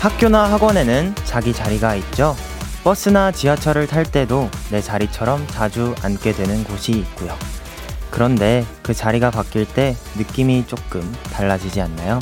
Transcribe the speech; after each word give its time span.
학교나 0.00 0.52
학원에는 0.52 1.14
자기 1.24 1.52
자리가 1.52 1.96
있죠. 1.96 2.36
버스나 2.84 3.32
지하철을 3.32 3.86
탈 3.86 4.04
때도 4.04 4.50
내 4.70 4.82
자리처럼 4.82 5.46
자주 5.46 5.94
앉게 6.02 6.32
되는 6.32 6.62
곳이 6.64 6.92
있고요. 6.92 7.34
그런데 8.10 8.62
그 8.82 8.92
자리가 8.92 9.30
바뀔 9.30 9.64
때 9.64 9.96
느낌이 10.18 10.66
조금 10.66 11.00
달라지지 11.32 11.80
않나요? 11.80 12.18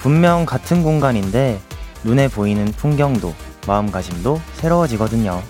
분명 0.00 0.46
같은 0.46 0.82
공간인데 0.82 1.60
눈에 2.02 2.26
보이는 2.26 2.64
풍경도 2.72 3.32
마음가짐도 3.68 4.40
새로워지거든요. 4.54 5.40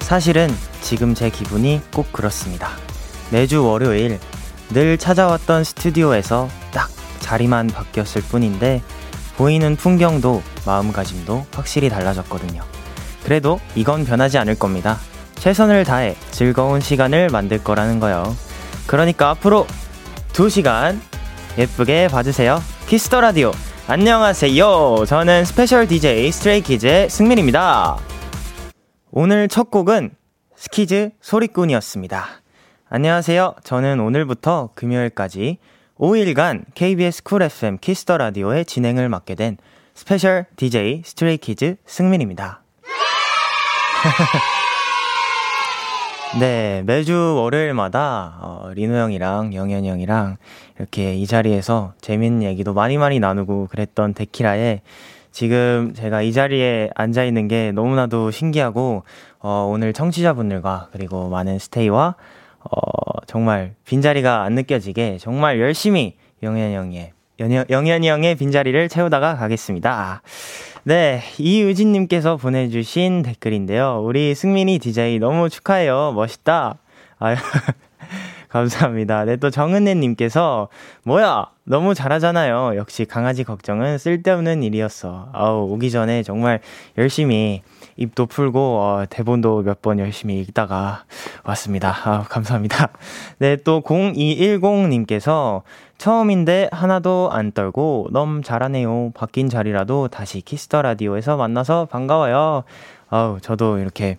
사실은 0.00 0.48
지금 0.80 1.14
제 1.14 1.28
기분이 1.28 1.82
꼭 1.92 2.10
그렇습니다. 2.14 2.70
매주 3.30 3.62
월요일 3.62 4.18
늘 4.70 4.96
찾아왔던 4.96 5.64
스튜디오에서 5.64 6.48
딱 6.70 6.88
자리만 7.20 7.66
바뀌었을 7.66 8.22
뿐인데 8.22 8.82
보이는 9.36 9.76
풍경도 9.76 10.42
마음가짐도 10.66 11.46
확실히 11.52 11.88
달라졌거든요. 11.88 12.62
그래도 13.24 13.60
이건 13.74 14.04
변하지 14.04 14.38
않을 14.38 14.58
겁니다. 14.58 14.98
최선을 15.34 15.84
다해 15.84 16.16
즐거운 16.30 16.80
시간을 16.80 17.28
만들 17.28 17.62
거라는 17.62 18.00
거요. 18.00 18.34
그러니까 18.86 19.30
앞으로 19.30 19.66
2시간 20.32 20.98
예쁘게 21.58 22.08
봐주세요. 22.08 22.60
키스 22.86 23.07
더 23.07 23.20
라디오. 23.20 23.52
안녕하세요. 23.88 25.04
저는 25.06 25.44
스페셜 25.44 25.86
DJ 25.86 26.32
스트레이키즈의 26.32 27.10
승민입니다. 27.10 27.98
오늘 29.10 29.48
첫 29.48 29.70
곡은 29.70 30.10
스키즈 30.56 31.10
소리꾼이었습니다. 31.20 32.26
안녕하세요. 32.88 33.54
저는 33.64 34.00
오늘부터 34.00 34.70
금요일까지 34.74 35.58
5일간 35.98 36.64
KBS 36.74 37.22
쿨 37.22 37.42
FM 37.42 37.78
키스 37.78 38.03
더 38.03 38.18
라디오의 38.18 38.66
진행을 38.66 39.08
맡게 39.08 39.34
된 39.34 39.56
스페셜 39.94 40.44
DJ 40.56 41.02
스트레이키즈 41.04 41.76
승민입니다. 41.86 42.60
네, 46.38 46.82
매주 46.84 47.36
월요일마다 47.36 48.38
어, 48.42 48.70
리노 48.74 48.94
형이랑 48.94 49.54
영현이 49.54 49.88
형이랑 49.88 50.36
이렇게 50.76 51.14
이 51.14 51.26
자리에서 51.26 51.94
재밌는 52.02 52.42
얘기도 52.42 52.74
많이 52.74 52.98
많이 52.98 53.18
나누고 53.18 53.68
그랬던 53.70 54.12
데키라에 54.12 54.82
지금 55.32 55.94
제가 55.94 56.20
이 56.20 56.34
자리에 56.34 56.90
앉아 56.94 57.24
있는 57.24 57.48
게 57.48 57.72
너무나도 57.72 58.30
신기하고 58.32 59.04
어, 59.38 59.66
오늘 59.70 59.94
청취자분들과 59.94 60.88
그리고 60.92 61.30
많은 61.30 61.58
스테이와 61.58 62.16
어, 62.60 63.15
정말 63.26 63.74
빈자리가 63.84 64.42
안 64.42 64.54
느껴지게 64.54 65.18
정말 65.18 65.60
열심히 65.60 66.16
영현이 66.42 66.74
형의, 66.74 67.12
영현이 67.70 68.08
형의 68.08 68.34
빈자리를 68.34 68.88
채우다가 68.88 69.36
가겠습니다. 69.36 70.22
네, 70.84 71.22
이유진님께서 71.38 72.36
보내주신 72.36 73.22
댓글인데요. 73.22 74.02
우리 74.04 74.34
승민이 74.34 74.78
DJ 74.78 75.18
너무 75.18 75.48
축하해요. 75.48 76.12
멋있다. 76.14 76.78
아유, 77.18 77.36
감사합니다. 78.56 79.24
네, 79.26 79.36
또 79.36 79.50
정은혜님께서, 79.50 80.68
뭐야! 81.04 81.46
너무 81.64 81.94
잘하잖아요. 81.94 82.76
역시 82.76 83.04
강아지 83.04 83.44
걱정은 83.44 83.98
쓸데없는 83.98 84.62
일이었어. 84.62 85.28
아우, 85.32 85.68
오기 85.72 85.90
전에 85.90 86.22
정말 86.22 86.60
열심히 86.96 87.62
입도 87.96 88.26
풀고 88.26 88.58
어, 88.80 89.04
대본도 89.10 89.62
몇 89.62 89.82
번 89.82 89.98
열심히 89.98 90.40
읽다가 90.40 91.04
왔습니다. 91.44 91.94
아, 92.04 92.22
감사합니다. 92.22 92.88
네, 93.38 93.56
또 93.56 93.82
0210님께서 93.82 95.62
처음인데 95.98 96.68
하나도 96.72 97.28
안 97.32 97.52
떨고 97.52 98.08
너무 98.12 98.42
잘하네요. 98.42 99.10
바뀐 99.14 99.48
자리라도 99.50 100.08
다시 100.08 100.40
키스 100.40 100.66
더 100.66 100.82
라디오에서 100.82 101.36
만나서 101.36 101.86
반가워요. 101.86 102.62
아우, 103.10 103.38
저도 103.40 103.78
이렇게 103.78 104.16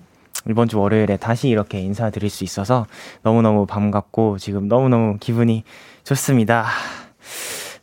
이번 0.50 0.68
주 0.68 0.80
월요일에 0.80 1.18
다시 1.18 1.50
이렇게 1.50 1.80
인사드릴 1.80 2.30
수 2.30 2.44
있어서 2.44 2.85
너무너무 3.24 3.66
반갑고 3.66 4.38
지금 4.38 4.68
너무너무 4.68 5.18
기분이 5.19 5.63
좋습니다. 6.03 6.66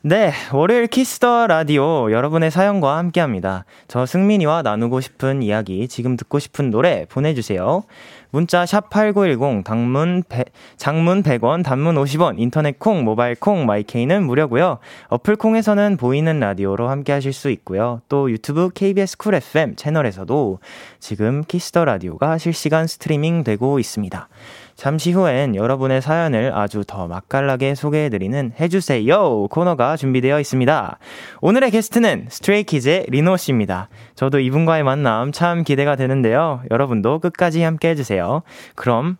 네, 0.06 0.32
월요일 0.52 0.86
키스 0.86 1.24
더 1.24 1.46
라디오 1.46 2.12
여러분의 2.12 2.50
사연과 2.50 2.98
함께 2.98 3.20
합니다. 3.20 3.64
저 3.88 4.04
승민이와 4.04 4.60
나누고 4.60 5.00
싶은 5.00 5.42
이야기, 5.42 5.88
지금 5.88 6.18
듣고 6.18 6.38
싶은 6.38 6.70
노래 6.70 7.06
보내주세요. 7.06 7.84
문자 8.34 8.66
샵 8.66 8.90
8910 8.90 9.62
단문 9.62 10.24
100, 10.28 10.46
장문 10.76 11.22
100원, 11.22 11.62
단문 11.62 11.94
50원, 11.94 12.34
인터넷 12.40 12.80
콩, 12.80 13.04
모바일 13.04 13.36
콩, 13.36 13.64
마이케이는 13.64 14.24
무료고요. 14.24 14.78
어플 15.06 15.36
콩에서는 15.36 15.96
보이는 15.96 16.40
라디오로 16.40 16.88
함께 16.88 17.12
하실 17.12 17.32
수 17.32 17.48
있고요. 17.50 18.00
또 18.08 18.28
유튜브 18.32 18.70
KBS 18.74 19.18
쿨 19.18 19.36
FM 19.36 19.76
채널에서도 19.76 20.58
지금 20.98 21.44
키스 21.44 21.69
더 21.69 21.84
라디오가 21.84 22.36
실시간 22.36 22.88
스트리밍 22.88 23.44
되고 23.44 23.78
있습니다. 23.78 24.28
잠시 24.76 25.12
후엔 25.12 25.54
여러분의 25.54 26.02
사연을 26.02 26.52
아주 26.54 26.84
더 26.86 27.06
맛깔나게 27.06 27.74
소개해드리는 27.74 28.52
해주세요 28.58 29.46
코너가 29.48 29.96
준비되어 29.96 30.40
있습니다. 30.40 30.98
오늘의 31.40 31.70
게스트는 31.70 32.26
스트레이키즈의 32.28 33.06
리노 33.08 33.36
씨입니다. 33.36 33.88
저도 34.16 34.40
이분과의 34.40 34.82
만남 34.82 35.32
참 35.32 35.62
기대가 35.62 35.96
되는데요. 35.96 36.62
여러분도 36.70 37.20
끝까지 37.20 37.62
함께 37.62 37.90
해주세요. 37.90 38.42
그럼 38.74 39.16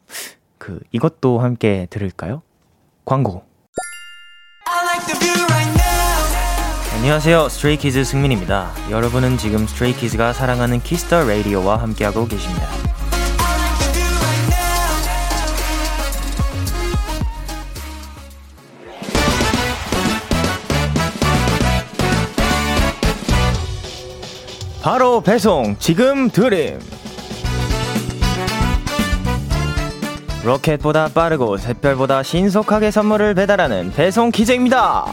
그 0.59 0.81
이것도 0.93 1.39
함께 1.39 1.87
들을까요? 1.91 2.43
광고. 3.05 3.45
안녕하세요. 6.97 7.51
스트레이키즈 7.51 8.03
승민입니다. 8.03 8.73
여러분은 8.91 9.37
지금 9.37 9.67
스트레이키즈가 9.67 10.33
사랑하는 10.33 10.81
키스 10.81 11.11
더 11.11 11.29
라디오와 11.29 11.77
함께하고 11.77 12.27
계십니다. 12.27 12.67
바로 24.85 25.23
배송 25.23 25.77
지금 25.79 26.29
드림. 26.29 26.79
로켓보다 30.45 31.09
빠르고 31.09 31.57
샛별보다 31.57 32.23
신속하게 32.23 32.91
선물을 32.91 33.33
배달하는 33.33 33.91
배송 33.93 34.31
기재입니다. 34.31 35.07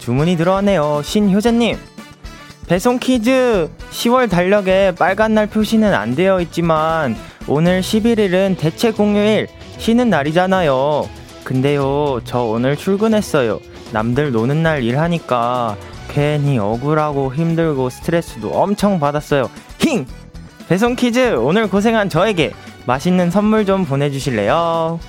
주문이 0.00 0.36
들어왔네요 0.36 1.00
신효재님. 1.02 1.78
배송 2.66 2.98
퀴즈 2.98 3.70
10월 3.90 4.28
달력에 4.28 4.96
빨간 4.98 5.32
날 5.32 5.46
표시는 5.46 5.94
안 5.94 6.14
되어 6.14 6.42
있지만 6.42 7.16
오늘 7.46 7.80
11일은 7.80 8.58
대체 8.58 8.90
공휴일 8.90 9.48
쉬는 9.78 10.10
날이잖아요. 10.10 11.08
근데요 11.42 12.20
저 12.24 12.42
오늘 12.42 12.76
출근했어요. 12.76 13.60
남들 13.92 14.30
노는 14.30 14.62
날 14.62 14.82
일하니까 14.82 15.78
괜히 16.12 16.58
억울하고 16.58 17.34
힘들고 17.34 17.88
스트레스도 17.88 18.50
엄청 18.50 19.00
받았어요. 19.00 19.50
힝! 19.78 20.06
배송 20.68 20.94
퀴즈! 20.94 21.36
오늘 21.36 21.68
고생한 21.68 22.10
저에게 22.10 22.52
맛있는 22.86 23.30
선물 23.30 23.64
좀 23.64 23.86
보내주실래요? 23.86 25.00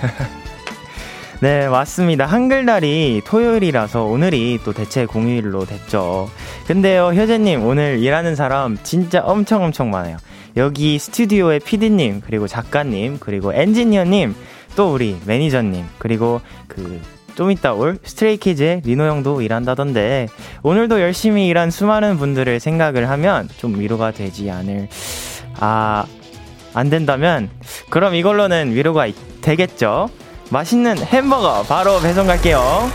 네, 1.40 1.68
맞습니다. 1.68 2.26
한글날이 2.26 3.22
토요일이라서 3.24 4.04
오늘이 4.04 4.58
또 4.64 4.72
대체 4.72 5.06
공휴일로 5.06 5.66
됐죠. 5.66 6.28
근데요, 6.66 7.08
효재님, 7.08 7.64
오늘 7.64 7.98
일하는 8.00 8.34
사람 8.34 8.78
진짜 8.82 9.20
엄청 9.22 9.62
엄청 9.62 9.90
많아요. 9.90 10.16
여기 10.56 10.98
스튜디오의 10.98 11.60
PD님, 11.60 12.22
그리고 12.24 12.46
작가님, 12.46 13.18
그리고 13.20 13.52
엔지니어님, 13.52 14.34
또 14.76 14.92
우리 14.92 15.18
매니저님, 15.26 15.84
그리고 15.98 16.40
그 16.66 17.00
좀 17.34 17.50
이따 17.50 17.72
올 17.72 17.98
스트레이키즈의 18.02 18.82
리노 18.84 19.04
형도 19.04 19.42
일한다던데 19.42 20.28
오늘도 20.62 21.00
열심히 21.00 21.48
일한 21.48 21.70
수많은 21.70 22.18
분들을 22.18 22.60
생각을 22.60 23.08
하면 23.10 23.48
좀 23.58 23.78
위로가 23.78 24.10
되지 24.10 24.50
않을 24.50 24.88
아 25.58 26.04
안 26.74 26.90
된다면 26.90 27.50
그럼 27.90 28.14
이걸로는 28.14 28.72
위로가 28.72 29.06
되겠죠 29.40 30.08
맛있는 30.50 30.98
햄버거 30.98 31.62
바로 31.62 32.00
배송 32.00 32.26
갈게요 32.26 32.90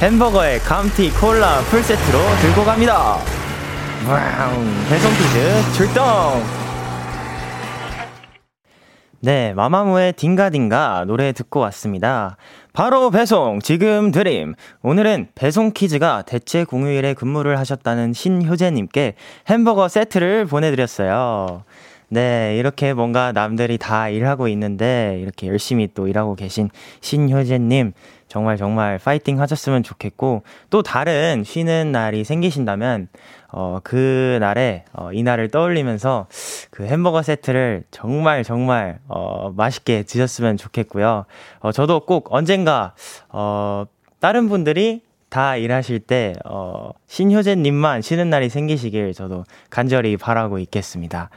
햄버거에 0.00 0.58
감튀, 0.58 1.12
콜라, 1.12 1.60
풀세트로 1.70 2.18
들고 2.42 2.64
갑니다. 2.64 3.16
와우, 4.06 4.64
배송키즈 4.90 5.72
출동! 5.72 6.63
네, 9.24 9.54
마마무의 9.54 10.12
딩가딩가 10.12 11.06
노래 11.06 11.32
듣고 11.32 11.58
왔습니다. 11.60 12.36
바로 12.74 13.10
배송, 13.10 13.58
지금 13.60 14.10
드림. 14.10 14.54
오늘은 14.82 15.28
배송키즈가 15.34 16.20
대체 16.26 16.64
공휴일에 16.64 17.14
근무를 17.14 17.58
하셨다는 17.58 18.12
신효재님께 18.12 19.14
햄버거 19.48 19.88
세트를 19.88 20.44
보내드렸어요. 20.44 21.64
네, 22.10 22.56
이렇게 22.58 22.92
뭔가 22.92 23.32
남들이 23.32 23.78
다 23.78 24.10
일하고 24.10 24.46
있는데 24.48 25.18
이렇게 25.22 25.46
열심히 25.46 25.88
또 25.94 26.06
일하고 26.06 26.34
계신 26.34 26.68
신효재님 27.00 27.94
정말 28.28 28.58
정말 28.58 28.98
파이팅 28.98 29.40
하셨으면 29.40 29.82
좋겠고 29.82 30.42
또 30.68 30.82
다른 30.82 31.44
쉬는 31.44 31.92
날이 31.92 32.24
생기신다면 32.24 33.08
어, 33.52 33.78
그 33.82 34.36
날에 34.40 34.84
어, 34.92 35.12
이 35.12 35.22
날을 35.22 35.48
떠올리면서 35.48 36.26
그 36.74 36.84
햄버거 36.84 37.22
세트를 37.22 37.84
정말 37.92 38.42
정말 38.42 38.98
어, 39.06 39.52
맛있게 39.56 40.02
드셨으면 40.02 40.56
좋겠고요. 40.56 41.24
어, 41.60 41.70
저도 41.70 42.00
꼭 42.00 42.34
언젠가 42.34 42.96
어, 43.28 43.84
다른 44.18 44.48
분들이 44.48 45.00
다 45.28 45.54
일하실 45.54 46.00
때, 46.00 46.34
어, 46.44 46.90
신효재님만 47.06 48.02
쉬는 48.02 48.28
날이 48.28 48.48
생기시길 48.48 49.14
저도 49.14 49.44
간절히 49.70 50.16
바라고 50.16 50.58
있겠습니다. 50.58 51.30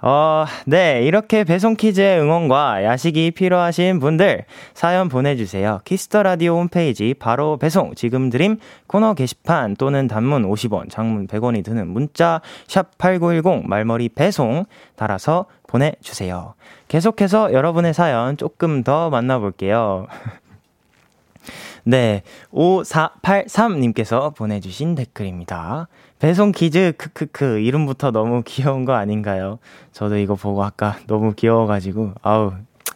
어, 0.00 0.44
네. 0.64 1.02
이렇게 1.02 1.42
배송키즈의 1.42 2.20
응원과 2.20 2.84
야식이 2.84 3.32
필요하신 3.32 3.98
분들 3.98 4.44
사연 4.72 5.08
보내주세요. 5.08 5.80
키스 5.84 6.08
더 6.08 6.22
라디오 6.22 6.56
홈페이지 6.56 7.14
바로 7.14 7.56
배송 7.56 7.94
지금 7.96 8.30
드림 8.30 8.58
코너 8.86 9.14
게시판 9.14 9.74
또는 9.74 10.06
단문 10.06 10.48
50원, 10.48 10.88
장문 10.88 11.26
100원이 11.26 11.64
드는 11.64 11.88
문자 11.88 12.40
샵 12.68 12.96
8910 12.98 13.68
말머리 13.68 14.10
배송 14.10 14.66
달아서 14.94 15.46
보내주세요. 15.66 16.54
계속해서 16.86 17.52
여러분의 17.52 17.92
사연 17.92 18.36
조금 18.36 18.84
더 18.84 19.10
만나볼게요. 19.10 20.06
네. 21.82 22.22
5483님께서 22.52 24.34
보내주신 24.34 24.94
댓글입니다. 24.94 25.88
배송 26.18 26.50
퀴즈, 26.50 26.92
크크크. 26.98 27.60
이름부터 27.60 28.10
너무 28.10 28.42
귀여운 28.46 28.84
거 28.84 28.94
아닌가요? 28.94 29.58
저도 29.92 30.16
이거 30.18 30.34
보고 30.34 30.64
아까 30.64 30.98
너무 31.06 31.32
귀여워가지고, 31.34 32.14
아우, 32.22 32.52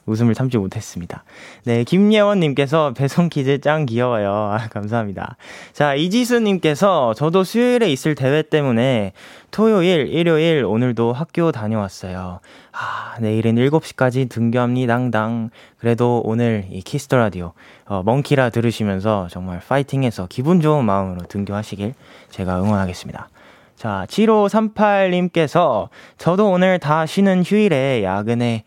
웃음을 0.06 0.34
참지 0.34 0.58
못했습니다. 0.58 1.24
네, 1.64 1.84
김예원님께서 1.84 2.92
배송 2.94 3.28
퀴즈 3.28 3.60
짱 3.60 3.86
귀여워요. 3.86 4.30
아, 4.30 4.68
감사합니다. 4.68 5.36
자, 5.72 5.94
이지수님께서 5.94 7.14
저도 7.14 7.44
수요일에 7.44 7.90
있을 7.90 8.14
대회 8.14 8.42
때문에 8.42 9.12
토요일, 9.50 10.08
일요일, 10.08 10.64
오늘도 10.64 11.12
학교 11.12 11.52
다녀왔어요. 11.52 12.40
아, 12.72 13.14
내일은 13.20 13.54
7시까지 13.56 14.28
등교합니당당. 14.28 15.50
그래도 15.78 16.22
오늘 16.24 16.66
이 16.70 16.80
키스 16.80 17.03
더 17.03 17.16
라디오, 17.18 17.52
어, 17.86 18.02
멍키라 18.04 18.50
들으시면서 18.50 19.28
정말 19.30 19.60
파이팅 19.60 20.02
해서 20.02 20.26
기분 20.28 20.60
좋은 20.60 20.84
마음으로 20.84 21.26
등교하시길 21.28 21.94
제가 22.30 22.60
응원하겠습니다. 22.62 23.28
자, 23.76 24.06
7538님께서 24.08 25.88
저도 26.16 26.50
오늘 26.50 26.78
다 26.78 27.04
쉬는 27.04 27.42
휴일에 27.44 28.02
야근에 28.04 28.64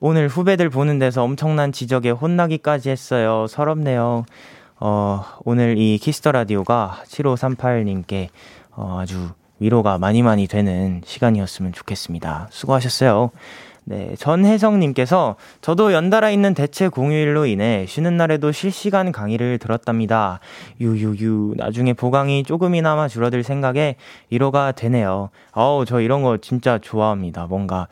오늘 0.00 0.28
후배들 0.28 0.70
보는 0.70 1.00
데서 1.00 1.24
엄청난 1.24 1.72
지적에 1.72 2.10
혼나기까지 2.10 2.88
했어요. 2.90 3.46
서럽네요. 3.48 4.24
어, 4.78 5.24
오늘 5.44 5.76
이 5.76 5.98
키스 5.98 6.18
더 6.18 6.30
라디오가 6.30 7.00
7538님께 7.06 8.28
어, 8.76 8.98
아주 9.00 9.30
위로가 9.58 9.98
많이 9.98 10.22
많이 10.22 10.46
되는 10.46 11.02
시간이었으면 11.04 11.72
좋겠습니다. 11.72 12.46
수고하셨어요. 12.50 13.32
네, 13.86 14.14
전혜성님께서 14.18 15.34
저도 15.62 15.92
연달아 15.92 16.30
있는 16.30 16.54
대체 16.54 16.88
공휴일로 16.88 17.46
인해 17.46 17.86
쉬는 17.88 18.16
날에도 18.16 18.52
실시간 18.52 19.10
강의를 19.10 19.58
들었답니다. 19.58 20.38
유유유, 20.78 21.54
나중에 21.56 21.94
보강이 21.94 22.44
조금이나마 22.44 23.08
줄어들 23.08 23.42
생각에 23.42 23.96
위로가 24.30 24.72
되네요. 24.72 25.30
어우, 25.52 25.86
저 25.86 26.00
이런 26.02 26.22
거 26.22 26.36
진짜 26.36 26.78
좋아합니다. 26.78 27.46
뭔가 27.46 27.88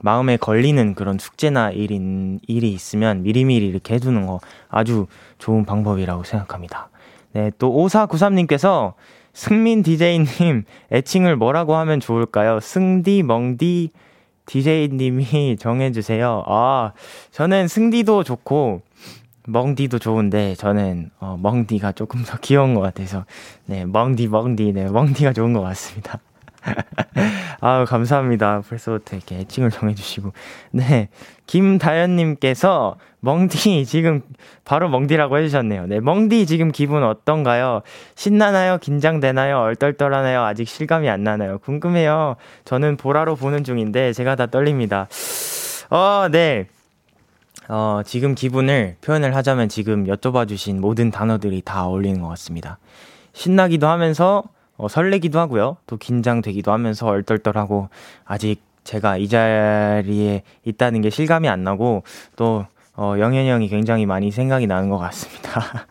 마음에 0.00 0.36
걸리는 0.36 0.94
그런 0.94 1.18
숙제나 1.18 1.70
일인, 1.70 2.40
일이 2.46 2.72
있으면 2.72 3.22
미리미리 3.22 3.66
이렇게 3.66 3.94
해두는 3.94 4.26
거 4.26 4.40
아주 4.68 5.06
좋은 5.38 5.64
방법이라고 5.64 6.24
생각합니다. 6.24 6.88
네, 7.32 7.50
또 7.58 7.72
5493님께서 7.72 8.94
승민 9.32 9.82
DJ님 9.82 10.64
애칭을 10.92 11.36
뭐라고 11.36 11.76
하면 11.76 12.00
좋을까요? 12.00 12.60
승디, 12.60 13.22
멍디 13.22 13.90
DJ님이 14.46 15.56
정해주세요. 15.58 16.44
아, 16.46 16.92
저는 17.30 17.68
승디도 17.68 18.24
좋고, 18.24 18.82
멍디도 19.46 20.00
좋은데, 20.00 20.56
저는, 20.56 21.10
어, 21.20 21.38
멍디가 21.40 21.92
조금 21.92 22.24
더 22.24 22.36
귀여운 22.38 22.74
것 22.74 22.80
같아서, 22.80 23.24
네, 23.66 23.84
멍디, 23.84 24.28
멍디, 24.28 24.72
네, 24.72 24.90
멍디가 24.90 25.32
좋은 25.32 25.52
것 25.52 25.60
같습니다. 25.60 26.18
아우, 27.60 27.84
감사합니다. 27.84 28.62
벌써부터 28.68 29.16
이렇게 29.16 29.36
애칭을 29.36 29.70
정해주시고. 29.70 30.32
네. 30.72 31.08
김다현님께서 31.46 32.96
멍디 33.20 33.84
지금 33.86 34.22
바로 34.64 34.88
멍디라고 34.88 35.38
해주셨네요. 35.38 35.86
네. 35.86 36.00
멍디 36.00 36.46
지금 36.46 36.72
기분 36.72 37.02
어떤가요? 37.04 37.82
신나나요? 38.14 38.78
긴장되나요? 38.78 39.58
얼떨떨하나요? 39.58 40.42
아직 40.42 40.68
실감이 40.68 41.08
안 41.08 41.24
나나요? 41.24 41.58
궁금해요. 41.58 42.36
저는 42.64 42.96
보라로 42.96 43.36
보는 43.36 43.64
중인데 43.64 44.12
제가 44.12 44.36
다 44.36 44.46
떨립니다. 44.46 45.08
어, 45.90 46.28
네. 46.30 46.66
어, 47.68 48.00
지금 48.04 48.34
기분을 48.34 48.96
표현을 49.00 49.36
하자면 49.36 49.68
지금 49.68 50.06
여쭤봐 50.06 50.48
주신 50.48 50.80
모든 50.80 51.10
단어들이 51.10 51.62
다 51.64 51.86
어울리는 51.86 52.20
것 52.20 52.28
같습니다. 52.28 52.78
신나기도 53.32 53.86
하면서 53.86 54.42
어, 54.80 54.88
설레기도 54.88 55.38
하고요. 55.38 55.76
또 55.86 55.96
긴장되기도 55.98 56.72
하면서 56.72 57.06
얼떨떨하고 57.06 57.90
아직 58.24 58.62
제가 58.84 59.18
이 59.18 59.28
자리에 59.28 60.42
있다는 60.64 61.02
게 61.02 61.10
실감이 61.10 61.48
안 61.50 61.62
나고 61.64 62.02
또 62.36 62.64
어, 62.96 63.14
영현이 63.18 63.48
형이 63.50 63.68
굉장히 63.68 64.06
많이 64.06 64.30
생각이 64.30 64.66
나는 64.66 64.88
것 64.88 64.96
같습니다. 64.98 65.86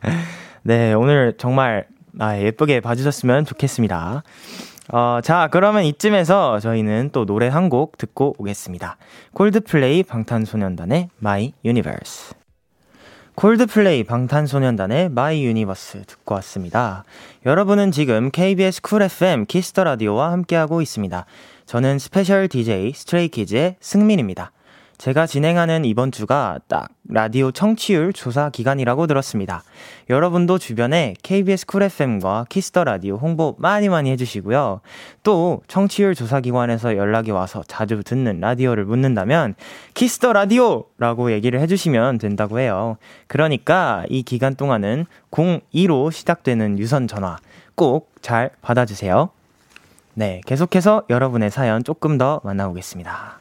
네, 0.62 0.92
오늘 0.92 1.34
정말 1.38 1.86
아, 2.18 2.36
예쁘게 2.38 2.80
봐주셨으면 2.80 3.46
좋겠습니다. 3.46 4.22
어, 4.92 5.20
자, 5.22 5.48
그러면 5.50 5.84
이쯤에서 5.84 6.60
저희는 6.60 7.10
또 7.12 7.24
노래 7.24 7.48
한 7.48 7.68
곡 7.68 7.96
듣고 7.98 8.34
오겠습니다. 8.38 8.96
콜드플레이 9.34 10.02
방탄소년단의 10.02 11.08
My 11.22 11.52
Universe. 11.64 12.37
콜드플레이 13.38 14.02
방탄소년단의 14.02 15.10
My 15.10 15.44
Universe 15.44 16.02
듣고 16.08 16.34
왔습니다. 16.34 17.04
여러분은 17.46 17.92
지금 17.92 18.32
KBS 18.32 18.82
쿨 18.82 19.02
FM 19.02 19.46
키스 19.46 19.70
더 19.70 19.84
라디오와 19.84 20.32
함께하고 20.32 20.82
있습니다. 20.82 21.24
저는 21.64 22.00
special 22.00 22.48
DJ 22.48 22.92
스트레이키즈의 22.94 23.76
승민입니다. 23.78 24.50
제가 24.98 25.26
진행하는 25.26 25.84
이번 25.84 26.12
주가 26.12 26.58
딱 26.68 26.88
라디오 27.08 27.50
청취율 27.50 28.12
조사 28.12 28.50
기간이라고 28.50 29.06
들었습니다. 29.06 29.62
여러분도 30.10 30.58
주변에 30.58 31.14
KBS 31.22 31.66
쿨 31.66 31.84
FM과 31.84 32.46
키스 32.48 32.70
더 32.70 32.84
라디오 32.84 33.16
홍보 33.16 33.56
많이 33.58 33.88
많이 33.88 34.10
해주시고요. 34.10 34.80
또 35.22 35.62
청취율 35.68 36.14
조사 36.14 36.40
기관에서 36.40 36.96
연락이 36.96 37.30
와서 37.30 37.62
자주 37.66 38.02
듣는 38.02 38.40
라디오를 38.40 38.84
묻는다면 38.84 39.54
키스 39.94 40.18
더 40.18 40.32
라디오라고 40.32 41.32
얘기를 41.32 41.60
해주시면 41.60 42.18
된다고 42.18 42.58
해요. 42.58 42.98
그러니까 43.28 44.04
이 44.08 44.22
기간 44.22 44.54
동안은 44.56 45.06
02로 45.30 46.12
시작되는 46.12 46.78
유선 46.78 47.08
전화 47.08 47.38
꼭 47.74 48.18
잘 48.22 48.50
받아주세요. 48.60 49.30
네, 50.14 50.40
계속해서 50.46 51.04
여러분의 51.08 51.50
사연 51.50 51.84
조금 51.84 52.18
더 52.18 52.40
만나보겠습니다. 52.44 53.38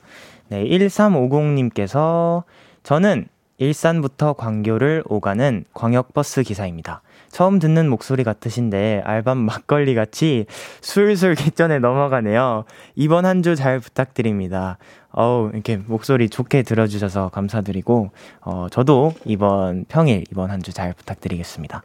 네, 0.50 0.64
1350님께서 0.66 2.44
저는 2.84 3.28
일산부터 3.60 4.34
광교를 4.34 5.04
오가는 5.08 5.66
광역버스 5.74 6.44
기사입니다. 6.44 7.02
처음 7.30 7.60
듣는 7.60 7.90
목소리 7.90 8.24
같으신데 8.24 9.02
알밤 9.04 9.38
막걸리 9.40 9.96
같이 9.96 10.46
술술 10.82 11.36
객전에 11.36 11.80
넘어가네요. 11.80 12.66
이번 12.96 13.26
한 13.26 13.42
주 13.42 13.56
잘 13.56 13.80
부탁드립니다. 13.80 14.78
어우, 15.12 15.50
이렇게 15.54 15.78
목소리 15.78 16.30
좋게 16.30 16.62
들어주셔서 16.62 17.30
감사드리고, 17.30 18.12
어, 18.42 18.68
저도 18.70 19.14
이번 19.26 19.86
평일, 19.90 20.24
이번 20.32 20.52
한 20.52 20.62
주 20.62 20.72
잘 20.72 20.94
부탁드리겠습니다. 20.94 21.82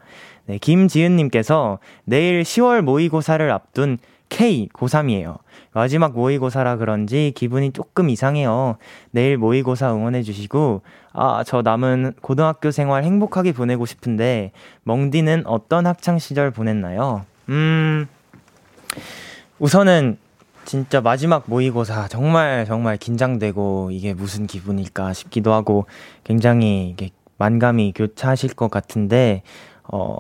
네, 0.47 0.59
김지은님께서 0.59 1.79
내일 2.05 2.43
10월 2.43 2.83
모의고사를 2.83 3.51
앞둔 3.51 3.97
K, 4.33 4.71
고3이에요. 4.73 5.41
마지막 5.75 6.15
모의고사라 6.15 6.77
그런지 6.79 7.33
기분이 7.37 7.73
조금 7.73 8.09
이상해요. 8.09 8.79
내일 9.11 9.37
모의고사 9.37 9.93
응원해주시고, 9.93 10.81
아, 11.13 11.45
저 11.47 11.61
남은 11.61 12.15
고등학교 12.23 12.71
생활 12.71 13.05
행복하게 13.05 13.53
보내고 13.53 13.85
싶은데, 13.85 14.53
멍디는 14.85 15.43
어떤 15.45 15.87
학창시절 15.87 16.51
보냈나요? 16.51 17.27
음, 17.51 18.09
우선은 19.59 20.17
진짜 20.65 21.03
마지막 21.03 21.45
모의고사 21.47 22.09
정말 22.09 22.65
정말 22.65 22.97
긴장되고 22.97 23.91
이게 23.93 24.15
무슨 24.15 24.47
기분일까 24.47 25.13
싶기도 25.13 25.53
하고 25.53 25.85
굉장히 26.25 26.89
이게 26.89 27.11
만감이 27.37 27.93
교차하실 27.95 28.55
것 28.55 28.71
같은데, 28.71 29.43
어, 29.85 30.17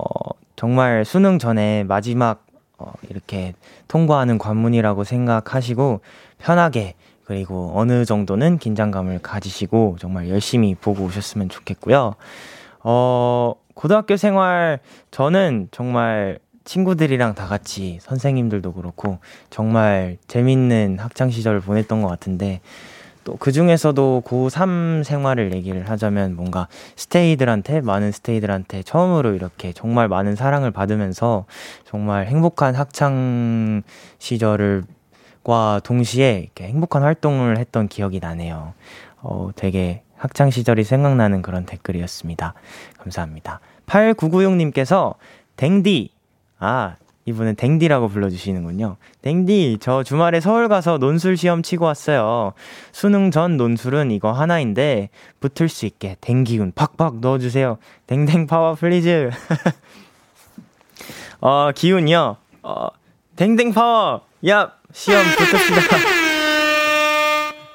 정말 0.54 1.06
수능 1.06 1.38
전에 1.38 1.84
마지막 1.84 2.44
어, 2.82 2.92
이렇게 3.08 3.54
통과하는 3.88 4.38
관문이라고 4.38 5.04
생각하시고 5.04 6.00
편하게 6.38 6.94
그리고 7.24 7.72
어느 7.74 8.04
정도는 8.04 8.58
긴장감을 8.58 9.20
가지시고 9.20 9.96
정말 10.00 10.28
열심히 10.28 10.74
보고 10.74 11.04
오셨으면 11.04 11.48
좋겠고요. 11.48 12.14
어, 12.82 13.54
고등학교 13.74 14.16
생활 14.16 14.80
저는 15.12 15.68
정말 15.70 16.38
친구들이랑 16.64 17.34
다 17.34 17.46
같이 17.46 17.98
선생님들도 18.02 18.72
그렇고 18.72 19.18
정말 19.50 20.18
재밌는 20.26 20.98
학창 20.98 21.30
시절을 21.30 21.60
보냈던 21.60 22.02
것 22.02 22.08
같은데 22.08 22.60
또 23.24 23.36
그 23.38 23.52
중에서도 23.52 24.22
고3 24.24 25.04
생활을 25.04 25.52
얘기를 25.52 25.88
하자면 25.88 26.36
뭔가 26.36 26.68
스테이들한테, 26.96 27.80
많은 27.80 28.12
스테이들한테 28.12 28.82
처음으로 28.82 29.34
이렇게 29.34 29.72
정말 29.72 30.08
많은 30.08 30.36
사랑을 30.36 30.70
받으면서 30.70 31.46
정말 31.84 32.26
행복한 32.26 32.74
학창 32.74 33.82
시절을 34.18 34.84
과 35.44 35.80
동시에 35.82 36.38
이렇게 36.38 36.68
행복한 36.68 37.02
활동을 37.02 37.58
했던 37.58 37.88
기억이 37.88 38.20
나네요. 38.20 38.74
어, 39.22 39.50
되게 39.56 40.02
학창 40.16 40.50
시절이 40.50 40.84
생각나는 40.84 41.42
그런 41.42 41.66
댓글이었습니다. 41.66 42.54
감사합니다. 42.98 43.58
8996님께서 43.86 45.14
댕디 45.56 46.10
아 46.60 46.94
이분은 47.24 47.54
댕디라고 47.54 48.08
불러주시는군요. 48.08 48.96
댕디, 49.22 49.78
저 49.80 50.02
주말에 50.02 50.40
서울 50.40 50.68
가서 50.68 50.98
논술 50.98 51.36
시험 51.36 51.62
치고 51.62 51.84
왔어요. 51.84 52.52
수능 52.90 53.30
전 53.30 53.56
논술은 53.56 54.10
이거 54.10 54.32
하나인데, 54.32 55.08
붙을 55.40 55.68
수 55.68 55.86
있게 55.86 56.16
댕기운 56.20 56.72
팍팍 56.74 57.20
넣어주세요. 57.20 57.78
댕댕 58.06 58.46
파워 58.48 58.74
please. 58.74 59.30
어, 61.40 61.70
기운이요. 61.72 62.36
어, 62.62 62.88
댕댕 63.36 63.72
파워. 63.72 64.22
야, 64.48 64.72
시험 64.92 65.22
붙읍시다. 65.24 65.96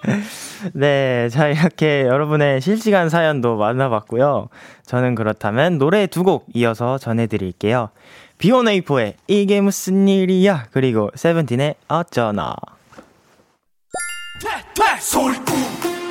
네, 0.74 1.30
자, 1.30 1.48
이렇게 1.48 2.04
여러분의 2.04 2.62
실시간 2.62 3.10
사연도 3.10 3.58
만나봤고요. 3.58 4.50
저는 4.86 5.16
그렇다면 5.16 5.78
노래 5.78 6.08
두 6.08 6.24
곡 6.24 6.46
이어서 6.54 6.98
전해드릴게요. 6.98 7.90
비원에이포의 8.38 9.16
이게 9.28 9.62
무슨 9.62 10.08
일이야? 10.08 10.68
그리고 10.72 11.10
세븐틴의 11.16 11.76
어쩌나. 11.88 12.56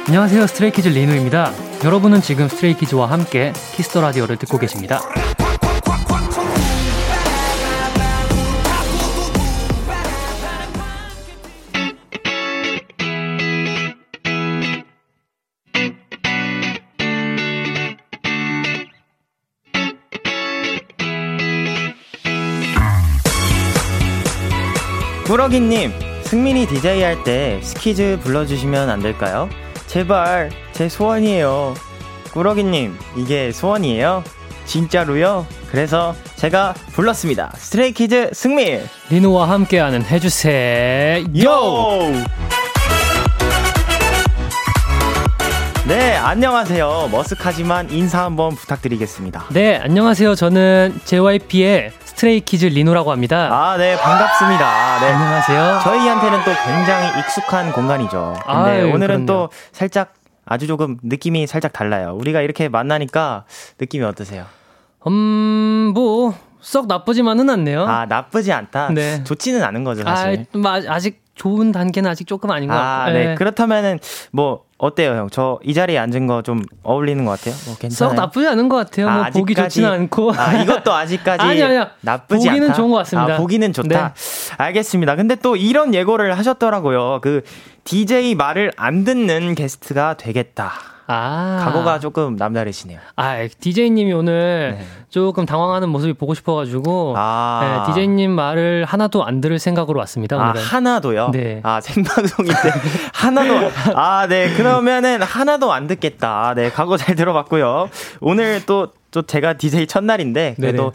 안녕하세요. 0.08 0.46
스트레이키즈 0.46 0.88
리노입니다. 0.88 1.52
여러분은 1.84 2.20
지금 2.22 2.48
스트레이키즈와 2.48 3.10
함께 3.10 3.52
키스 3.74 3.91
더 3.91 4.00
라디오를 4.00 4.36
듣고 4.38 4.58
계십니다 4.58 5.00
꾸러기님, 25.26 25.92
승민이 26.22 26.66
DJ 26.66 27.02
할 27.02 27.24
때 27.24 27.60
스키즈 27.62 28.20
불러주시면 28.22 28.88
안 28.90 29.00
될까요? 29.00 29.48
제발, 29.86 30.50
제 30.72 30.88
소원이에요. 30.88 31.74
꾸러기님, 32.32 32.96
이게 33.16 33.50
소원이에요? 33.50 34.22
진짜로요? 34.66 35.46
그래서 35.70 36.14
제가 36.36 36.74
불렀습니다. 36.92 37.52
스트레이키즈 37.56 38.30
승민! 38.32 38.80
리노와 39.10 39.48
함께하는 39.50 40.04
해주세요! 40.04 41.24
요! 41.44 42.12
네, 45.88 46.16
안녕하세요. 46.16 47.10
머쓱하지만 47.12 47.92
인사 47.92 48.24
한번 48.24 48.54
부탁드리겠습니다. 48.56 49.46
네, 49.50 49.76
안녕하세요. 49.76 50.34
저는 50.34 51.00
JYP의 51.04 51.92
스트레이키즈 52.16 52.66
리노라고 52.66 53.12
합니다. 53.12 53.50
아, 53.52 53.76
네, 53.76 53.94
반갑습니다. 53.98 55.00
네. 55.00 55.12
안녕하세요. 55.12 55.80
저희한테는 55.84 56.38
또 56.46 56.50
굉장히 56.64 57.20
익숙한 57.20 57.72
공간이죠. 57.72 58.32
근데 58.42 58.70
아유, 58.70 58.86
오늘은 58.86 59.26
그럼요. 59.26 59.26
또 59.26 59.50
살짝 59.72 60.14
아주 60.46 60.66
조금 60.66 60.96
느낌이 61.02 61.46
살짝 61.46 61.74
달라요. 61.74 62.16
우리가 62.18 62.40
이렇게 62.40 62.70
만나니까 62.70 63.44
느낌이 63.78 64.02
어떠세요? 64.04 64.46
음, 65.06 65.92
뭐, 65.94 66.34
썩 66.62 66.86
나쁘지만은 66.86 67.50
않네요. 67.50 67.84
아, 67.84 68.06
나쁘지 68.06 68.50
않다? 68.50 68.88
네. 68.92 69.22
좋지는 69.22 69.62
않은 69.62 69.84
거죠, 69.84 70.02
사실. 70.02 70.46
아, 70.64 70.80
아직 70.88 71.22
좋은 71.36 71.70
단계는 71.70 72.10
아직 72.10 72.26
조금 72.26 72.50
아닌 72.50 72.68
것 72.68 72.74
같아요. 72.74 73.10
아, 73.10 73.10
네. 73.12 73.26
네. 73.28 73.34
그렇다면은, 73.36 74.00
뭐, 74.32 74.64
어때요, 74.78 75.12
형? 75.16 75.30
저 75.30 75.58
이 75.62 75.72
자리에 75.74 75.96
앉은 75.98 76.26
거 76.26 76.42
좀 76.42 76.62
어울리는 76.82 77.24
것 77.24 77.30
같아요? 77.38 77.54
뭐 77.66 77.76
괜찮아요? 77.76 78.10
썩 78.10 78.14
나쁘지 78.20 78.46
않은 78.48 78.68
것 78.68 78.76
같아요. 78.76 79.06
뭐 79.08 79.14
아, 79.22 79.30
뭐 79.30 79.40
보기 79.40 79.54
좋지는 79.54 79.88
않고. 79.90 80.32
아, 80.36 80.54
이것도 80.62 80.92
아직까지 80.94 81.42
아니, 81.42 81.62
아니야. 81.62 81.90
나쁘지 82.00 82.46
보기는 82.48 82.66
않다. 82.68 82.76
좋은 82.76 82.90
것 82.90 82.96
같습니다. 82.98 83.34
아, 83.34 83.36
보기는 83.38 83.72
좋다. 83.72 84.14
네. 84.14 84.54
알겠습니다. 84.58 85.16
근데 85.16 85.34
또 85.36 85.56
이런 85.56 85.94
예고를 85.94 86.36
하셨더라고요. 86.36 87.20
그 87.22 87.42
DJ 87.84 88.34
말을 88.34 88.72
안 88.76 89.04
듣는 89.04 89.54
게스트가 89.54 90.14
되겠다. 90.18 90.72
아. 91.08 91.60
각오가 91.64 91.98
조금 91.98 92.36
남다르시네요. 92.36 92.98
아, 93.16 93.46
DJ님이 93.60 94.12
오늘 94.12 94.76
네. 94.78 94.86
조금 95.08 95.46
당황하는 95.46 95.88
모습이 95.88 96.14
보고 96.14 96.34
싶어가지고, 96.34 97.14
아. 97.16 97.84
네, 97.86 97.92
DJ님 97.92 98.30
말을 98.32 98.84
하나도 98.84 99.24
안 99.24 99.40
들을 99.40 99.58
생각으로 99.58 99.98
왔습니다. 100.00 100.36
아, 100.36 100.50
오늘은. 100.50 100.66
하나도요? 100.66 101.30
네. 101.32 101.60
아, 101.62 101.80
생방송인데. 101.80 102.56
하나도. 103.14 103.70
아, 103.94 104.26
네. 104.28 104.52
그러면은 104.54 105.22
하나도 105.22 105.72
안 105.72 105.86
듣겠다. 105.86 106.54
네. 106.56 106.70
각오 106.70 106.96
잘 106.96 107.14
들어봤고요. 107.14 107.88
오늘 108.20 108.64
또, 108.66 108.88
또 109.10 109.22
제가 109.22 109.54
DJ 109.54 109.86
첫날인데, 109.86 110.54
그래도 110.56 110.92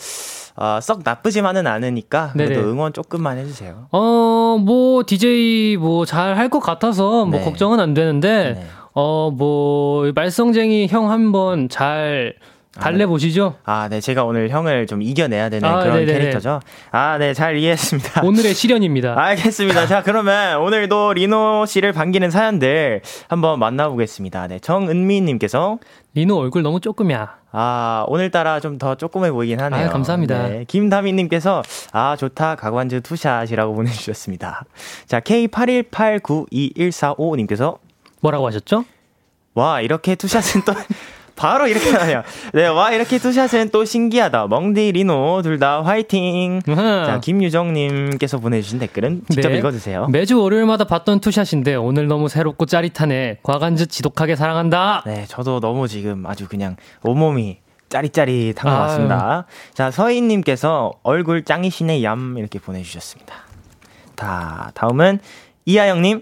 어, 0.57 0.79
썩 0.81 0.99
나쁘지만은 1.05 1.65
않으니까 1.65 2.31
그래도 2.33 2.55
네네. 2.55 2.63
응원 2.67 2.91
조금만 2.91 3.37
해주세요. 3.37 3.87
어, 3.93 4.57
뭐 4.59 5.01
DJ 5.07 5.77
뭐 5.77 6.05
잘 6.05 6.35
할 6.37 6.49
것 6.49 6.59
같아서 6.59 7.25
뭐 7.25 7.39
네. 7.39 7.45
걱정은 7.45 7.79
안 7.79 7.93
되는데 7.93 8.55
네. 8.59 8.65
어, 8.93 9.31
뭐, 9.31 10.11
말썽쟁이 10.13 10.87
형 10.87 11.09
한번 11.11 11.69
잘 11.69 12.33
달래보시죠. 12.79 13.55
아, 13.65 13.89
네. 13.89 13.99
제가 13.99 14.23
오늘 14.23 14.47
형을 14.49 14.87
좀 14.87 15.01
이겨내야 15.01 15.49
되는 15.49 15.67
아, 15.67 15.79
그런 15.81 15.97
네네네. 15.99 16.19
캐릭터죠. 16.19 16.61
아, 16.91 17.17
네. 17.17 17.33
잘 17.33 17.57
이해했습니다. 17.57 18.21
오늘의 18.23 18.53
시련입니다. 18.53 19.13
알겠습니다. 19.21 19.87
자, 19.87 20.01
그러면 20.03 20.61
오늘도 20.61 21.11
리노 21.13 21.65
씨를 21.67 21.91
반기는 21.91 22.31
사연들 22.31 23.01
한번 23.27 23.59
만나보겠습니다. 23.59 24.47
네. 24.47 24.59
정은미님께서 24.59 25.79
리노 26.13 26.37
얼굴 26.37 26.61
너무 26.63 26.79
조금이야. 26.79 27.39
아, 27.51 28.05
오늘따라 28.07 28.61
좀 28.61 28.77
더 28.77 28.95
조그매 28.95 29.31
보이긴 29.31 29.59
하네요. 29.59 29.87
아, 29.87 29.89
감사합니다. 29.89 30.47
네. 30.47 30.63
김다미님께서, 30.65 31.63
아, 31.91 32.15
좋다. 32.15 32.55
가관즈 32.55 33.01
two 33.01 33.19
shot이라고 33.19 33.73
보내주셨습니다. 33.83 34.63
자, 35.07 35.19
K81892145님께서, 35.19 37.79
뭐라고 38.21 38.47
하셨죠? 38.47 38.85
와, 39.53 39.81
이렇게 39.81 40.15
two 40.15 40.29
shot은 40.29 40.61
또, 40.65 40.73
바로 41.35 41.67
이렇게 41.67 41.89
하네요. 41.91 42.21
네, 42.53 42.67
와, 42.67 42.91
이렇게 42.91 43.17
two 43.17 43.33
shot은 43.33 43.69
또 43.71 43.83
신기하다. 43.83 44.47
멍디, 44.47 44.91
리노, 44.93 45.41
둘 45.41 45.59
다 45.59 45.81
화이팅. 45.83 46.61
자, 46.65 47.19
김유정님께서 47.21 48.37
보내주신 48.39 48.79
댓글은 48.79 49.23
직접 49.29 49.49
네. 49.49 49.57
읽어주세요. 49.57 50.07
매주 50.07 50.39
월요일마다 50.39 50.85
봤던 50.85 51.19
two 51.19 51.33
shot인데, 51.33 51.75
오늘 51.75 52.07
너무 52.07 52.29
새롭고 52.29 52.65
짜릿하네. 52.67 53.39
과간즈 53.43 53.87
지독하게 53.87 54.35
사랑한다. 54.35 55.03
네, 55.05 55.25
저도 55.27 55.59
너무 55.59 55.87
지금 55.87 56.25
아주 56.27 56.47
그냥 56.47 56.75
온몸이 57.03 57.57
짜릿짜릿한 57.89 58.71
것 58.71 58.77
같습니다. 58.83 59.45
자, 59.73 59.91
서희님께서 59.91 60.93
얼굴 61.03 61.43
짱이시네 61.43 62.03
얌 62.03 62.35
이렇게 62.37 62.57
보내주셨습니다. 62.59 63.33
다, 64.15 64.71
다음은 64.75 65.19
이하영님. 65.65 66.21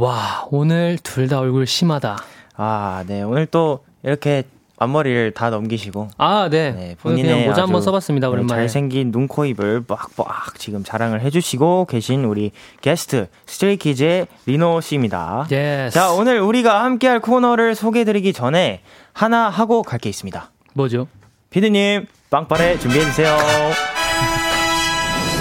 와, 0.00 0.46
오늘 0.50 0.98
둘 1.02 1.26
다 1.28 1.38
얼굴 1.40 1.66
심하다. 1.66 2.18
아, 2.56 3.04
네. 3.06 3.22
오늘 3.22 3.46
또 3.46 3.80
이렇게 4.02 4.42
앞머리를 4.78 5.30
다 5.32 5.48
넘기시고 5.48 6.08
아, 6.18 6.48
네. 6.50 6.70
네 6.72 6.96
본인의 7.00 7.46
모자 7.46 7.62
한번 7.62 7.80
써봤습니다. 7.80 8.28
오랜만에 8.28 8.60
잘생긴 8.62 9.10
눈, 9.10 9.26
코, 9.26 9.46
입을 9.46 9.84
빡빡 9.86 10.58
지금 10.58 10.84
자랑을 10.84 11.22
해주시고 11.22 11.86
계신 11.86 12.24
우리 12.24 12.50
게스트 12.82 13.28
스트레이키즈의 13.46 14.26
리노 14.44 14.82
씨입니다. 14.82 15.46
Yes. 15.50 15.94
자 15.94 16.12
오늘 16.12 16.40
우리가 16.40 16.84
함께할 16.84 17.20
코너를 17.20 17.74
소개해드리기 17.74 18.34
전에 18.34 18.82
하나 19.14 19.48
하고 19.48 19.82
갈 19.82 19.98
게 19.98 20.10
있습니다. 20.10 20.50
뭐죠? 20.74 21.06
피디님 21.48 22.06
빵빠레 22.28 22.78
준비해주세요. 22.78 23.34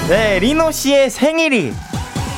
네 0.07 0.39
리노 0.39 0.71
씨의 0.71 1.09
생일이 1.09 1.73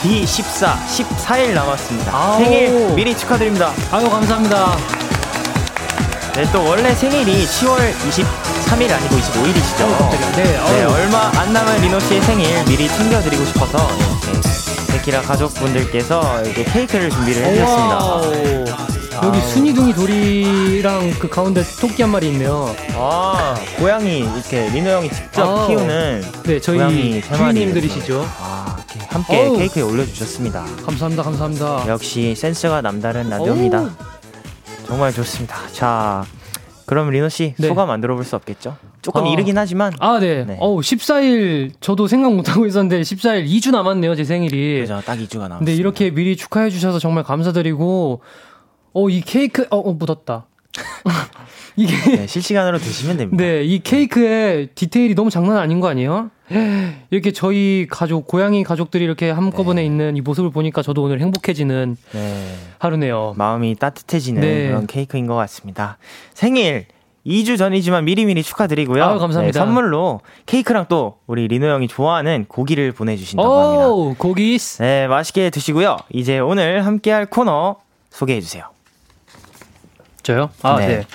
D14, 0.02 0.76
14일 0.86 1.54
남았습니다. 1.54 2.16
아오. 2.16 2.38
생일 2.38 2.94
미리 2.96 3.16
축하드립니다. 3.18 3.72
아유 3.92 4.10
감사합니다. 4.10 4.78
네, 6.36 6.46
또 6.52 6.64
원래 6.64 6.94
생일이 6.94 7.46
10월 7.46 7.78
23일 7.94 8.92
아니고 8.92 9.16
25일이시죠? 9.16 9.82
어, 9.82 10.12
네, 10.36 10.44
네, 10.44 10.84
얼마 10.84 11.32
안 11.36 11.52
남은 11.52 11.82
리노 11.82 12.00
씨의 12.00 12.22
생일 12.22 12.64
미리 12.66 12.88
챙겨드리고 12.88 13.44
싶어서 13.46 13.90
이렇게 13.98 14.92
데키라 14.98 15.22
가족분들께서 15.24 16.44
이렇게 16.44 16.64
케이크를 16.64 17.10
준비를 17.10 17.44
해주셨습니다. 17.44 18.78
여기 19.24 19.42
순이둥이 19.42 19.96
돌이랑 19.96 21.12
그 21.18 21.28
가운데 21.28 21.64
토끼 21.82 22.04
한 22.04 22.12
마리 22.12 22.28
있네요. 22.28 22.76
아, 22.94 23.56
고양이 23.80 24.20
이렇게 24.20 24.70
리노 24.70 24.90
형이 24.92 25.10
직접 25.10 25.42
아, 25.64 25.68
키우는 25.68 26.24
네, 26.44 26.60
저희 26.60 27.22
주인님들이시죠. 27.24 28.30
아, 28.40 28.77
이렇게 28.98 29.06
함께 29.10 29.38
어우. 29.38 29.58
케이크에 29.58 29.84
올려주셨습니다. 29.84 30.66
감사합니다, 30.86 31.24
감사합니다. 31.24 31.88
역시 31.88 32.36
센스가 32.36 32.82
남다른 32.82 33.30
라디오입니다. 33.30 33.82
오. 33.84 33.90
정말 34.88 35.14
좋습니다. 35.14 35.56
자, 35.72 36.26
그럼 36.86 37.10
리노 37.10 37.30
씨 37.30 37.54
네. 37.58 37.68
소감 37.68 37.90
안 37.90 38.02
들어볼 38.02 38.24
수 38.24 38.36
없겠죠? 38.36 38.78
조금 39.02 39.26
아. 39.26 39.28
이르긴 39.28 39.58
하지만. 39.58 39.94
아, 40.00 40.20
네. 40.20 40.46
네. 40.46 40.58
어우, 40.60 40.80
14일 40.80 41.72
저도 41.80 42.08
생각 42.08 42.34
못 42.34 42.50
하고 42.50 42.66
있었는데 42.66 43.02
14일 43.02 43.48
2주 43.48 43.72
남았네요, 43.72 44.16
제 44.16 44.24
생일이. 44.24 44.82
그죠, 44.82 45.02
딱 45.06 45.18
2주가 45.18 45.42
남았어요. 45.42 45.66
네, 45.66 45.76
이렇게 45.76 46.10
미리 46.10 46.36
축하해 46.36 46.70
주셔서 46.70 47.00
정말 47.00 47.24
감사드리고 47.24 48.22
어, 48.94 49.10
이 49.10 49.22
케이크 49.22 49.68
어, 49.70 49.78
어 49.78 49.94
묻었다. 49.94 50.48
이게 51.76 51.96
네, 52.16 52.28
실시간으로 52.28 52.80
드시면 52.80 53.18
됩니다. 53.18 53.44
네, 53.44 53.64
이 53.64 53.80
케이크의 53.80 54.70
디테일이 54.74 55.14
너무 55.14 55.30
장난 55.30 55.58
아닌 55.58 55.80
거 55.80 55.88
아니에요? 55.90 56.32
이렇게 57.10 57.32
저희 57.32 57.88
가족, 57.90 58.28
고양이 58.28 58.64
가족들이 58.64 59.04
이렇게 59.04 59.30
한꺼번에 59.30 59.82
네. 59.82 59.86
있는 59.86 60.16
이 60.16 60.22
모습을 60.22 60.50
보니까 60.50 60.82
저도 60.82 61.04
오늘 61.04 61.20
행복해지는 61.20 61.98
네. 62.14 62.56
하루네요. 62.80 63.34
마음이 63.38 63.76
따뜻해지는 63.76 64.42
네. 64.42 64.68
그런 64.68 64.88
케이크인 64.88 65.28
것 65.28 65.36
같습니다. 65.36 65.98
생일 66.34 66.86
2주 67.26 67.58
전이지만 67.58 68.06
미리미리 68.06 68.42
축하드리고요. 68.42 69.04
아 69.04 69.18
감사합니다. 69.18 69.60
네, 69.60 69.66
선물로 69.66 70.22
케이크랑 70.46 70.86
또 70.88 71.18
우리 71.28 71.48
리노 71.50 71.68
형이 71.68 71.90
좋아하는 71.90 72.46
고기를 72.48 72.94
보내주신다고 72.94 73.50
오, 73.50 74.04
합니다. 74.06 74.18
고기. 74.18 74.58
네, 74.58 75.08
맛있게 75.08 75.50
드시고요. 75.50 75.98
이제 76.14 76.40
오늘 76.40 76.86
함께할 76.86 77.26
코너 77.26 77.76
소개해주세요. 78.12 78.64
저요? 80.24 80.50
아, 80.62 80.78
네. 80.78 81.06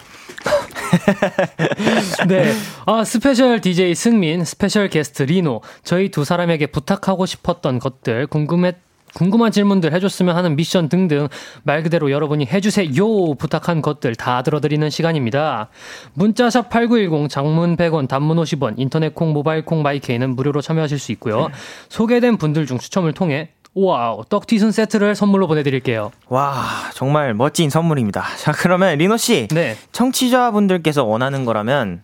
네. 2.28 2.44
네. 2.44 2.52
아, 2.86 3.04
special 3.04 3.60
DJ 3.60 3.94
승민, 3.94 4.44
special 4.44 4.88
guest 4.88 5.22
리노. 5.24 5.62
저희 5.84 6.10
두 6.10 6.24
사람에게 6.24 6.66
부탁하고 6.66 7.26
싶었던 7.26 7.78
것들, 7.78 8.26
궁금했, 8.26 8.76
궁금한 9.14 9.52
질문들 9.52 9.92
해줬으면 9.92 10.36
하는 10.36 10.56
미션 10.56 10.88
등등 10.88 11.28
말 11.64 11.82
그대로 11.82 12.10
여러분이 12.10 12.46
해주세요 12.46 13.34
부탁한 13.34 13.82
것들 13.82 14.14
다 14.14 14.42
들어드리는 14.42 14.88
시간입니다. 14.88 15.68
문자샵 16.14 16.70
8910 16.70 17.28
장문 17.28 17.76
100원 17.76 18.08
단문 18.08 18.38
50원 18.38 18.74
인터넷 18.78 19.14
콩 19.14 19.32
모바일 19.32 19.64
콩 19.64 19.82
마이케이는 19.82 20.34
무료로 20.34 20.62
참여하실 20.62 20.98
수 20.98 21.12
있고요. 21.12 21.50
소개된 21.90 22.38
분들 22.38 22.64
중 22.66 22.78
추첨을 22.78 23.12
통해 23.12 23.50
와우, 23.74 24.24
떡튀순 24.28 24.70
세트를 24.70 25.14
선물로 25.14 25.46
보내드릴게요. 25.48 26.12
와, 26.28 26.64
정말 26.94 27.32
멋진 27.32 27.70
선물입니다. 27.70 28.22
자, 28.36 28.52
그러면 28.52 28.98
리노 28.98 29.16
씨. 29.16 29.48
네. 29.48 29.76
청취자분들께서 29.92 31.04
원하는 31.04 31.46
거라면 31.46 32.02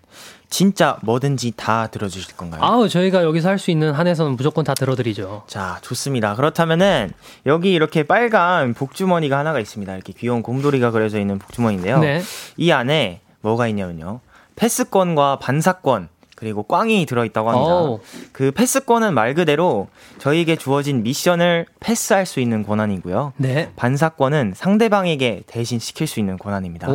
진짜 0.49 0.97
뭐든지 1.03 1.53
다 1.57 1.89
들어주실 1.89 2.37
건가요? 2.37 2.63
아우, 2.65 2.89
저희가 2.89 3.23
여기서 3.23 3.51
할 3.51 3.59
수 3.59 3.71
있는 3.71 3.93
한에서는 3.93 4.33
무조건 4.37 4.65
다 4.65 4.73
들어드리죠. 4.73 5.43
자, 5.47 5.79
좋습니다. 5.83 6.35
그렇다면은 6.37 7.13
여기 7.45 7.75
이렇게 7.75 8.03
빨간 8.03 8.73
복주머니가 8.73 9.37
하나가 9.39 9.61
있습니다. 9.61 9.95
이렇게 9.95 10.15
귀여운 10.15 10.43
곰돌이가 10.43 10.91
그려져 10.91 11.21
있는 11.21 11.39
복주머니인데요. 11.39 11.99
네. 11.99 12.23
이 12.57 12.71
안에 12.71 13.21
뭐가 13.43 13.69
있냐면요. 13.69 14.21
패스권과 14.57 15.39
반사권, 15.41 16.09
그리고 16.39 16.63
꽝이 16.63 17.05
들어있다고 17.05 17.51
합니다. 17.51 17.75
오. 17.75 18.01
그 18.31 18.53
패스권은 18.53 19.13
말 19.13 19.35
그대로 19.35 19.89
저희에게 20.19 20.55
주어진 20.55 21.03
미션을 21.03 21.67
패스할 21.81 22.27
수 22.27 22.39
있는 22.39 22.65
권한이고요. 22.65 23.33
네. 23.39 23.73
반사권은 23.75 24.53
상대방에게 24.55 25.43
대신 25.49 25.81
시킬 25.81 26.07
수 26.07 26.21
있는 26.21 26.39
권한입니다. 26.39 26.87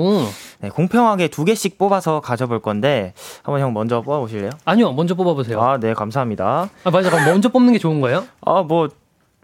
네, 0.60 0.70
공평하게 0.70 1.28
두 1.28 1.44
개씩 1.44 1.78
뽑아서 1.78 2.22
가져볼 2.22 2.62
건데 2.62 3.14
한번 3.42 3.62
형 3.62 3.74
먼저 3.74 4.02
뽑아보실래요? 4.02 4.52
아니요, 4.64 4.94
먼저 4.94 5.14
뽑아보세요. 5.14 5.62
아, 5.62 5.78
네, 5.78 5.94
감사합니다. 5.94 6.70
아, 6.86 6.90
맞아, 6.90 7.10
그럼 7.10 7.26
먼저 7.26 7.50
뽑는 7.50 7.74
게 7.74 7.80
좋은 7.80 8.00
거예요? 8.00 8.26
아, 8.46 8.62
뭐 8.62 8.88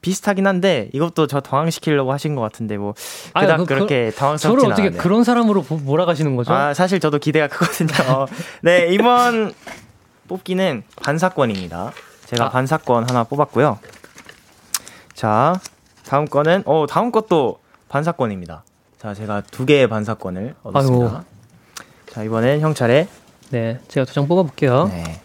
비슷하긴 0.02 0.48
한데 0.48 0.90
이것도 0.94 1.28
저 1.28 1.40
당황시키려고 1.40 2.12
하신 2.14 2.36
것 2.36 2.42
같은데 2.42 2.78
뭐 2.78 2.94
그닥 3.38 3.58
그, 3.58 3.66
그렇게 3.66 4.12
당황스럽진 4.12 4.60
저를 4.60 4.72
어떻게 4.72 4.88
않은데. 4.88 4.98
그런 4.98 5.24
사람으로 5.24 5.66
몰아가시는 5.70 6.36
거죠? 6.36 6.54
아 6.54 6.74
사실 6.74 7.00
저도 7.00 7.20
기대가 7.20 7.48
크거든요. 7.48 8.26
네 8.64 8.88
이번 8.92 9.54
뽑기는 10.30 10.84
반사권입니다. 11.04 11.92
제가 12.28 12.46
아. 12.46 12.50
반사권 12.50 13.10
하나 13.10 13.24
뽑았고요. 13.26 13.80
자, 15.16 15.60
다음 16.06 16.26
거는 16.26 16.64
어 16.66 16.86
다음 16.88 17.12
것도 17.12 17.60
반사권입니다. 17.90 18.64
자, 19.02 19.14
제가 19.14 19.42
두 19.42 19.66
개의 19.66 19.90
반사권을 19.90 20.56
얻었습니다. 20.64 21.06
아이고. 21.06 21.24
자, 22.12 22.24
이번엔 22.24 22.62
형 22.62 22.74
차례. 22.74 23.08
네, 23.50 23.80
제가 23.88 24.06
두 24.06 24.14
장 24.14 24.28
뽑아 24.28 24.44
볼게요. 24.44 24.88
네. 24.88 25.20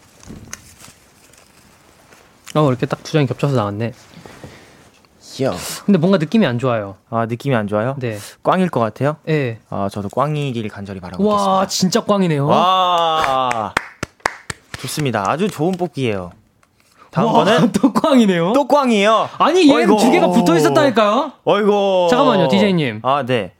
어, 2.55 2.67
이렇게 2.69 2.85
딱 2.85 2.99
두 3.03 3.11
장이 3.13 3.27
겹쳐서 3.27 3.55
나왔네. 3.55 3.93
요. 5.41 5.53
근데 5.85 5.97
뭔가 5.99 6.17
느낌이 6.17 6.45
안 6.45 6.57
좋아요. 6.57 6.95
아, 7.09 7.25
느낌이 7.25 7.53
안 7.55 7.67
좋아요? 7.67 7.95
네. 7.99 8.17
꽝일 8.41 8.69
것 8.69 8.79
같아요? 8.79 9.17
네. 9.25 9.59
아, 9.69 9.89
저도 9.91 10.07
꽝이길 10.09 10.69
간절히 10.69 11.01
바라고 11.01 11.25
와, 11.25 11.35
있겠습니다. 11.63 11.67
진짜 11.67 12.01
꽝이네요. 12.05 12.47
와. 12.47 13.73
좋습니다. 14.85 15.29
아주 15.29 15.49
좋은 15.49 15.73
뽑기예요. 15.73 16.31
다음 17.11 17.27
와, 17.27 17.33
거는 17.33 17.71
또 17.73 17.93
꽝이네요. 17.93 18.53
또 18.53 18.67
꽝이에요. 18.67 19.29
아니 19.37 19.69
얘는 19.69 19.95
두 19.97 20.11
개가 20.11 20.27
붙어 20.29 20.55
있었다니까요. 20.55 21.31
어이고. 21.43 22.07
잠깐만요, 22.09 22.47
디제이님. 22.49 22.99
아 23.03 23.23
네. 23.25 23.53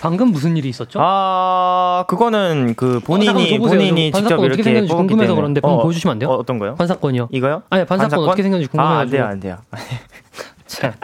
방금 0.00 0.32
무슨 0.32 0.56
일이 0.56 0.68
있었죠? 0.68 0.98
아 1.00 2.04
그거는 2.08 2.74
그 2.76 2.98
본인이 3.04 3.54
어, 3.54 3.58
본인이 3.58 4.10
직접 4.10 4.42
이렇게 4.44 4.62
생겼는지 4.62 4.92
궁금해서 4.92 5.34
그런데 5.36 5.60
어, 5.62 5.82
보여주시면 5.82 6.12
안 6.12 6.18
돼요? 6.18 6.30
어, 6.30 6.42
떤 6.44 6.58
거요? 6.58 6.74
반사권이요. 6.74 7.28
이거요? 7.30 7.62
아니 7.70 7.84
반사권, 7.84 8.10
반사권? 8.10 8.28
어떻게 8.28 8.42
생겼는지 8.42 8.68
궁금해요. 8.68 8.96
아, 8.96 9.00
안 9.00 9.10
돼요, 9.10 9.24
안 9.24 9.38
돼요. 9.38 9.58
자, 10.66 10.94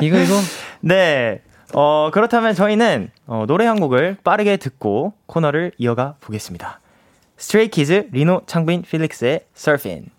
이거 0.00 0.18
이거. 0.18 0.34
네. 0.80 1.42
어 1.74 2.10
그렇다면 2.12 2.54
저희는 2.54 3.10
어, 3.26 3.44
노래 3.46 3.66
한 3.66 3.78
곡을 3.78 4.16
빠르게 4.24 4.56
듣고 4.56 5.12
코너를 5.26 5.72
이어가 5.78 6.14
보겠습니다. 6.20 6.80
스트레이키즈 7.36 8.08
리노 8.12 8.42
창빈 8.46 8.82
필릭스의 8.82 9.40
Surfin. 9.56 10.10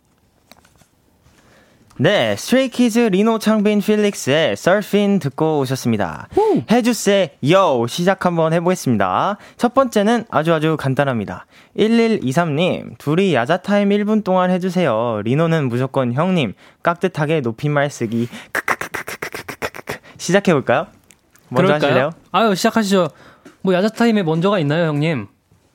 네, 1.99 2.35
스트레이키즈 2.35 2.99
리노 2.99 3.39
창빈 3.39 3.79
필릭스의 3.81 4.51
Surfin 4.51 5.17
듣고 5.19 5.59
오셨습니다. 5.59 6.27
해주세요 6.69 7.87
시작 7.87 8.25
한번 8.25 8.53
해보겠습니다. 8.53 9.37
첫 9.57 9.73
번째는 9.73 10.25
아주 10.29 10.53
아주 10.53 10.77
간단합니다. 10.77 11.47
1123님 11.77 12.97
둘이 12.99 13.33
야자 13.33 13.57
타임 13.57 13.89
1분 13.89 14.23
동안 14.23 14.51
해주세요. 14.51 15.21
리노는 15.23 15.69
무조건 15.69 16.13
형님 16.13 16.53
깍듯하게 16.83 17.41
높임말 17.41 17.89
쓰기 17.89 18.27
시작해 20.17 20.53
볼까요? 20.53 20.87
먼저 21.49 21.67
그럴까요? 21.67 21.89
하실래요? 21.89 22.11
아유 22.31 22.53
시작하시죠. 22.53 23.07
뭐 23.61 23.73
야자 23.73 23.89
타임에 23.89 24.21
먼저가 24.21 24.59
있나요, 24.59 24.85
형님? 24.87 25.27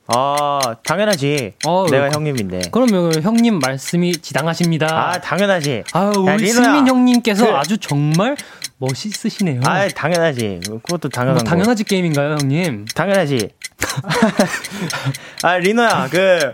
아, 0.07 0.75
당연하지. 0.83 1.53
어, 1.65 1.85
내가 1.89 2.11
형님인데. 2.11 2.69
그러면 2.71 3.21
형님 3.21 3.59
말씀이 3.59 4.13
지당하십니다. 4.13 4.87
아, 4.87 5.21
당연하지. 5.21 5.83
아, 5.93 6.11
우리 6.17 6.47
승민 6.47 6.87
형님께서 6.87 7.45
그... 7.45 7.51
아주 7.53 7.77
정말 7.77 8.35
멋있으시네요. 8.77 9.61
아, 9.63 9.87
당연하지. 9.87 10.59
그것도 10.65 11.09
당연한 11.09 11.35
뭐, 11.35 11.43
당연하지 11.43 11.85
게임인가요, 11.85 12.31
형님? 12.31 12.85
당연하지. 12.93 13.49
아, 15.41 15.57
리노야, 15.57 16.09
그, 16.11 16.53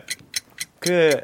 그, 0.80 1.22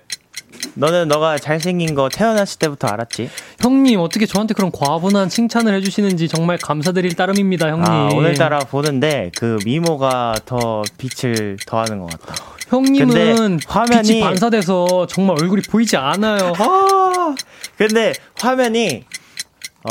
너는 0.75 1.07
너가 1.07 1.37
잘생긴 1.37 1.95
거 1.95 2.09
태어났을 2.09 2.59
때부터 2.59 2.87
알았지? 2.87 3.29
형님, 3.61 3.99
어떻게 3.99 4.25
저한테 4.25 4.53
그런 4.53 4.71
과분한 4.71 5.29
칭찬을 5.29 5.73
해주시는지 5.75 6.27
정말 6.27 6.57
감사드릴 6.57 7.15
따름입니다, 7.15 7.69
형님. 7.69 7.85
아, 7.85 8.09
오늘따라 8.13 8.59
보는데 8.59 9.31
그 9.37 9.57
미모가 9.65 10.35
더 10.45 10.83
빛을 10.97 11.57
더하는 11.65 11.99
것 11.99 12.11
같다. 12.11 12.35
형님은 12.69 13.59
화면이 13.67 14.19
반사돼서 14.21 15.07
정말 15.07 15.37
얼굴이 15.39 15.61
보이지 15.69 15.97
않아요. 15.97 16.53
아, 16.57 17.35
근데 17.77 18.13
화면이 18.39 19.05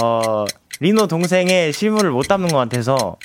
어 0.03 0.45
리노 0.81 1.07
동생의 1.07 1.73
실물을 1.73 2.11
못 2.11 2.27
담는 2.27 2.49
것 2.49 2.57
같아서 2.59 3.17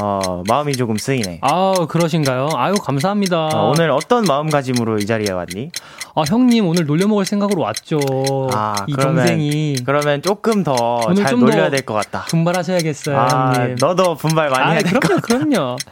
어, 0.00 0.42
마음이 0.46 0.74
조금 0.74 0.96
쓰이네. 0.96 1.38
아, 1.42 1.74
그러신가요? 1.88 2.50
아유, 2.54 2.74
감사합니다. 2.74 3.48
어, 3.52 3.70
오늘 3.70 3.90
어떤 3.90 4.24
마음가짐으로 4.24 4.98
이 4.98 5.06
자리에 5.06 5.32
왔니? 5.32 5.70
아, 6.14 6.22
형님 6.28 6.66
오늘 6.68 6.86
놀려먹을 6.86 7.24
생각으로 7.24 7.62
왔죠. 7.62 7.98
아, 8.52 8.74
이 8.86 8.92
그러면, 8.92 9.16
동생이. 9.16 9.76
그러면 9.84 10.22
조금 10.22 10.62
더 10.62 11.00
잘 11.16 11.32
놀려야 11.38 11.70
될 11.70 11.82
것 11.84 11.94
같다. 11.94 12.24
분발하셔야겠어요, 12.28 13.18
아, 13.18 13.52
형님. 13.54 13.76
너도 13.80 14.14
분발 14.14 14.50
많이 14.50 14.64
아, 14.64 14.70
해야 14.70 14.82
될 14.82 14.92
것 15.00 15.08
같다. 15.08 15.20
그럼요. 15.22 15.76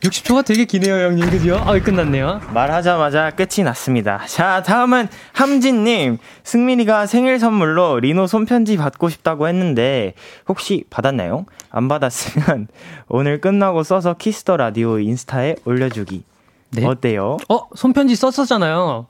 60초가 0.00 0.44
되게 0.44 0.64
기네요, 0.64 0.94
형님. 1.06 1.30
그죠? 1.30 1.56
아, 1.56 1.78
끝났네요. 1.78 2.40
말하자마자 2.52 3.30
끝이 3.30 3.64
났습니다. 3.64 4.24
자, 4.26 4.62
다음은 4.62 5.08
함진님. 5.32 6.18
승민이가 6.44 7.06
생일 7.06 7.38
선물로 7.38 8.00
리노 8.00 8.26
손편지 8.26 8.76
받고 8.76 9.08
싶다고 9.08 9.46
했는데, 9.48 10.14
혹시 10.48 10.84
받았나요? 10.90 11.46
안 11.70 11.88
받았으면 11.88 12.68
오늘 13.08 13.40
끝나고 13.40 13.82
써서 13.84 14.14
Kiss 14.14 14.38
the 14.38 14.56
Radio 14.56 14.98
인스타에 14.98 15.56
올려주기. 15.64 16.24
네? 16.70 16.84
어때요? 16.86 17.36
어, 17.48 17.60
손편지 17.76 18.16
썼었잖아요. 18.16 19.06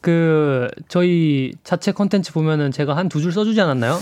그, 0.00 0.68
저희 0.88 1.52
자체 1.64 1.92
컨텐츠 1.92 2.32
보면은 2.32 2.70
제가 2.72 2.96
한 2.96 3.08
두 3.08 3.20
줄 3.20 3.32
써주지 3.32 3.60
않았나요? 3.60 3.98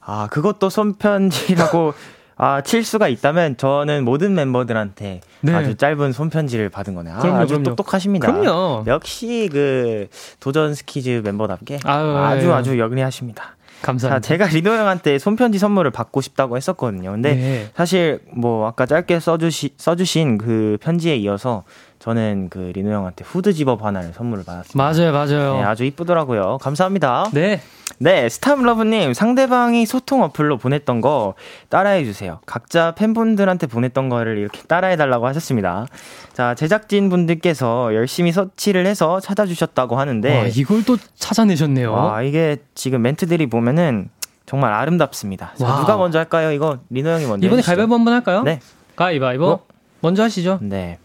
아, 0.00 0.26
그것도 0.30 0.70
손편지라고 0.70 1.92
아, 2.38 2.60
칠 2.62 2.84
수가 2.84 3.08
있다면 3.08 3.56
저는 3.56 4.04
모든 4.04 4.34
멤버들한테 4.34 5.20
네. 5.40 5.54
아주 5.54 5.74
짧은 5.76 6.12
손편지를 6.12 6.68
받은 6.68 6.94
거네요. 6.94 7.16
아, 7.16 7.18
그럼요, 7.18 7.38
아주 7.38 7.48
그럼요. 7.48 7.64
똑똑하십니다. 7.64 8.32
그럼요. 8.32 8.84
역시 8.86 9.48
그 9.52 10.06
도전 10.38 10.74
SKZ 10.74 11.20
멤버답게 11.24 11.80
아유, 11.84 12.16
아주 12.16 12.54
아주 12.54 12.78
영리하십니다. 12.78 13.56
감사합니다. 13.82 14.20
자, 14.20 14.28
제가 14.28 14.46
리노 14.46 14.70
형한테 14.72 15.18
손편지 15.18 15.58
선물을 15.58 15.90
받고 15.90 16.20
싶다고 16.20 16.56
했었거든요. 16.56 17.12
근데 17.12 17.34
네. 17.34 17.70
사실 17.76 18.20
뭐 18.32 18.66
아까 18.66 18.86
짧게 18.86 19.20
써주시, 19.20 19.74
써주신 19.76 20.38
그 20.38 20.78
편지에 20.80 21.16
이어서 21.16 21.64
저는 21.98 22.48
그 22.48 22.70
리노 22.74 22.90
형한테 22.92 23.24
후드 23.24 23.52
집업 23.52 23.84
하나를 23.84 24.12
선물을 24.12 24.44
받았습니다. 24.44 24.76
맞아요, 24.76 25.12
맞아요. 25.12 25.56
네, 25.56 25.62
아주 25.64 25.84
이쁘더라고요. 25.84 26.58
감사합니다. 26.58 27.26
네. 27.32 27.60
네, 28.00 28.28
스타블러브님, 28.28 29.12
상대방이 29.12 29.84
소통 29.84 30.22
어플로 30.22 30.58
보냈던 30.58 31.00
거 31.00 31.34
따라해 31.68 32.04
주세요. 32.04 32.38
각자 32.46 32.92
팬분들한테 32.92 33.66
보냈던 33.66 34.08
거를 34.08 34.38
이렇게 34.38 34.62
따라해 34.62 34.96
달라고 34.96 35.26
하셨습니다. 35.26 35.86
자, 36.32 36.54
제작진 36.54 37.08
분들께서 37.08 37.92
열심히 37.94 38.30
서치를 38.30 38.86
해서 38.86 39.18
찾아주셨다고 39.18 39.98
하는데. 39.98 40.38
와, 40.38 40.46
이걸 40.46 40.84
또 40.84 40.96
찾아내셨네요. 41.16 41.92
와, 41.92 42.22
이게 42.22 42.58
지금 42.76 43.02
멘트들이 43.02 43.48
보면은 43.48 44.10
정말 44.46 44.72
아름답습니다. 44.72 45.54
자, 45.56 45.76
누가 45.80 45.96
먼저 45.96 46.18
할까요? 46.18 46.52
이거 46.52 46.78
리노 46.90 47.10
형이 47.10 47.26
먼저. 47.26 47.44
이번에 47.44 47.62
가위바위보 47.62 47.94
한번 47.94 48.14
할까요? 48.14 48.42
네. 48.44 48.60
가위바위보. 48.94 49.46
어? 49.46 49.60
먼저 50.00 50.22
하시죠. 50.22 50.60
네. 50.62 50.98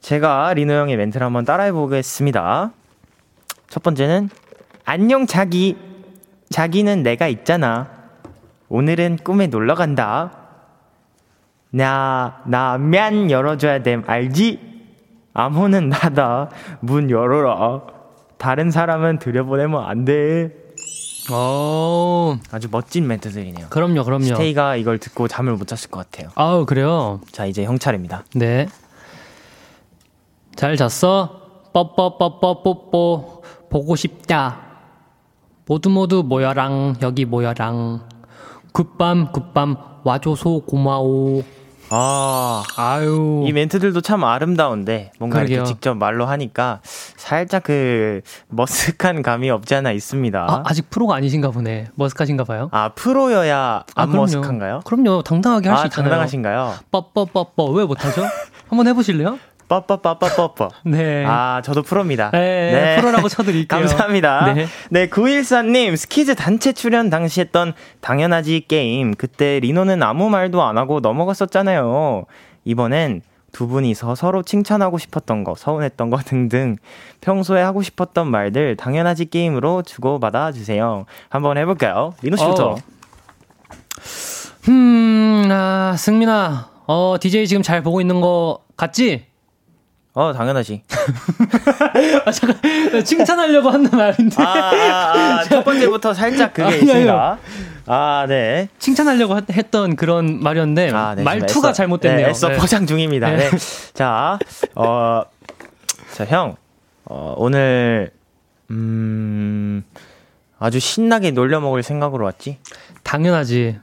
제가 0.00 0.54
리노 0.54 0.72
형의 0.72 0.96
멘트를 0.96 1.24
한번 1.24 1.44
따라해 1.44 1.72
보겠습니다. 1.72 2.72
첫 3.68 3.82
번째는 3.82 4.30
안녕 4.84 5.26
자기. 5.26 5.76
자기는 6.50 7.02
내가 7.02 7.28
있잖아. 7.28 7.88
오늘은 8.70 9.18
꿈에 9.22 9.48
놀러 9.48 9.74
간다. 9.74 10.32
나, 11.70 12.40
나면 12.46 13.30
열어줘야 13.30 13.82
됨, 13.82 14.02
알지? 14.06 14.58
암호는 15.34 15.90
나다. 15.90 16.48
문 16.80 17.10
열어라. 17.10 17.82
다른 18.38 18.70
사람은 18.70 19.18
들여보내면 19.18 19.84
안 19.84 20.06
돼. 20.06 20.54
오. 21.30 22.38
아주 22.50 22.68
멋진 22.70 23.06
멘트들이네요. 23.06 23.66
그럼요, 23.68 24.04
그럼요. 24.04 24.24
스테이가 24.24 24.76
이걸 24.76 24.96
듣고 24.96 25.28
잠을 25.28 25.52
못 25.54 25.66
잤을 25.66 25.90
것 25.90 26.10
같아요. 26.10 26.30
아우, 26.34 26.64
그래요? 26.64 27.20
자, 27.30 27.44
이제 27.44 27.64
형 27.64 27.78
차례입니다. 27.78 28.24
네. 28.34 28.68
잘 30.58 30.76
잤어? 30.76 31.40
뽀뽀뽀뽀뽀뽀. 31.72 33.44
보고 33.70 33.94
싶다. 33.94 34.56
모두 35.66 35.88
모두 35.88 36.24
모여랑 36.26 36.96
여기 37.00 37.24
모여랑 37.24 38.00
굿밤 38.72 39.30
굿밤 39.30 39.76
와줘서 40.02 40.62
고마워. 40.66 41.44
아, 41.90 42.64
아유. 42.76 43.44
이 43.46 43.52
멘트들도 43.52 44.00
참 44.00 44.24
아름다운데, 44.24 45.12
뭔가 45.20 45.36
그러게요. 45.38 45.58
이렇게 45.58 45.68
직접 45.68 45.94
말로 45.96 46.26
하니까 46.26 46.80
살짝 46.82 47.62
그 47.62 48.22
머쓱한 48.52 49.22
감이 49.22 49.48
없지 49.50 49.76
않아 49.76 49.92
있습니다. 49.92 50.40
아, 50.40 50.62
아직 50.66 50.90
프로가 50.90 51.14
아니신가 51.14 51.52
보네. 51.52 51.86
머쓱하신가 51.96 52.44
봐요. 52.44 52.68
아, 52.72 52.88
프로여야 52.96 53.84
안 53.94 54.08
아, 54.10 54.12
머쓱한가요? 54.12 54.82
그럼요. 54.82 55.22
당당하게 55.22 55.68
할수 55.68 55.84
아, 55.84 55.86
있잖아요. 55.86 56.10
당당하신가요? 56.10 56.74
뻐뻐뻐뻐. 56.90 57.66
왜 57.70 57.84
못하죠? 57.84 58.24
한번 58.68 58.88
해보실래요? 58.88 59.38
빠빠빠빠빠빠. 59.68 60.68
네. 60.84 61.24
아, 61.26 61.60
저도 61.62 61.82
프로입니다. 61.82 62.30
네. 62.32 62.38
네. 62.72 62.96
프로라고 62.96 63.28
쳐드릴게요. 63.28 63.80
감사합니다. 63.80 64.54
네. 64.54 64.66
네, 64.90 65.08
914님, 65.08 65.96
스키즈 65.96 66.34
단체 66.34 66.72
출연 66.72 67.10
당시 67.10 67.40
했던 67.40 67.74
당연하지 68.00 68.64
게임. 68.66 69.14
그때 69.14 69.60
리노는 69.60 70.02
아무 70.02 70.30
말도 70.30 70.62
안 70.62 70.78
하고 70.78 71.00
넘어갔었잖아요. 71.00 72.24
이번엔 72.64 73.22
두 73.52 73.66
분이서 73.66 74.14
서로 74.14 74.42
칭찬하고 74.42 74.98
싶었던 74.98 75.44
거, 75.44 75.54
서운했던 75.54 76.10
거 76.10 76.18
등등 76.24 76.76
평소에 77.20 77.62
하고 77.62 77.82
싶었던 77.82 78.30
말들 78.30 78.76
당연하지 78.76 79.26
게임으로 79.26 79.82
주고받아 79.82 80.52
주세요. 80.52 81.04
한번 81.28 81.58
해볼까요? 81.58 82.14
리노 82.22 82.36
씨부터. 82.36 82.70
어. 82.70 82.76
음, 84.68 85.48
아, 85.50 85.94
승민아, 85.96 86.70
어, 86.86 87.16
DJ 87.20 87.46
지금 87.46 87.62
잘 87.62 87.82
보고 87.82 88.00
있는 88.00 88.20
거 88.20 88.60
같지? 88.76 89.26
어, 90.18 90.32
당연하지. 90.32 90.82
아, 92.26 92.30
잠깐, 92.32 93.04
칭찬하려고 93.04 93.70
하는 93.70 93.88
말인데. 93.88 94.42
아, 94.42 94.48
아, 94.48 95.38
아, 95.38 95.44
첫 95.48 95.64
번째부터 95.64 96.12
살짝 96.12 96.52
그게 96.52 96.66
아, 96.66 96.70
있습니다. 96.74 97.38
아, 97.86 98.26
네. 98.28 98.68
칭찬하려고 98.80 99.38
했던 99.52 99.94
그런 99.94 100.42
말이었는데, 100.42 100.90
아, 100.92 101.14
네, 101.14 101.22
말투가 101.22 101.72
잘못됐네요. 101.72 102.26
네, 102.26 102.30
애써 102.30 102.48
네. 102.48 102.56
포장 102.56 102.84
중입니다. 102.84 103.30
네. 103.30 103.48
네. 103.48 103.50
자, 103.94 104.40
어, 104.74 105.22
자, 106.14 106.24
형, 106.24 106.56
어, 107.04 107.34
오늘, 107.36 108.10
음, 108.72 109.84
아주 110.58 110.80
신나게 110.80 111.30
놀려 111.30 111.60
먹을 111.60 111.84
생각으로 111.84 112.24
왔지? 112.24 112.58
당연하지. 113.04 113.78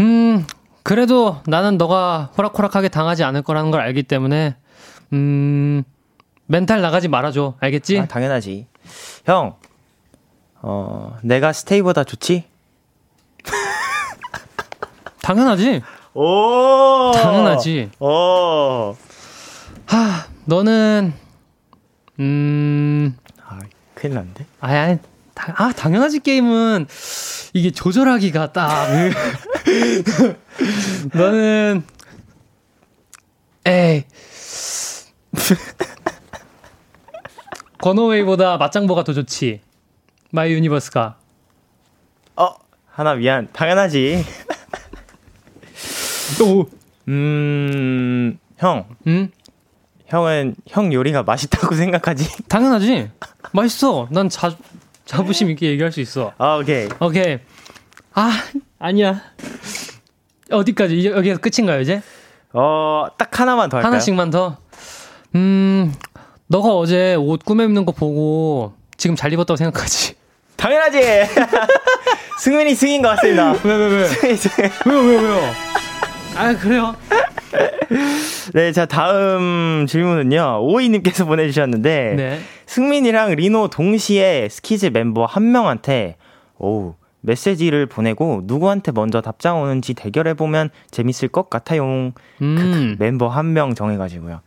음, 0.00 0.44
그래도 0.82 1.40
나는 1.46 1.78
너가 1.78 2.32
호락호락하게 2.36 2.88
당하지 2.88 3.22
않을 3.22 3.42
거라는 3.42 3.70
걸 3.70 3.82
알기 3.82 4.02
때문에 4.02 4.56
음, 5.12 5.82
멘탈 6.46 6.80
나가지 6.80 7.08
말아줘. 7.08 7.54
알겠지? 7.60 7.98
아, 7.98 8.06
당연하지. 8.06 8.66
형, 9.26 9.56
어, 10.60 11.16
내가 11.22 11.52
스테이보다 11.52 12.04
좋지? 12.04 12.44
당연하지. 15.22 15.82
오! 16.14 17.12
당연하지. 17.14 17.90
오! 18.00 18.96
하, 19.86 20.26
너는, 20.44 21.12
음. 22.20 23.16
아, 23.44 23.58
큰일 23.94 24.14
났는데? 24.14 24.46
아니, 24.60 24.76
아니, 24.76 24.98
다, 25.34 25.54
아, 25.56 25.72
당연하지 25.72 26.20
게임은 26.20 26.86
이게 27.54 27.70
조절하기가 27.70 28.52
딱. 28.52 28.88
너는, 31.14 31.82
에이. 33.66 34.04
건어웨이보다 37.80 38.58
맞장보가 38.58 39.04
더 39.04 39.12
좋지. 39.12 39.60
마이 40.30 40.52
유니버스가. 40.52 41.16
어, 42.36 42.48
하나 42.90 43.14
미안. 43.14 43.48
당연하지. 43.52 44.24
또, 46.38 46.68
음, 47.08 48.38
형. 48.58 48.86
음? 49.06 49.30
형은 50.06 50.54
형 50.68 50.92
요리가 50.92 51.22
맛있다고 51.22 51.74
생각하지? 51.74 52.44
당연하지. 52.48 53.10
맛있어. 53.52 54.08
난 54.10 54.28
자, 54.28 54.54
자부심 55.04 55.50
있게 55.50 55.70
얘기할 55.70 55.90
수 55.90 56.00
있어. 56.00 56.32
아, 56.38 56.56
오케이. 56.56 56.88
오케이. 57.00 57.38
아, 58.14 58.30
아니야. 58.78 59.20
어디까지? 60.50 61.06
여기가 61.06 61.38
끝인가요, 61.38 61.80
이제? 61.80 62.02
어, 62.52 63.06
딱 63.16 63.40
하나만 63.40 63.70
더 63.70 63.78
할까요? 63.78 63.92
하나씩만 63.92 64.30
더. 64.30 64.58
음, 65.34 65.92
너가 66.46 66.76
어제 66.76 67.14
옷 67.14 67.44
꾸며 67.44 67.64
입는 67.64 67.84
거 67.84 67.92
보고 67.92 68.74
지금 68.96 69.16
잘 69.16 69.32
입었다고 69.32 69.56
생각하지? 69.56 70.14
당연하지! 70.56 71.00
승민이 72.38 72.74
승인 72.74 73.02
것 73.02 73.08
같습니다. 73.10 73.52
왜, 73.64 73.76
왜, 73.76 73.86
왜? 73.88 74.04
승민이 74.06 74.36
승인. 74.36 74.70
왜요, 74.86 74.98
왜요, 75.00 75.20
왜요? 75.20 75.40
아, 76.36 76.56
그래요? 76.56 76.96
네, 78.54 78.72
자, 78.72 78.86
다음 78.86 79.86
질문은요. 79.88 80.60
오이님께서 80.62 81.24
보내주셨는데. 81.26 82.14
네. 82.16 82.40
승민이랑 82.66 83.32
리노 83.34 83.68
동시에 83.68 84.48
스키즈 84.50 84.86
멤버 84.86 85.26
한 85.26 85.52
명한테, 85.52 86.16
오우, 86.58 86.94
메시지를 87.20 87.86
보내고 87.86 88.42
누구한테 88.44 88.92
먼저 88.92 89.20
답장 89.20 89.60
오는지 89.60 89.94
대결해보면 89.94 90.70
재밌을 90.90 91.28
것 91.28 91.50
같아요. 91.50 91.84
음. 91.84 92.12
그, 92.40 92.56
그 92.56 92.96
멤버 92.98 93.28
한 93.28 93.52
명 93.52 93.74
정해가지고요. 93.74 94.40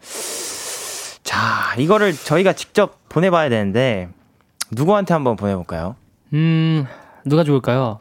자, 1.25 1.75
이거를 1.77 2.13
저희가 2.13 2.53
직접 2.53 3.09
보내봐야 3.09 3.49
되는데, 3.49 4.07
누구한테 4.71 5.13
한번 5.13 5.35
보내볼까요? 5.35 5.95
음, 6.33 6.85
누가 7.25 7.43
좋을까요? 7.43 7.99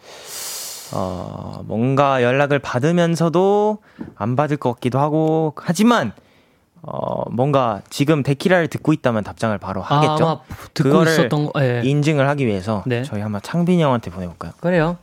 어, 0.92 1.62
뭔가 1.64 2.22
연락을 2.22 2.58
받으면서도 2.58 3.78
안 4.14 4.36
받을 4.36 4.58
것 4.58 4.74
같기도 4.74 5.00
하고, 5.00 5.54
하지만, 5.56 6.12
어, 6.82 7.28
뭔가 7.30 7.80
지금 7.88 8.22
데키라를 8.22 8.68
듣고 8.68 8.92
있다면 8.92 9.24
답장을 9.24 9.56
바로 9.56 9.82
아, 9.82 9.96
하겠죠. 9.96 10.28
아, 10.28 10.40
듣고 10.74 10.90
그거를 10.90 11.12
있었던 11.12 11.46
거, 11.46 11.58
네. 11.58 11.80
인증을 11.82 12.28
하기 12.28 12.46
위해서 12.46 12.82
네. 12.84 13.02
저희 13.04 13.22
한번 13.22 13.40
창빈이 13.40 13.82
형한테 13.82 14.10
보내볼까요? 14.10 14.52
그래요. 14.60 14.98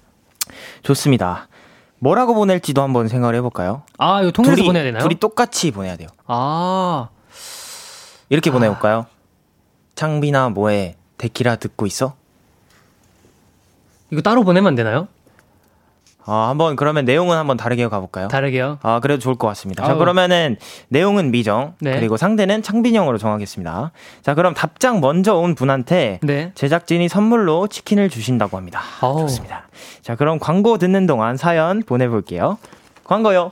좋습니다. 0.83 1.47
뭐라고 1.97 2.35
보낼지도 2.35 2.83
한번 2.83 3.07
생각을 3.07 3.33
해볼까요? 3.35 3.81
아, 3.97 4.21
이거 4.21 4.29
통해서 4.29 4.63
보내야 4.63 4.83
되나요? 4.83 5.01
둘이 5.01 5.15
똑같이 5.15 5.71
보내야 5.71 5.97
돼요. 5.97 6.07
아. 6.27 7.09
이렇게 8.31 8.49
아. 8.49 8.53
보내볼까요? 8.53 9.05
창빈아, 9.95 10.49
뭐해? 10.49 10.95
데키라 11.17 11.57
듣고 11.57 11.85
있어? 11.85 12.15
이거 14.09 14.21
따로 14.21 14.43
보내면 14.43 14.69
안 14.69 14.75
되나요? 14.75 15.07
아, 16.23 16.47
한번 16.49 16.75
그러면 16.75 17.03
내용은 17.03 17.35
한번 17.35 17.57
다르게 17.57 17.87
가볼까요? 17.87 18.29
다르게요? 18.29 18.79
아, 18.83 18.99
그래도 19.01 19.19
좋을 19.19 19.35
것 19.35 19.47
같습니다. 19.47 19.83
아우. 19.83 19.89
자, 19.89 19.95
그러면은 19.95 20.55
내용은 20.87 21.31
미정, 21.31 21.73
네. 21.79 21.91
그리고 21.91 22.15
상대는 22.15 22.61
창빈형으로 22.63 23.17
정하겠습니다. 23.17 23.91
자, 24.21 24.33
그럼 24.33 24.53
답장 24.53 25.01
먼저 25.01 25.35
온 25.35 25.53
분한테 25.53 26.19
네. 26.23 26.51
제작진이 26.55 27.09
선물로 27.09 27.67
치킨을 27.67 28.09
주신다고 28.09 28.55
합니다. 28.55 28.81
아우. 29.01 29.19
좋습니다. 29.19 29.67
자, 30.01 30.15
그럼 30.15 30.39
광고 30.39 30.77
듣는 30.77 31.05
동안 31.05 31.35
사연 31.35 31.83
보내볼게요. 31.83 32.57
광고요. 33.03 33.51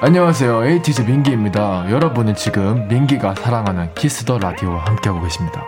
안녕하세요. 0.00 0.66
에이티즈 0.66 1.02
민기입니다. 1.02 1.90
여러분은 1.90 2.34
지금 2.34 2.86
민기가 2.88 3.34
사랑하는 3.34 3.94
Kiss 3.94 4.24
the 4.24 4.38
Radio와 4.38 4.84
함께하고 4.84 5.22
계십니다. 5.22 5.64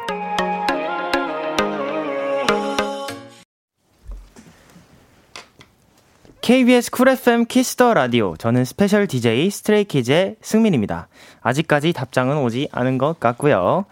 KBS 6.42 6.90
Cool 6.90 7.08
FM 7.08 7.46
Kiss 7.46 7.74
the 7.74 7.94
Radio. 7.94 8.36
저는 8.36 8.64
스페셜 8.64 9.06
DJ 9.06 9.50
Stray 9.50 9.89
Kids의 9.89 10.36
승민입니다. 10.42 11.08
아직까지 11.40 11.92
답장은 11.92 12.38
오지 12.38 12.68
않은 12.72 12.98
것 12.98 13.18
같고요. 13.18 13.86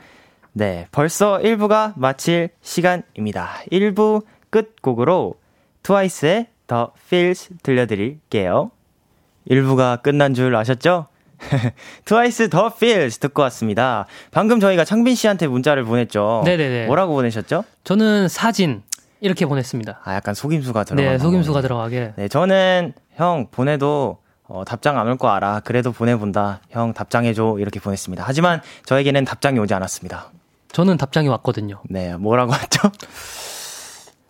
네, 0.53 0.87
벌써 0.92 1.38
1부가 1.38 1.94
마칠 1.97 2.51
시간입니다. 2.61 3.51
1부 3.73 4.25
끝곡으로 4.51 5.35
TWICE의 5.83 6.48
The 6.66 6.87
Feels 7.07 7.49
들려드릴게요. 7.62 8.70
1부가 9.50 10.02
끝난 10.02 10.35
줄 10.35 10.54
아셨죠? 10.57 11.07
TWICE 12.07 12.48
The 12.48 12.74
Feels 12.74 13.18
듣고 13.18 13.42
왔습니다. 13.42 14.07
방금 14.30 14.61
저희가 14.61 14.85
창빈 14.85 15.14
씨한테 15.14 15.46
문자를 15.46 15.85
보냈죠. 15.85 16.42
네네네. 16.44 16.87
뭐라고 16.87 17.14
보내셨죠? 17.14 17.64
저는 17.85 18.28
사진. 18.28 18.83
이렇게 19.20 19.46
보냈습니다. 19.46 20.00
아, 20.04 20.14
약간 20.14 20.35
속임수가 20.35 20.85
들어가. 20.85 21.02
네, 21.02 21.18
속임수가 21.18 21.61
들어가게. 21.62 22.12
네, 22.16 22.28
저는 22.28 22.92
형 23.16 23.48
보내도 23.50 24.18
어, 24.46 24.62
답장 24.64 24.98
안 24.98 25.07
올 25.09 25.16
거 25.16 25.28
알아. 25.30 25.61
그래도 25.61 25.92
보내본다. 25.92 26.61
형 26.70 26.92
답장해줘. 26.92 27.57
이렇게 27.59 27.80
보냈습니다. 27.80 28.22
하지만 28.26 28.61
저에게는 28.85 29.24
답장이 29.24 29.59
오지 29.59 29.72
않았습니다. 29.74 30.30
저는 30.72 30.96
답장이 30.98 31.28
왔거든요. 31.28 31.80
네, 31.88 32.14
뭐라고 32.16 32.52
했죠? 32.57 32.90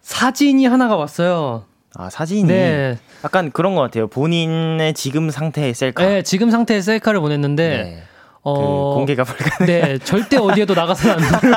사진이 0.03 0.67
하나가 0.67 0.97
왔어요. 0.97 1.65
아, 1.97 2.11
사진이? 2.11 2.45
네. 2.45 2.99
약간 3.25 3.51
그런 3.53 3.75
것 3.75 3.83
같아요. 3.83 4.07
본인의 4.09 4.95
지금 4.95 5.31
상태의 5.31 5.75
셀카. 5.75 6.05
네, 6.05 6.23
지금 6.23 6.51
상태의 6.51 6.83
셀카를 6.83 7.21
보냈는데, 7.21 7.69
네. 7.69 8.03
어, 8.43 8.91
그 8.91 8.95
공개가 8.97 9.25
불가능. 9.25 9.67
네, 9.67 9.99
절대 9.99 10.37
어디에도 10.37 10.75
나가서는 10.75 11.15
안 11.25 11.41
돼요. 11.41 11.53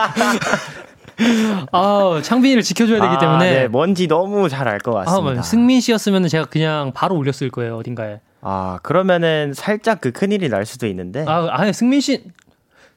아, 1.72 2.20
창빈이를 2.24 2.62
지켜줘야 2.62 3.02
되기 3.02 3.16
아, 3.16 3.18
때문에. 3.18 3.52
네, 3.54 3.68
뭔지 3.68 4.08
너무 4.08 4.48
잘 4.50 4.68
알 4.68 4.80
것 4.80 4.92
같습니다. 4.94 5.40
아, 5.40 5.44
승민 5.44 5.82
씨였으면 5.82 6.28
제가 6.28 6.46
그냥 6.46 6.92
바로 6.94 7.16
올렸을 7.16 7.50
거예요, 7.52 7.78
어딘가에. 7.78 8.20
아, 8.42 8.80
그러면은 8.84 9.52
살짝 9.56 10.00
그 10.00 10.12
큰일이 10.12 10.48
날 10.50 10.66
수도 10.66 10.86
있는데. 10.88 11.26
아, 11.28 11.48
아니, 11.52 11.74
승민 11.74 12.00
씨. 12.02 12.24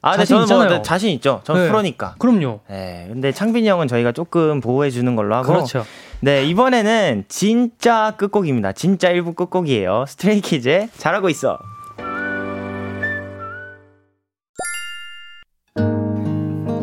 아, 0.03 0.17
네, 0.17 0.25
저는 0.25 0.39
뭐 0.39 0.43
있잖아요. 0.45 0.69
뭐 0.69 0.81
자신 0.81 1.11
있죠. 1.11 1.41
저는 1.43 1.63
네, 1.63 1.67
프로니까. 1.69 2.15
그럼요. 2.17 2.61
네, 2.67 3.05
근데 3.07 3.31
창빈이 3.31 3.69
형은 3.69 3.87
저희가 3.87 4.11
조금 4.11 4.59
보호해 4.59 4.89
주는 4.89 5.15
걸로 5.15 5.35
하고. 5.35 5.47
그렇죠. 5.47 5.85
네, 6.21 6.43
이번에는 6.45 7.25
진짜 7.27 8.13
끝곡입니다. 8.17 8.71
진짜 8.71 9.09
일부 9.09 9.33
끝곡이에요. 9.33 10.05
스트레이키즈의 10.07 10.89
잘하고 10.97 11.29
있어. 11.29 11.59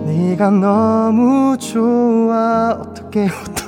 네가 0.06 0.50
너무 0.50 1.56
좋아 1.58 2.78
어떻게 2.80 3.26
어떻게 3.26 3.67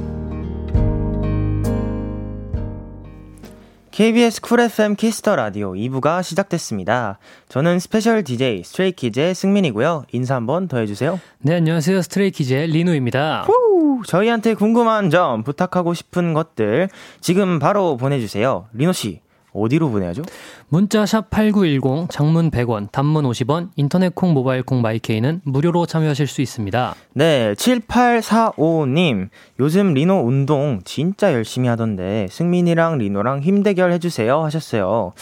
KBS 3.91 4.39
Cool 4.39 4.61
FM 4.61 4.95
Kiss 4.95 5.18
the 5.18 5.35
Radio 5.35 5.73
2부가 5.73 6.23
시작됐습니다. 6.23 7.19
저는 7.49 7.79
스페셜 7.79 8.23
DJ 8.23 8.63
Stray 8.63 8.96
Kids의 8.96 9.35
승민이고요. 9.35 10.05
인사 10.13 10.35
한번 10.35 10.69
더 10.69 10.77
해주세요. 10.77 11.19
네, 11.39 11.55
안녕하세요. 11.55 12.01
Stray 12.01 12.31
Kids의 12.31 12.67
리노입니다. 12.67 13.41
후, 13.41 14.01
저희한테 14.07 14.53
궁금한 14.53 15.09
점, 15.09 15.43
부탁하고 15.43 15.93
싶은 15.93 16.33
것들 16.33 16.87
지금 17.19 17.59
바로 17.59 17.97
보내주세요. 17.97 18.67
리노 18.71 18.93
씨, 18.93 19.19
어디로 19.53 19.89
보내야죠? 19.89 20.23
문자 20.69 21.05
샵 21.05 21.29
8910 21.29 22.09
장문 22.09 22.51
100원, 22.51 22.91
단문 22.91 23.25
50원, 23.25 23.69
인터넷 23.75 24.15
콩, 24.15 24.33
모바일 24.33 24.63
콩, 24.63 24.81
my 24.81 24.98
K는 24.98 25.41
무료로 25.43 25.85
참여하실 25.85 26.27
수 26.27 26.41
있습니다. 26.41 26.95
네, 27.13 27.53
7845님. 27.55 29.29
요즘 29.59 29.93
리노 29.93 30.25
운동 30.25 30.81
진짜 30.85 31.33
열심히 31.33 31.67
하던데 31.67 32.27
승민이랑 32.29 32.97
리노랑 32.97 33.41
힘 33.41 33.63
대결 33.63 33.91
해 33.91 33.99
주세요 33.99 34.43
하셨어요. 34.43 35.13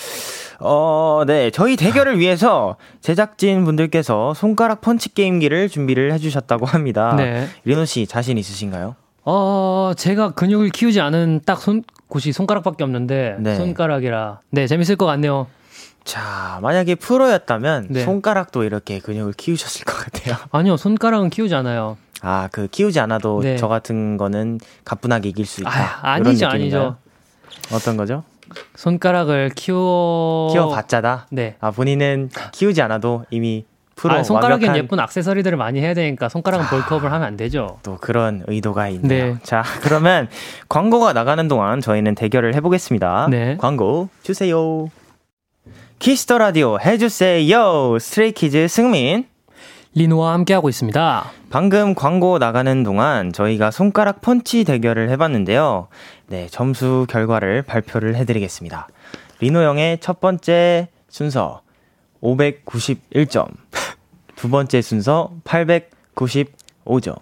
어, 0.60 1.24
네. 1.26 1.50
저희 1.52 1.76
대결을 1.76 2.20
위해서 2.20 2.76
제작진 3.02 3.64
분들께서 3.66 4.34
손가락 4.34 4.82
펀치 4.82 5.14
게임기를 5.14 5.70
준비를 5.70 6.14
해 6.14 6.18
주셨다고 6.18 6.66
합니다. 6.66 7.16
네. 7.16 7.48
리노 7.66 7.86
씨 7.86 8.06
자신 8.06 8.38
있으신가요? 8.38 8.96
어, 9.26 9.92
제가 9.96 10.32
근육을 10.32 10.70
키우지 10.70 11.02
않은 11.02 11.42
딱 11.46 11.62
손, 11.62 11.84
곳이 12.10 12.34
손가락밖에 12.34 12.84
없는데 12.84 13.38
네. 13.40 13.56
손가락이라 13.56 14.42
네 14.50 14.68
재밌을 14.68 14.96
것 14.98 15.06
같네요. 15.06 15.48
자 16.04 16.60
만약에 16.62 16.96
프로였다면 16.96 17.88
네. 17.92 18.04
손가락도 18.04 18.64
이렇게 18.64 19.00
근육을 19.00 19.34
키우셨을 19.34 19.86
것 19.86 19.94
같아요. 19.94 20.36
아니요 20.52 20.76
손가락은 20.76 21.30
키우지 21.30 21.56
않아요. 21.56 21.98
아 22.22 22.50
그 22.52 22.68
키우지 22.68 23.00
않아도 23.00 23.42
네. 23.42 23.56
저 23.56 23.68
같은 23.70 24.18
거는 24.18 24.60
가뿐하게 24.84 25.30
이길 25.30 25.46
수 25.46 25.62
있다. 25.62 25.70
아, 26.02 26.12
아니죠 26.14 26.48
아니죠. 26.48 26.98
어떤 27.72 27.96
거죠? 27.96 28.24
손가락을 28.76 29.52
키워 29.56 30.50
키워봤자다. 30.52 31.28
네. 31.32 31.56
아 31.62 31.70
본인은 31.72 32.32
키우지 32.52 32.82
않아도 32.82 33.26
이미 33.30 33.66
프로 34.00 34.14
아, 34.14 34.24
손가락엔. 34.24 34.78
예쁜 34.78 34.98
악세서리들을 34.98 35.58
많이 35.58 35.82
해야 35.82 35.94
되니까 35.94 36.30
손가락은 36.30 36.66
아, 36.66 36.70
bulk 36.70 36.88
up을 36.88 37.12
하면 37.12 37.28
안 37.28 37.36
되죠. 37.36 37.80
또 37.84 37.98
그런 37.98 38.44
의도가 38.48 38.88
있네요. 38.90 39.34
네. 39.34 39.40
자, 39.44 39.62
그러면 39.82 40.30
광고가 40.70 41.12
나가는 41.12 41.46
동안 41.50 41.82
저희는 41.82 42.16
대결을 42.16 42.56
해보겠습니다. 42.56 43.28
네. 43.30 43.58
광고 43.60 44.08
주세요. 44.24 44.90
Kiss 46.00 46.21
the 46.21 46.38
Radio 46.38 46.80
해주세요. 46.80 48.00
Stray 48.00 48.38
Kids 48.38 48.70
승민. 48.70 49.26
리노와 49.96 50.32
함께하고 50.34 50.70
있습니다. 50.70 51.26
방금 51.50 51.94
광고 51.94 52.38
나가는 52.38 52.84
동안 52.84 53.34
저희가 53.34 53.70
손가락 53.70 54.22
펀치 54.22 54.64
대결을 54.64 55.10
해봤는데요. 55.10 55.88
네, 56.28 56.48
점수 56.50 57.06
결과를 57.10 57.64
발표를 57.64 58.16
해드리겠습니다. 58.16 58.88
리노 59.42 59.62
형의 59.62 59.98
첫 60.00 60.22
번째 60.22 60.88
순서 61.10 61.62
591점, 62.22 63.48
두 64.36 64.50
번째 64.50 64.82
순서 64.82 65.32
895점, 65.44 67.16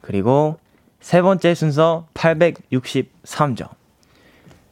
그리고 0.00 0.58
세 1.00 1.22
번째 1.22 1.54
순서 1.54 2.06
863점, 2.14 3.68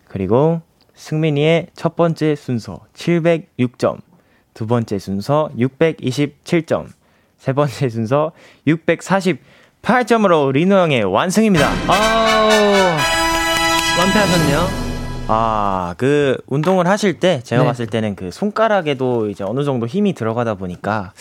그리고 0.07 0.63
승민이의 0.95 1.69
첫 1.75 1.97
번째 1.97 2.35
순서 2.35 2.81
706점, 2.95 4.01
두 4.55 4.67
번째 4.67 4.99
순서 4.99 5.51
627점, 5.57 6.89
세 7.39 7.53
번째 7.53 7.89
순서 7.89 8.33
648점으로 8.67 10.53
리노 10.53 10.77
형의 10.77 11.05
완승입니다. 11.05 11.71
아우, 11.89 12.51
완패하셨네요. 13.99 14.90
아, 15.33 15.95
그 15.97 16.37
운동을 16.47 16.87
하실 16.89 17.21
때 17.21 17.41
제가 17.45 17.63
네. 17.63 17.69
봤을 17.69 17.87
때는 17.87 18.17
그 18.17 18.31
손가락에도 18.31 19.29
이제 19.29 19.45
어느 19.45 19.63
정도 19.65 19.87
힘이 19.87 20.13
들어가다 20.13 20.55
보니까 20.55 21.13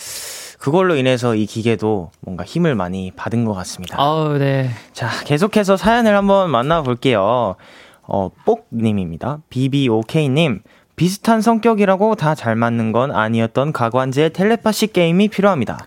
그걸로 0.58 0.96
인해서 0.96 1.34
이 1.34 1.46
기계도 1.46 2.10
뭔가 2.20 2.44
힘을 2.44 2.74
많이 2.74 3.12
받은 3.12 3.44
것 3.44 3.54
같습니다. 3.54 3.96
아우, 4.00 4.36
네. 4.36 4.70
자, 4.92 5.08
계속해서 5.24 5.76
사연을 5.76 6.16
한번 6.16 6.50
만나볼게요. 6.50 7.56
어, 8.02 8.30
뽁님입니다. 8.44 9.38
BBOK님. 9.48 10.62
비슷한 11.04 11.40
성격이라고 11.40 12.14
다 12.14 12.34
잘 12.34 12.56
맞는 12.56 12.92
건 12.92 13.10
아니었던 13.10 13.72
가관제의 13.72 14.34
텔레파시 14.34 14.88
게임이 14.88 15.28
필요합니다. 15.28 15.86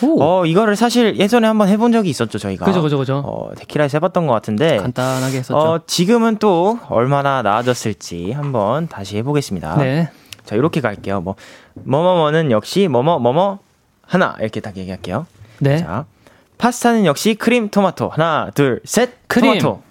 오. 0.00 0.22
어, 0.22 0.46
이거를 0.46 0.76
사실 0.76 1.18
예전에 1.18 1.48
한번 1.48 1.66
해본 1.68 1.90
적이 1.90 2.10
있었죠, 2.10 2.38
저희가. 2.38 2.64
그죠, 2.64 2.80
그죠, 2.80 2.96
그죠. 2.96 3.16
어, 3.26 3.50
데키라에서 3.56 3.96
해봤던 3.98 4.28
것 4.28 4.32
같은데. 4.32 4.76
간단하게 4.76 5.38
했었죠. 5.38 5.56
어, 5.58 5.80
지금은 5.88 6.36
또 6.36 6.78
얼마나 6.88 7.42
나아졌을지 7.42 8.30
한번 8.30 8.86
다시 8.86 9.16
해보겠습니다. 9.16 9.76
네. 9.78 10.10
자, 10.44 10.54
이렇게 10.54 10.80
갈게요. 10.80 11.20
뭐, 11.20 11.34
뭐뭐뭐는 11.74 12.52
역시 12.52 12.86
뭐뭐 12.86 13.18
뭐뭐 13.18 13.58
하나 14.06 14.36
이렇게 14.38 14.60
딱 14.60 14.76
얘기할게요. 14.76 15.26
네. 15.58 15.78
자, 15.78 16.04
파스타는 16.58 17.06
역시 17.06 17.34
크림 17.34 17.70
토마토 17.70 18.08
하나 18.08 18.52
둘 18.54 18.80
셋 18.84 19.10
크림. 19.26 19.58
토마토. 19.58 19.82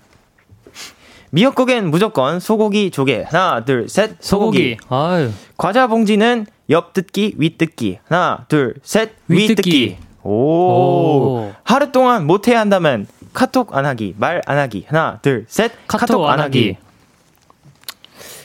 미역국엔 1.33 1.89
무조건 1.89 2.39
소고기 2.39 2.91
조개 2.91 3.25
하나 3.27 3.65
둘 3.65 3.89
셋 3.89 4.17
소고기. 4.19 4.77
소고기. 4.87 5.33
과자 5.57 5.87
봉지는 5.87 6.45
옆 6.69 6.93
뜯기 6.93 7.33
윗 7.39 7.57
뜯기 7.57 7.97
하나 8.07 8.45
둘 8.47 8.75
셋 8.83 9.13
윗 9.27 9.47
뜯기. 9.47 9.71
윗뜯기. 9.71 9.97
오. 10.21 10.29
오. 10.31 11.53
하루 11.63 11.91
동안 11.91 12.27
못 12.27 12.47
해야 12.47 12.59
한다면 12.59 13.07
카톡 13.33 13.75
안 13.75 13.87
하기 13.87 14.13
말 14.19 14.41
안 14.45 14.59
하기 14.59 14.85
하나 14.87 15.17
둘 15.23 15.45
셋 15.49 15.71
카톡 15.87 16.23
안 16.27 16.39
하기. 16.39 16.77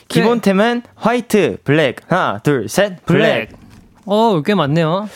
기본템은 0.07 0.81
화이트 0.95 1.59
블랙 1.63 1.97
하나 2.11 2.39
둘 2.39 2.67
셋 2.67 3.05
블랙. 3.05 3.49
어, 4.07 4.41
꽤 4.43 4.55
많네요. 4.55 5.07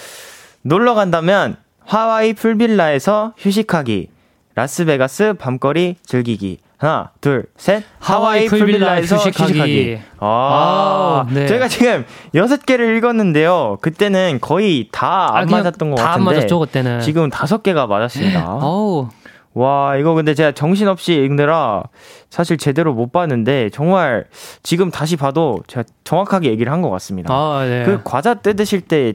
놀러 0.61 0.93
간다면 0.93 1.57
하와이 1.83 2.33
pool 2.33 2.64
villa에서 2.64 3.33
휴식하기. 3.39 4.09
라스베가스 4.53 5.33
밤거리 5.39 5.95
즐기기. 6.05 6.59
하나, 6.83 7.11
둘, 7.21 7.45
셋. 7.55 7.83
하와이 7.99 8.47
풀빌라에서 8.47 9.15
휴식하기. 9.15 9.99
아, 10.19 11.25
아, 11.25 11.33
네. 11.33 11.47
저희가 11.47 11.69
지금 11.69 12.05
여섯 12.35 12.65
개를 12.65 12.97
읽었는데요. 12.97 13.77
그때는 13.81 14.39
거의 14.41 14.89
다안 14.91 15.47
아, 15.47 15.57
맞았던 15.57 15.91
것 15.91 15.95
다 15.95 16.03
같은데. 16.09 16.29
안 16.29 16.35
맞았죠, 16.35 16.59
그때는. 16.59 16.99
지금 16.99 17.29
다섯 17.29 17.63
개가 17.63 17.87
맞았습니다. 17.87 18.55
어우. 18.55 19.07
와, 19.53 19.95
이거 19.97 20.13
근데 20.13 20.33
제가 20.33 20.51
정신없이 20.51 21.13
읽느라 21.13 21.83
사실 22.29 22.57
제대로 22.57 22.93
못 22.93 23.11
봤는데 23.13 23.69
정말 23.69 24.25
지금 24.63 24.91
다시 24.91 25.15
봐도 25.15 25.59
제가 25.67 25.83
정확하게 26.03 26.49
얘기를 26.49 26.71
한 26.71 26.81
것 26.81 26.89
같습니다. 26.89 27.33
아, 27.33 27.63
네. 27.65 27.83
그 27.85 28.01
과자 28.03 28.33
뜯으실 28.33 28.81
때 28.81 29.13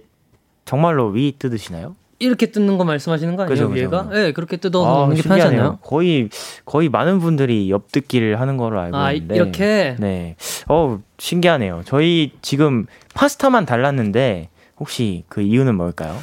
정말로 0.64 1.08
위 1.08 1.34
뜯으시나요? 1.38 1.96
이렇게 2.20 2.46
뜯는 2.46 2.78
거 2.78 2.84
말씀하시는 2.84 3.36
거 3.36 3.44
아니에요, 3.44 3.68
그죠. 3.68 3.72
위에가? 3.72 4.08
네, 4.12 4.32
그렇게 4.32 4.56
뜯어서 4.56 4.86
아, 4.88 5.00
먹는 5.00 5.16
게 5.16 5.22
신기하네요. 5.22 5.50
편하잖아요. 5.50 5.78
거의 5.82 6.28
거의 6.64 6.88
많은 6.88 7.20
분들이 7.20 7.70
옆뜯기를 7.70 8.40
하는 8.40 8.56
걸로 8.56 8.80
알고 8.80 8.96
아, 8.96 9.12
있는데. 9.12 9.36
이렇게? 9.36 9.96
네. 10.00 10.34
어, 10.66 10.98
신기하네요. 11.18 11.82
저희 11.84 12.32
지금 12.42 12.86
파스타만 13.14 13.66
달랐는데 13.66 14.48
혹시 14.80 15.24
그 15.28 15.42
이유는 15.42 15.76
뭘까요? 15.76 16.16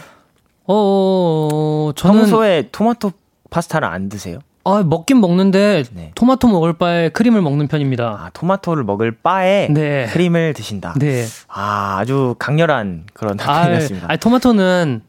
어, 0.68 1.92
저는 1.96 2.20
평소에 2.22 2.70
토마토 2.72 3.12
파스타를 3.50 3.88
안 3.88 4.10
드세요? 4.10 4.40
아, 4.68 4.82
먹긴 4.84 5.22
먹는데 5.22 5.84
네. 5.94 6.12
토마토 6.16 6.48
먹을 6.48 6.74
바에 6.74 7.10
크림을 7.10 7.42
먹는 7.44 7.68
편입니다. 7.68 8.06
아, 8.06 8.30
토마토를 8.34 8.84
먹을 8.84 9.12
바에 9.12 9.68
네. 9.70 10.08
크림을 10.08 10.54
드신다. 10.56 10.96
네. 10.98 11.24
아, 11.48 11.98
아주 12.00 12.36
강렬한 12.40 13.04
그런 13.14 13.40
아, 13.40 13.44
답변이었습니다. 13.62 14.08
아니, 14.10 14.20
토마토는 14.20 15.02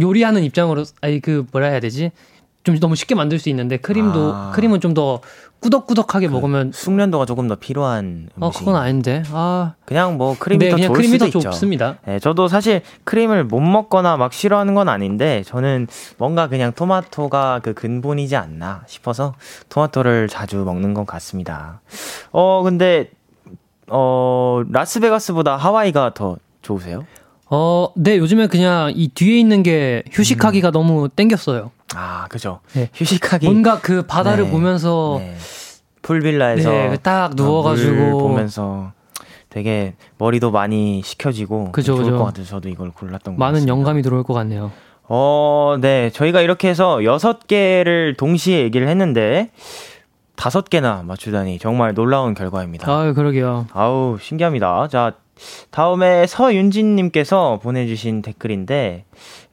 요리하는 0.00 0.42
입장으로 0.44 0.84
아니 1.00 1.20
그 1.20 1.46
뭐라 1.52 1.68
해야 1.68 1.80
되지? 1.80 2.12
좀 2.62 2.78
너무 2.78 2.94
쉽게 2.94 3.14
만들 3.14 3.38
수 3.38 3.48
있는데 3.48 3.78
크림도 3.78 4.32
아. 4.34 4.52
크림은 4.54 4.80
좀 4.80 4.92
더 4.94 5.20
꾸덕꾸덕하게 5.60 6.28
먹으면 6.28 6.72
숙련도가 6.72 7.26
조금 7.26 7.46
더 7.46 7.54
필요한 7.54 8.28
음식. 8.36 8.38
어 8.40 8.50
그건 8.50 8.76
아닌데. 8.76 9.22
아. 9.30 9.74
그냥 9.84 10.16
뭐 10.16 10.34
크림이 10.38 10.64
네, 10.64 10.70
더 10.70 10.76
그냥 10.76 10.88
좋을 10.88 10.96
크림이 10.96 11.12
수도 11.12 11.24
더 11.24 11.38
있죠. 11.38 11.40
좋습니다. 11.50 11.98
네, 12.06 12.18
저도 12.18 12.48
사실 12.48 12.80
크림을 13.04 13.44
못 13.44 13.60
먹거나 13.60 14.16
막 14.16 14.32
싫어하는 14.32 14.74
건 14.74 14.88
아닌데 14.88 15.42
저는 15.44 15.86
뭔가 16.16 16.48
그냥 16.48 16.72
토마토가 16.72 17.60
그 17.62 17.74
근본이지 17.74 18.36
않나 18.36 18.84
싶어서 18.86 19.34
토마토를 19.68 20.28
자주 20.28 20.56
먹는 20.58 20.94
것 20.94 21.06
같습니다. 21.06 21.80
어, 22.32 22.62
근데 22.62 23.10
어, 23.86 24.62
라스베가스보다 24.70 25.56
하와이가 25.56 26.14
더 26.14 26.36
좋으세요? 26.62 27.04
어, 27.50 27.88
네, 27.96 28.16
요즘에 28.16 28.46
그냥 28.46 28.92
이 28.94 29.08
뒤에 29.08 29.38
있는 29.38 29.62
게 29.62 30.04
휴식하기가 30.12 30.70
너무 30.70 31.08
땡겼어요. 31.08 31.72
아, 31.96 32.26
그죠. 32.28 32.60
네. 32.74 32.88
휴식하기 32.94 33.44
뭔가 33.46 33.80
그 33.80 34.02
바다를 34.02 34.44
네, 34.44 34.50
보면서 34.50 35.16
네. 35.18 35.36
풀빌라에서 36.02 36.70
네, 36.70 36.96
딱물 37.02 37.36
누워가지고 37.36 38.18
보면서 38.18 38.92
되게 39.48 39.94
머리도 40.18 40.52
많이 40.52 41.02
식혀지고 41.04 41.72
그죠, 41.72 41.94
좋을 41.94 42.04
그죠. 42.04 42.18
것 42.18 42.24
같아서 42.24 42.48
저도 42.50 42.68
이걸 42.68 42.90
골랐던 42.92 43.34
것 43.34 43.38
많은 43.38 43.54
같습니다. 43.54 43.72
영감이 43.74 44.02
들어올 44.02 44.22
것 44.22 44.32
같네요. 44.32 44.70
어, 45.08 45.76
네. 45.80 46.10
저희가 46.10 46.40
이렇게 46.42 46.68
해서 46.68 47.02
여섯 47.02 47.48
개를 47.48 48.14
동시에 48.16 48.60
얘기를 48.62 48.86
했는데 48.86 49.50
다섯 50.36 50.70
개나 50.70 51.02
맞추다니 51.04 51.58
정말 51.58 51.94
놀라운 51.94 52.34
결과입니다. 52.34 52.90
아유, 52.90 53.12
그러게요. 53.12 53.66
아우, 53.72 54.18
신기합니다. 54.20 54.86
자, 54.88 55.14
다음에 55.70 56.26
서윤진님께서 56.26 57.60
보내주신 57.62 58.22
댓글인데, 58.22 59.04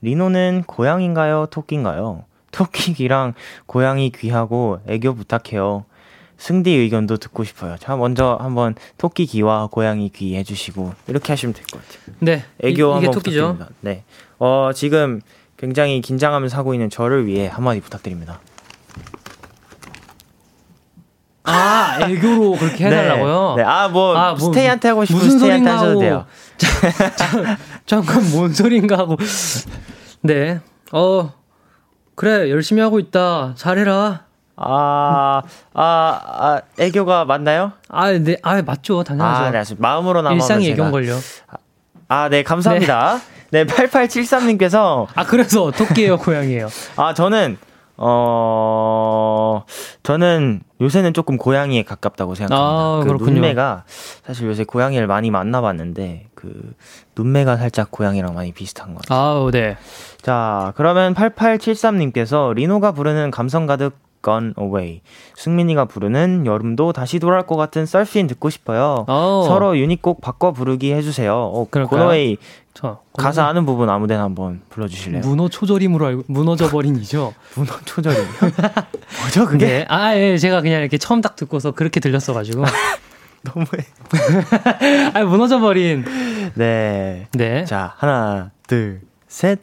리노는 0.02 0.64
고양인가요? 0.68 1.48
토끼인가요? 1.52 2.24
토끼기랑 2.52 3.34
고양이 3.66 4.10
귀하고 4.12 4.80
애교 4.88 5.14
부탁해요. 5.16 5.86
승디 6.40 6.72
의견도 6.72 7.18
듣고 7.18 7.44
싶어요. 7.44 7.78
자, 7.80 7.96
먼저 7.96 8.38
한번 8.40 8.76
토끼 8.98 9.26
귀와 9.26 9.68
고양이 9.72 10.10
귀 10.10 10.36
해주시고, 10.36 10.94
이렇게 11.08 11.32
하시면 11.34 11.54
될 11.54 11.66
것 11.66 11.82
같아요. 11.82 12.16
네. 12.20 12.44
애교 12.64 12.90
이, 12.90 12.94
한번 12.94 13.12
토끼죠. 13.12 13.54
부탁드립니다. 13.54 13.70
네. 13.82 14.04
어, 14.40 14.72
지금 14.74 15.22
굉장히 15.58 16.02
긴장하면서 16.02 16.56
하고 16.56 16.74
있는 16.76 16.90
저를 16.92 17.26
위해 17.26 17.48
한마디 17.48 17.80
부탁드립니다. 17.82 18.40
아, 21.48 21.98
애교로 22.02 22.52
그렇게 22.58 22.86
해달라고요? 22.86 23.54
네. 23.58 23.64
네. 23.64 23.68
아, 23.70 23.88
뭐, 23.88 24.16
아, 24.16 24.34
뭐, 24.34 24.40
스테이한테 24.52 24.90
하고 24.90 25.02
무슨 25.02 25.30
스테이한테 25.32 25.70
하셔도. 25.70 26.00
돼요. 26.00 26.26
잠깐 27.86 28.30
뭔 28.32 28.54
소린가 28.54 28.98
하고. 28.98 29.18
네. 30.22 30.60
어, 30.92 31.34
그래, 32.16 32.50
열심히 32.50 32.82
하고 32.82 33.00
있다. 33.00 33.54
잘해라. 33.56 34.26
아, 34.60 35.42
아, 35.74 36.20
아, 36.24 36.62
애교가 36.80 37.26
맞나요? 37.26 37.74
아, 37.90 38.12
네, 38.12 38.38
아, 38.42 38.62
맞죠. 38.62 39.04
당연하죠. 39.04 39.38
아, 39.38 39.42
네, 39.52 39.58
알겠습니다. 39.58 39.88
마음으로나마 39.88 40.34
일상이 40.36 40.66
제가- 40.70 40.74
애교인걸요. 40.74 41.20
아, 42.10 42.30
네, 42.30 42.42
감사합니다. 42.44 43.20
네, 43.52 43.66
8873님께서, 43.66 45.08
아, 45.14 45.26
그래서 45.26 45.72
토끼예요, 45.72 46.18
고양이에요. 46.18 46.70
아, 46.96 47.14
저는, 47.14 47.58
어, 47.98 49.64
저는 50.04 50.62
요새는 50.80 51.14
조금 51.14 51.38
고양이에 51.38 51.84
가깝다고 51.84 52.36
생각합니다. 52.36 52.68
아, 52.68 53.00
그 53.02 53.08
그렇군요. 53.08 53.34
눈매가, 53.34 53.86
사실 54.24 54.48
요새 54.48 54.64
고양이를 54.64 55.08
많이 55.08 55.32
만나봤는데, 55.32 56.28
그, 56.36 56.74
눈매가 57.16 57.58
살짝 57.58 57.90
고양이랑 57.90 58.36
많이 58.36 58.52
비슷한 58.52 58.94
것 58.94 59.02
같아요. 59.02 59.20
아우, 59.20 59.52
네. 59.52 59.78
자, 60.22 60.74
그러면 60.76 61.16
8873님께서 61.16 62.54
리노가 62.54 62.92
부르는 62.92 63.32
감성 63.32 63.66
가득 63.66 63.96
Gone 64.24 64.54
Away. 64.60 65.02
승민이가 65.36 65.86
부르는 65.86 66.46
여름도 66.46 66.94
다시 66.94 67.20
돌아올 67.20 67.46
것 67.46 67.56
같은 67.56 67.86
서핑 67.86 68.28
듣고 68.28 68.50
싶어요. 68.50 69.06
오. 69.08 69.12
어. 69.12 69.46
서로 69.48 69.78
유닛곡 69.78 70.22
바꿔 70.22 70.52
부르기 70.52 70.94
해주세요. 70.94 71.34
어, 71.34 71.68
Gone 71.72 72.04
Away 72.04 72.38
저, 72.74 73.02
가사 73.18 73.46
아는 73.48 73.66
부분 73.66 73.90
아무데나 73.90 74.22
한번 74.22 74.62
불러주실래요? 74.70 75.22
문어 75.22 75.50
초절임으로 75.50 76.06
알고 76.06 76.24
무너져 76.28 76.70
버린 76.70 76.96
이죠. 76.98 77.34
문어 77.56 77.72
초절임. 77.86 78.20
뭐죠 79.24 79.48
그게? 79.48 79.66
네. 79.66 79.86
아 79.90 80.16
예, 80.16 80.38
제가 80.38 80.62
그냥 80.62 80.82
이렇게 80.82 81.00
처음 81.00 81.22
딱 81.22 81.36
듣고서 81.36 81.72
그렇게 81.72 82.00
들렸어가지고. 82.00 82.66
너무해. 83.42 85.14
아 85.16 85.24
무너져 85.24 85.60
버린. 85.60 86.06
네. 86.54 87.28
네. 87.32 87.66
자 87.66 87.96
하나 87.98 88.52
둘 88.68 89.02
셋. 89.28 89.60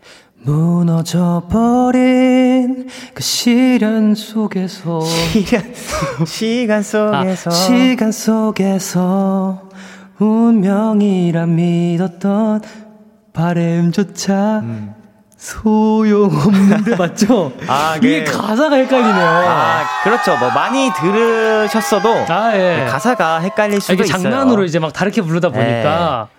무너져버린 1.45 2.89
그 3.15 3.23
시련 3.23 4.15
속에서 4.15 5.01
시련 5.01 5.75
시간 6.27 6.83
속에서 6.83 7.51
아, 7.51 7.53
시간 7.53 8.13
속에서 8.13 9.71
운명이라 10.19 11.47
믿었던 11.47 12.61
바램조차 13.33 14.61
음. 14.63 14.95
소용없는데 15.37 16.97
맞죠? 16.97 17.53
아, 17.67 17.97
이게 17.97 18.25
네. 18.25 18.31
가사가 18.31 18.77
헷갈리네요. 18.77 19.27
아, 19.27 19.85
그렇죠. 20.03 20.37
뭐 20.39 20.51
많이 20.51 20.91
들으셨어도 21.01 22.09
아, 22.29 22.53
예. 22.55 22.87
가사가 22.89 23.41
헷갈릴 23.41 23.81
수도 23.81 23.93
아, 23.93 23.95
이게 23.95 24.05
있어요. 24.05 24.23
장난으로 24.23 24.65
이제 24.65 24.79
막 24.79 24.93
다르게 24.93 25.21
부르다 25.23 25.49
보니까 25.51 26.29
네. 26.31 26.35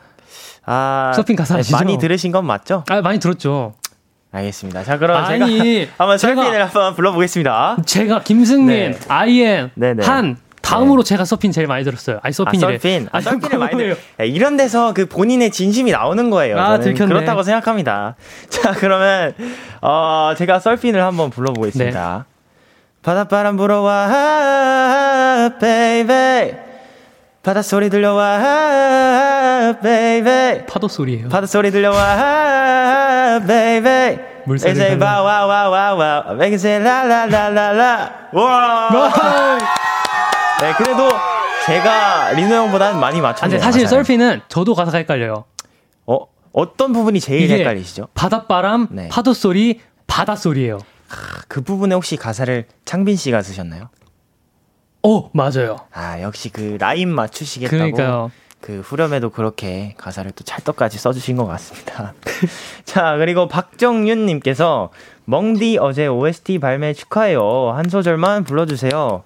아, 0.66 1.12
서핑 1.16 1.36
가사 1.36 1.58
아시죠? 1.58 1.76
많이 1.76 1.98
들으신 1.98 2.32
건 2.32 2.46
맞죠? 2.46 2.84
아, 2.90 3.02
많이 3.02 3.20
들었죠. 3.20 3.74
알겠습니다. 4.36 4.84
자, 4.84 4.98
그럼 4.98 5.24
아니, 5.24 5.60
제가 5.60 5.92
한번 5.98 6.18
설빈을 6.18 6.64
한번 6.64 6.96
불러보겠습니다. 6.96 7.78
제가 7.86 8.22
김승민, 8.22 8.92
네. 8.92 8.98
아이엔, 9.08 9.72
한 10.02 10.38
다음으로 10.62 11.04
네. 11.04 11.10
제가 11.10 11.26
서핀 11.26 11.52
제일 11.52 11.68
많이 11.68 11.84
들었어요. 11.84 12.20
아니 12.24 12.34
Surfin'이래. 12.34 12.68
아, 12.68 12.72
서핀. 12.72 13.08
아, 13.12 13.22
Surfin'을 13.22 13.60
많이 13.60 13.78
들. 13.78 13.96
네, 14.18 14.26
이런 14.28 14.58
데서 14.58 14.94
그 14.94 15.06
본인의 15.06 15.52
진심이 15.52 15.92
나오는 15.92 16.30
거예요. 16.32 16.60
아, 16.60 16.80
들켰네. 16.80 17.14
그렇다고 17.14 17.44
생각합니다. 17.44 18.16
자, 18.50 18.72
그러면 18.72 19.36
어 19.82 20.34
제가 20.38 20.60
Surfin'을 20.60 21.02
한번 21.04 21.30
불러보겠습니다. 21.30 22.26
네. 22.28 22.36
바닷바람 23.04 23.56
불어와, 23.58 25.52
baby. 25.62 26.64
바닷소리 27.44 27.92
들려와, 27.92 28.40
baby. 29.82 30.66
파도 30.68 30.88
소리예요. 30.88 31.30
바닷소리 31.30 31.72
들려와, 31.72 33.40
baby. 33.46 34.44
물소리. 34.46 34.96
와와와와와. 34.96 36.26
make 36.34 36.54
it 36.54 36.56
say 36.56 36.80
la 36.82 37.04
la 37.06 37.24
la 37.26 37.48
la 37.50 37.72
la. 37.72 38.10
와. 38.34 39.60
네, 40.62 40.74
그래도 40.78 41.10
제가 41.66 42.32
리노 42.32 42.54
형보다는 42.56 43.00
많이 43.00 43.22
맞췄네요. 43.22 43.58
근데 43.58 43.64
사실 43.64 43.84
가사를. 43.84 44.04
서핑은 44.04 44.42
저도 44.48 44.76
가사가 44.76 45.00
헷갈려요. 45.00 45.46
어, 46.06 46.18
어떤 46.54 46.94
부분이 46.94 47.20
제일 47.20 47.50
헷갈리시죠? 47.50 48.08
바닷바람, 48.14 48.88
네. 48.92 49.10
파도 49.10 49.34
소리, 49.34 49.82
바다 50.08 50.36
소리예요. 50.36 50.78
그 51.48 51.62
부분에 51.62 51.96
혹시 51.96 52.16
가사를 52.16 52.66
창빈 52.86 53.16
씨가 53.16 53.42
쓰셨나요? 53.42 53.90
어, 55.04 55.30
맞아요. 55.34 55.78
아, 55.94 56.22
역시 56.22 56.50
그 56.50 56.78
라인 56.80 57.10
맞추시겠다고. 57.10 57.78
그러니까요. 57.78 58.32
그 58.62 58.80
후렴에도 58.80 59.30
그렇게 59.30 59.94
가사를 59.98 60.32
또 60.32 60.44
찰떡같이 60.44 60.98
써주신 60.98 61.38
것 61.38 61.46
같습니다. 61.46 62.14
자, 62.84 63.16
그리고 63.18 63.48
박정윤님께서 63.48 64.90
멍디 65.26 65.78
어제 65.80 66.08
OST 66.08 66.60
발매 66.60 66.94
축하해요. 66.94 67.72
한 67.72 67.90
소절만 67.90 68.44
불러주세요. 68.44 69.24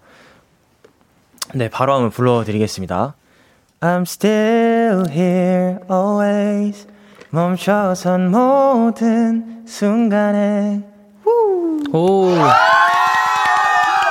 네, 1.53 1.69
바로 1.69 1.93
한번 1.93 2.09
불러드리겠습니다. 2.11 3.15
I'm 3.81 4.01
still 4.01 5.09
here 5.09 5.79
always 5.89 6.85
멈춰선 7.29 8.29
모든 8.29 9.65
순간에 9.65 10.81
오. 11.93 12.29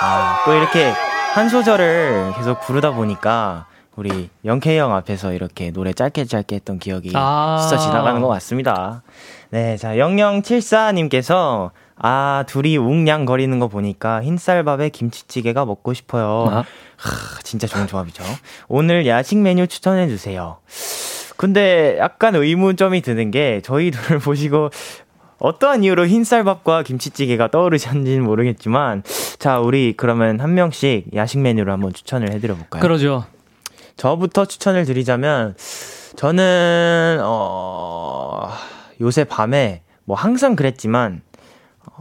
아, 0.00 0.42
또 0.44 0.54
이렇게 0.54 0.92
한 1.34 1.48
소절을 1.48 2.32
계속 2.36 2.60
부르다 2.62 2.92
보니까 2.92 3.66
우리 3.98 4.30
영케이 4.44 4.78
형 4.78 4.94
앞에서 4.94 5.32
이렇게 5.32 5.72
노래 5.72 5.92
짧게 5.92 6.24
짧게 6.26 6.54
했던 6.54 6.78
기억이 6.78 7.10
아~ 7.14 7.58
스쳐 7.60 7.82
지나가는 7.82 8.20
것 8.20 8.28
같습니다. 8.28 9.02
네, 9.50 9.76
자, 9.76 9.96
0074님께서 9.96 11.72
아, 11.96 12.44
둘이 12.46 12.76
웅냥거리는 12.76 13.58
거 13.58 13.66
보니까 13.66 14.22
흰쌀밥에 14.22 14.90
김치찌개가 14.90 15.64
먹고 15.64 15.94
싶어요. 15.94 16.46
아? 16.48 16.64
하, 16.96 17.40
진짜 17.42 17.66
좋은 17.66 17.88
조합이죠. 17.88 18.22
오늘 18.68 19.04
야식 19.04 19.38
메뉴 19.38 19.66
추천해 19.66 20.06
주세요. 20.06 20.58
근데 21.36 21.96
약간 21.98 22.36
의문점이 22.36 23.00
드는 23.00 23.32
게 23.32 23.60
저희들을 23.64 24.20
보시고 24.22 24.70
어떠한 25.40 25.82
이유로 25.82 26.06
흰쌀밥과 26.06 26.84
김치찌개가 26.84 27.48
떠오르셨는지는 27.48 28.22
모르겠지만 28.22 29.02
자, 29.40 29.58
우리 29.58 29.94
그러면 29.96 30.38
한 30.38 30.54
명씩 30.54 31.16
야식 31.16 31.40
메뉴를 31.40 31.72
한번 31.72 31.92
추천을 31.92 32.30
해 32.32 32.38
드려 32.38 32.54
볼까요? 32.54 32.80
그러죠. 32.80 33.24
저부터 33.98 34.46
추천을 34.46 34.84
드리자면 34.84 35.54
저는 36.16 37.18
어 37.22 38.48
요새 39.00 39.24
밤에 39.24 39.82
뭐 40.04 40.16
항상 40.16 40.56
그랬지만 40.56 41.20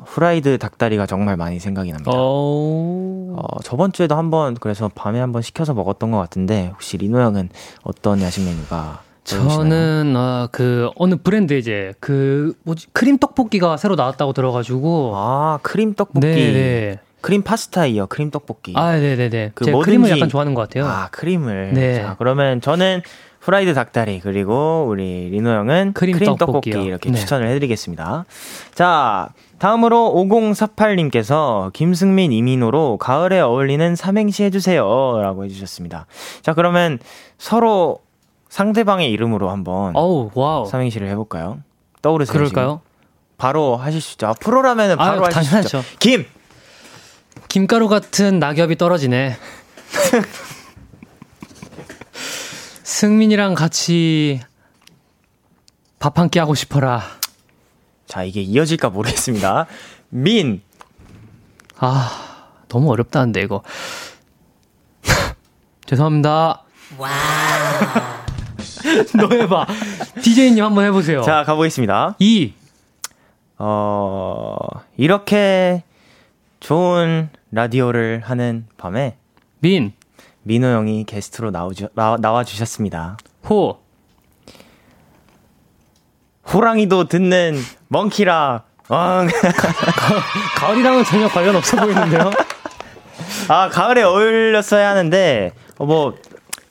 후라이드 0.05 0.59
닭다리가 0.59 1.07
정말 1.07 1.37
많이 1.37 1.59
생각이 1.59 1.91
납니다. 1.91 2.11
어, 2.13 3.47
저번 3.63 3.91
주에도 3.91 4.15
한번 4.15 4.55
그래서 4.55 4.89
밤에 4.93 5.19
한번 5.19 5.41
시켜서 5.41 5.73
먹었던 5.73 6.11
것 6.11 6.17
같은데 6.17 6.69
혹시 6.71 6.97
리노 6.97 7.19
형은 7.19 7.49
어떤 7.83 8.21
야식 8.21 8.45
메뉴가 8.45 9.01
저는 9.23 10.13
어, 10.15 10.47
그 10.51 10.89
어느 10.95 11.15
브랜드 11.15 11.53
이제 11.53 11.93
그 11.99 12.53
뭐지? 12.63 12.87
크림 12.93 13.17
떡볶이가 13.17 13.75
새로 13.75 13.95
나왔다고 13.95 14.31
들어가지고. 14.33 15.13
아 15.15 15.59
크림 15.63 15.95
떡볶이. 15.95 16.21
네네. 16.21 16.99
네. 17.17 17.21
크림 17.21 17.41
파스타이요 17.41 18.07
크림 18.07 18.31
떡볶이 18.31 18.73
아 18.75 18.95
네네네 18.97 19.51
그 19.55 19.65
제가 19.65 19.79
크림을 19.79 20.09
약간 20.09 20.29
좋아하는 20.29 20.53
것 20.53 20.61
같아요 20.61 20.85
아 20.85 21.09
크림을 21.11 21.73
네 21.73 22.01
자, 22.01 22.15
그러면 22.17 22.61
저는 22.61 23.01
프라이드 23.39 23.73
닭다리 23.73 24.19
그리고 24.19 24.85
우리 24.87 25.29
리노 25.29 25.49
형은 25.49 25.93
크림, 25.93 26.17
크림 26.17 26.35
떡볶이 26.35 26.69
이렇게 26.69 27.11
네. 27.11 27.17
추천을 27.17 27.47
해드리겠습니다 27.47 28.25
자 28.73 29.29
다음으로 29.59 30.13
5048님께서 30.15 31.73
김승민 31.73 32.31
이민호로 32.31 32.97
가을에 32.97 33.39
어울리는 33.39 33.95
삼행시 33.95 34.43
해주세요. 34.43 35.19
라고 35.21 35.45
해주셨습니다. 35.45 36.05
자, 36.41 36.53
그러면 36.53 36.99
서로 37.37 37.99
상대방의 38.49 39.11
이름으로 39.11 39.49
한번 39.49 39.95
오우, 39.95 40.31
wow. 40.35 40.65
삼행시를 40.67 41.07
해볼까요? 41.09 41.59
떠오르세요? 42.01 42.33
그럴까요? 42.33 42.67
지금? 42.67 42.87
바로 43.37 43.75
하실 43.77 43.99
수 44.01 44.13
있죠. 44.13 44.27
아, 44.27 44.33
프로라면 44.33 44.97
바로 44.97 45.25
아유, 45.25 45.29
하실 45.33 45.43
수 45.43 45.59
있죠. 45.59 45.81
김! 45.99 46.25
김가루 47.47 47.87
같은 47.87 48.39
낙엽이 48.39 48.75
떨어지네. 48.77 49.37
승민이랑 52.83 53.53
같이 53.53 54.41
밥 55.99 56.17
한 56.17 56.29
끼 56.29 56.39
하고 56.39 56.55
싶어라. 56.55 57.01
자, 58.05 58.23
이게 58.23 58.41
이어질까 58.41 58.89
모르겠습니다. 58.89 59.67
민. 60.09 60.61
아, 61.77 62.47
너무 62.69 62.91
어렵다는데, 62.91 63.41
이거. 63.41 63.63
죄송합니다. 65.85 66.63
와. 66.97 67.09
너 69.17 69.27
해봐. 69.35 69.65
DJ님 70.21 70.63
한번 70.63 70.85
해보세요. 70.85 71.21
자, 71.23 71.43
가보겠습니다. 71.43 72.15
이. 72.19 72.53
어, 73.57 74.55
이렇게 74.97 75.83
좋은 76.59 77.29
라디오를 77.51 78.21
하는 78.23 78.65
밤에. 78.77 79.17
민. 79.59 79.93
민호 80.43 80.67
형이 80.67 81.03
게스트로 81.05 81.51
나오주, 81.51 81.89
나, 81.93 82.15
나와 82.19 82.43
주셨습니다. 82.43 83.17
호. 83.49 83.79
호랑이도 86.53 87.07
듣는 87.09 87.57
멍키라. 87.89 88.63
어. 88.89 89.27
가을이랑은 90.55 91.03
전혀 91.03 91.27
관련 91.27 91.55
없어 91.57 91.75
보이는데요? 91.77 92.31
아, 93.49 93.67
가을에 93.69 94.03
어울렸어야 94.03 94.89
하는데, 94.89 95.51
어, 95.77 95.85
뭐, 95.85 96.15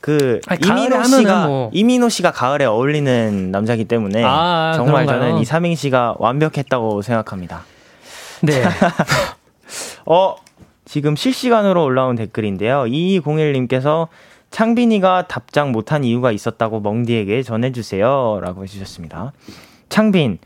그, 0.00 0.40
이민호 0.64 1.04
씨가, 1.04 1.46
뭐. 1.46 1.70
이민호 1.74 2.08
씨가 2.08 2.30
가을에 2.32 2.64
어울리는 2.64 3.50
남자기 3.50 3.84
때문에, 3.84 4.22
아, 4.24 4.72
정말 4.76 5.04
그런가요? 5.04 5.30
저는 5.30 5.42
이 5.42 5.44
삼행 5.44 5.74
씨가 5.74 6.16
완벽했다고 6.18 7.02
생각합니다. 7.02 7.64
네. 8.40 8.64
어, 10.06 10.36
지금 10.86 11.16
실시간으로 11.16 11.82
올라온 11.84 12.16
댓글인데요. 12.16 12.84
2201님께서 12.84 14.08
창빈이가 14.50 15.26
답장 15.26 15.72
못한 15.72 16.04
이유가 16.04 16.30
있었다고 16.32 16.80
멍디에게 16.80 17.42
전해주세요. 17.42 18.38
라고 18.40 18.62
해주셨습니다. 18.62 19.32
창빈, 19.88 20.38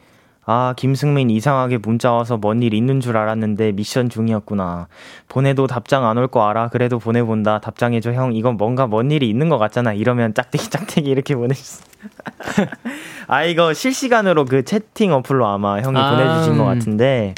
아, 0.46 0.72
김승민 0.76 1.28
이상하게 1.30 1.76
문자 1.78 2.10
와서 2.12 2.38
뭔 2.38 2.62
일 2.62 2.72
있는 2.72 3.00
줄 3.00 3.16
알았는데 3.18 3.72
미션 3.72 4.08
중이었구나. 4.08 4.88
보내도 5.28 5.66
답장 5.66 6.06
안 6.06 6.16
올 6.16 6.26
거 6.28 6.48
알아. 6.48 6.68
그래도 6.68 6.98
보내본다. 6.98 7.60
답장해줘, 7.60 8.12
형. 8.14 8.32
이건 8.32 8.56
뭔가 8.56 8.86
뭔 8.86 9.10
일이 9.10 9.28
있는 9.28 9.50
것 9.50 9.58
같잖아. 9.58 9.92
이러면 9.92 10.32
짝대기 10.32 10.70
짝대기 10.70 11.08
이렇게 11.10 11.36
보내주어 11.36 11.84
아, 13.28 13.44
이거 13.44 13.74
실시간으로 13.74 14.46
그 14.46 14.64
채팅 14.64 15.12
어플로 15.12 15.46
아마 15.46 15.80
형이 15.82 15.98
아, 15.98 16.10
보내주신 16.16 16.56
것 16.56 16.64
음. 16.64 16.78
같은데. 16.78 17.34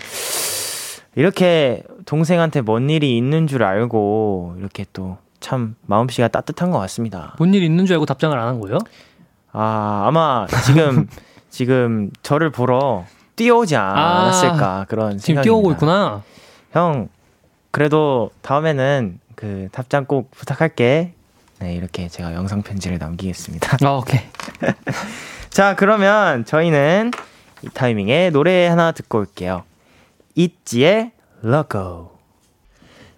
이렇게 1.14 1.82
동생한테 2.07 2.61
뭔 2.62 2.90
일이 2.90 3.16
있는 3.16 3.46
줄 3.46 3.62
알고 3.64 4.57
이렇게 4.59 4.84
또 4.92 5.18
참 5.42 5.74
마음씨가 5.86 6.28
따뜻한 6.28 6.70
것 6.70 6.78
같습니다. 6.78 7.34
뭔 7.36 7.53
일 7.53 7.64
있는 7.64 7.84
줄 7.84 7.94
알고 7.94 8.07
답장을 8.07 8.38
안 8.38 8.46
한 8.46 8.61
거예요? 8.61 8.78
아, 9.50 10.05
아마 10.07 10.46
지금 10.64 11.09
지금 11.50 12.11
저를 12.22 12.50
보러 12.50 13.05
뛰어오지 13.34 13.74
않았을까 13.74 14.66
아, 14.80 14.84
그런 14.88 15.18
지금 15.18 15.18
생각입니다. 15.18 15.42
뛰어오고 15.42 15.72
있구나. 15.72 16.22
형 16.70 17.09
그래도 17.72 18.30
다음에는 18.42 19.18
그 19.34 19.68
답장 19.72 20.05
꼭 20.05 20.30
부탁할게. 20.30 21.12
네 21.59 21.74
이렇게 21.74 22.07
제가 22.09 22.34
영상 22.34 22.62
편지를 22.62 22.98
남기겠습니다. 22.98 23.78
아 23.84 23.90
오케이. 23.94 24.20
자 25.50 25.74
그러면 25.74 26.44
저희는 26.44 27.11
이 27.62 27.68
타이밍에 27.74 28.30
노래 28.30 28.68
하나 28.68 28.92
듣고 28.92 29.18
올게요. 29.18 29.64
있지의 30.36 31.11
Logo. 31.45 32.11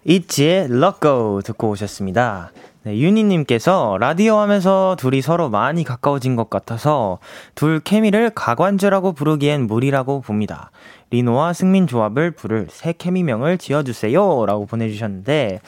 있지의 0.03 0.65
Logo 0.65 1.41
듣고 1.43 1.69
오셨습니다. 1.69 2.51
네, 2.83 2.97
윤희님께서 2.97 3.97
라디오 3.99 4.37
하면서 4.37 4.95
둘이 4.99 5.21
서로 5.21 5.49
많이 5.49 5.83
가까워진 5.83 6.35
것 6.35 6.49
같아서 6.49 7.17
둘 7.55 7.79
케미를 7.79 8.29
가관제라고 8.29 9.13
부르기엔 9.13 9.65
무리라고 9.65 10.21
봅니다. 10.21 10.69
리노와 11.11 11.53
승민 11.53 11.87
조합을 11.87 12.31
부를 12.31 12.67
새 12.69 12.93
케미명을 12.93 13.57
지어주세요. 13.57 14.45
라고 14.45 14.65
보내주셨는데, 14.65 15.61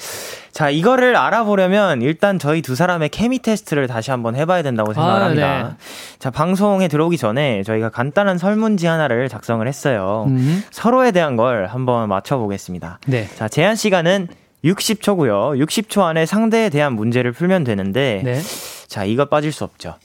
자, 0.51 0.69
이거를 0.69 1.15
알아보려면 1.15 2.01
일단 2.01 2.39
저희 2.39 2.61
두 2.61 2.75
사람의 2.75 3.09
케미 3.09 3.39
테스트를 3.39 3.88
다시 3.88 4.09
한번 4.11 4.35
해봐야 4.35 4.63
된다고 4.63 4.93
생각을 4.93 5.21
아, 5.21 5.25
합니다. 5.25 5.77
네. 5.79 5.85
자, 6.17 6.31
방송에 6.31 6.88
들어오기 6.88 7.17
전에 7.17 7.61
저희가 7.63 7.89
간단한 7.89 8.38
설문지 8.38 8.88
하나를 8.88 9.29
작성을 9.29 9.65
했어요. 9.67 10.25
음. 10.29 10.63
서로에 10.71 11.11
대한 11.11 11.35
걸 11.35 11.67
한번 11.67 12.09
맞춰보겠습니다. 12.09 12.99
네. 13.05 13.27
자, 13.35 13.47
제한 13.47 13.75
시간은 13.75 14.27
60초고요. 14.65 15.63
60초 15.63 16.01
안에 16.01 16.25
상대에 16.25 16.69
대한 16.69 16.93
문제를 16.93 17.31
풀면 17.31 17.63
되는데 17.63 18.21
네. 18.23 18.41
자, 18.88 19.05
이거 19.05 19.25
빠질 19.25 19.51
수 19.51 19.63
없죠. 19.63 19.95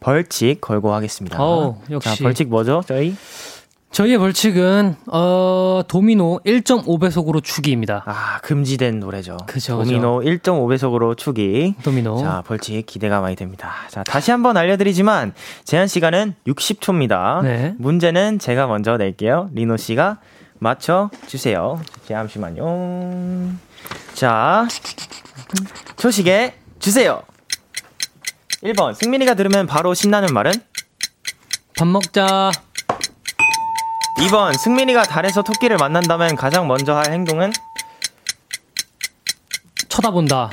벌칙 0.00 0.60
걸고 0.60 0.92
하겠습니다. 0.92 1.42
오. 1.42 1.78
자, 2.02 2.14
벌칙 2.22 2.48
뭐죠? 2.48 2.82
저희 2.86 3.16
저희의 3.96 4.18
벌칙은 4.18 4.96
어 5.06 5.80
도미노 5.88 6.40
1.5배속으로 6.44 7.42
추기입니다. 7.42 8.02
아 8.04 8.38
금지된 8.42 9.00
노래죠. 9.00 9.38
그죠. 9.46 9.78
도미노 9.78 10.18
그죠. 10.18 10.30
1.5배속으로 10.30 11.16
추기. 11.16 11.74
도미노. 11.82 12.18
자 12.18 12.42
벌칙 12.46 12.84
기대가 12.84 13.22
많이 13.22 13.36
됩니다. 13.36 13.72
자 13.88 14.02
다시 14.02 14.30
한번 14.30 14.58
알려드리지만 14.58 15.32
제한 15.64 15.86
시간은 15.86 16.34
60초입니다. 16.46 17.42
네. 17.42 17.74
문제는 17.78 18.38
제가 18.38 18.66
먼저 18.66 18.98
낼게요. 18.98 19.48
리노 19.54 19.78
씨가 19.78 20.18
맞춰 20.58 21.08
주세요. 21.26 21.80
잠시만요. 22.06 23.54
자, 24.12 24.68
초식에 25.96 26.54
주세요. 26.78 27.22
1번, 28.62 28.94
승민이가 28.94 29.34
들으면 29.34 29.66
바로 29.66 29.94
신나는 29.94 30.34
말은? 30.34 30.52
밥 31.78 31.86
먹자. 31.88 32.50
2번, 34.18 34.56
승민이가 34.58 35.02
달에서 35.04 35.42
토끼를 35.42 35.76
만난다면 35.76 36.36
가장 36.36 36.66
먼저 36.66 36.94
할 36.94 37.12
행동은? 37.12 37.52
쳐다본다. 39.88 40.50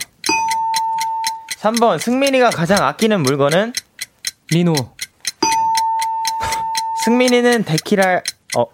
3번, 1.61 1.99
승민이가 1.99 2.49
가장 2.49 2.85
아끼는 2.85 3.23
물건은? 3.23 3.73
민호. 4.53 4.73
승민이는 7.05 7.63
데키라, 7.63 8.21
어. 8.57 8.65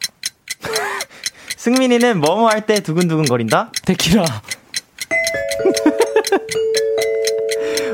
승민이는 1.57 2.19
뭐뭐 2.19 2.49
할 2.49 2.61
때 2.61 2.79
두근두근 2.79 3.25
거린다? 3.25 3.71
데키라. 3.85 4.23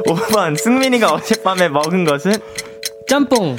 5번 0.08 0.58
승민이가 0.58 1.12
어젯밤에 1.12 1.68
먹은 1.70 2.06
것은 2.06 2.34
짬뽕 3.10 3.58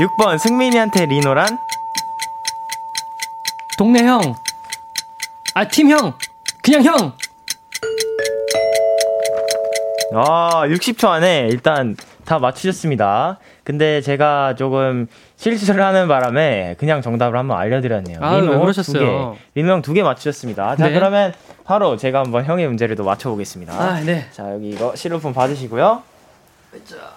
6번 0.00 0.38
승민이한테 0.38 1.06
리노란 1.06 1.58
동네 3.78 4.04
형. 4.04 4.20
아, 5.54 5.66
팀 5.68 5.90
형. 5.90 6.12
그냥 6.62 6.82
형. 6.84 7.12
아, 10.14 10.66
60초 10.66 11.08
안에 11.08 11.48
일단 11.50 11.96
다 12.24 12.38
맞추셨습니다. 12.38 13.38
근데 13.64 14.00
제가 14.00 14.54
조금 14.56 15.06
실수를 15.36 15.82
하는 15.82 16.08
바람에 16.08 16.76
그냥 16.78 17.02
정답을 17.02 17.38
한번 17.38 17.58
알려드렸네요. 17.58 18.18
아, 18.20 18.38
리노 18.38 18.60
그러셨어요? 18.60 19.36
리노 19.54 19.72
형 19.72 19.82
두 19.82 19.92
개 19.94 20.02
맞추셨습니다. 20.02 20.76
자, 20.76 20.88
네. 20.88 20.92
그러면 20.94 21.32
바로 21.64 21.96
제가 21.96 22.20
한번 22.20 22.44
형의 22.44 22.66
문제를 22.66 22.96
또 22.96 23.04
맞춰보겠습니다. 23.04 23.72
아, 23.72 24.00
네. 24.00 24.26
자, 24.30 24.52
여기 24.52 24.70
이거 24.70 24.94
실로폰 24.94 25.32
받으시고요. 25.32 26.02
자. 26.84 27.15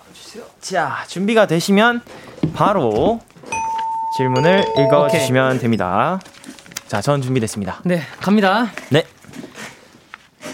자, 0.62 1.04
준비가 1.08 1.48
되시면 1.48 2.02
바로 2.54 3.20
질문을 4.18 4.66
읽어주시면 4.78 5.48
오케이. 5.48 5.60
됩니다. 5.60 6.20
자, 6.88 7.02
전 7.02 7.22
준비됐습니다. 7.22 7.82
네, 7.86 8.02
갑니다. 8.20 8.72
네. 8.90 9.06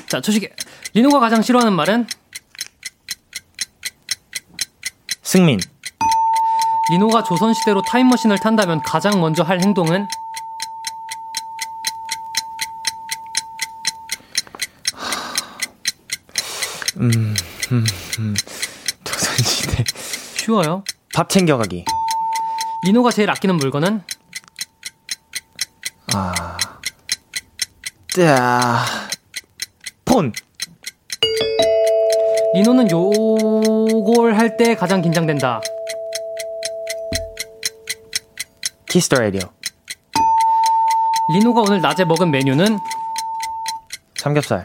자, 0.08 0.22
초식에 0.22 0.54
리노가 0.94 1.20
가장 1.20 1.42
싫어하는 1.42 1.74
말은? 1.74 2.08
승민. 5.24 5.60
리노가 6.92 7.24
조선시대로 7.24 7.82
타임머신을 7.82 8.38
탄다면 8.38 8.82
가장 8.82 9.20
먼저 9.20 9.42
할 9.44 9.60
행동은? 9.62 10.08
음, 16.98 17.36
음, 17.72 17.86
음. 18.20 18.36
조선시대. 19.38 19.84
쉬워요. 20.38 20.84
밥 21.14 21.30
챙겨가기. 21.30 21.86
리노가 22.86 23.12
제일 23.12 23.30
아끼는 23.30 23.58
물건은? 23.58 24.02
아. 26.14 26.58
뜨아. 28.14 28.86
폰. 30.06 30.32
리노는 32.54 32.90
요걸 32.90 34.38
할 34.38 34.56
때 34.56 34.76
가장 34.76 35.02
긴장된다. 35.02 35.60
키스터 38.88 39.20
라디오. 39.20 39.42
리노가 41.34 41.62
오늘 41.62 41.82
낮에 41.82 42.06
먹은 42.06 42.32
메뉴는 42.32 42.80
삼겹살. 44.16 44.64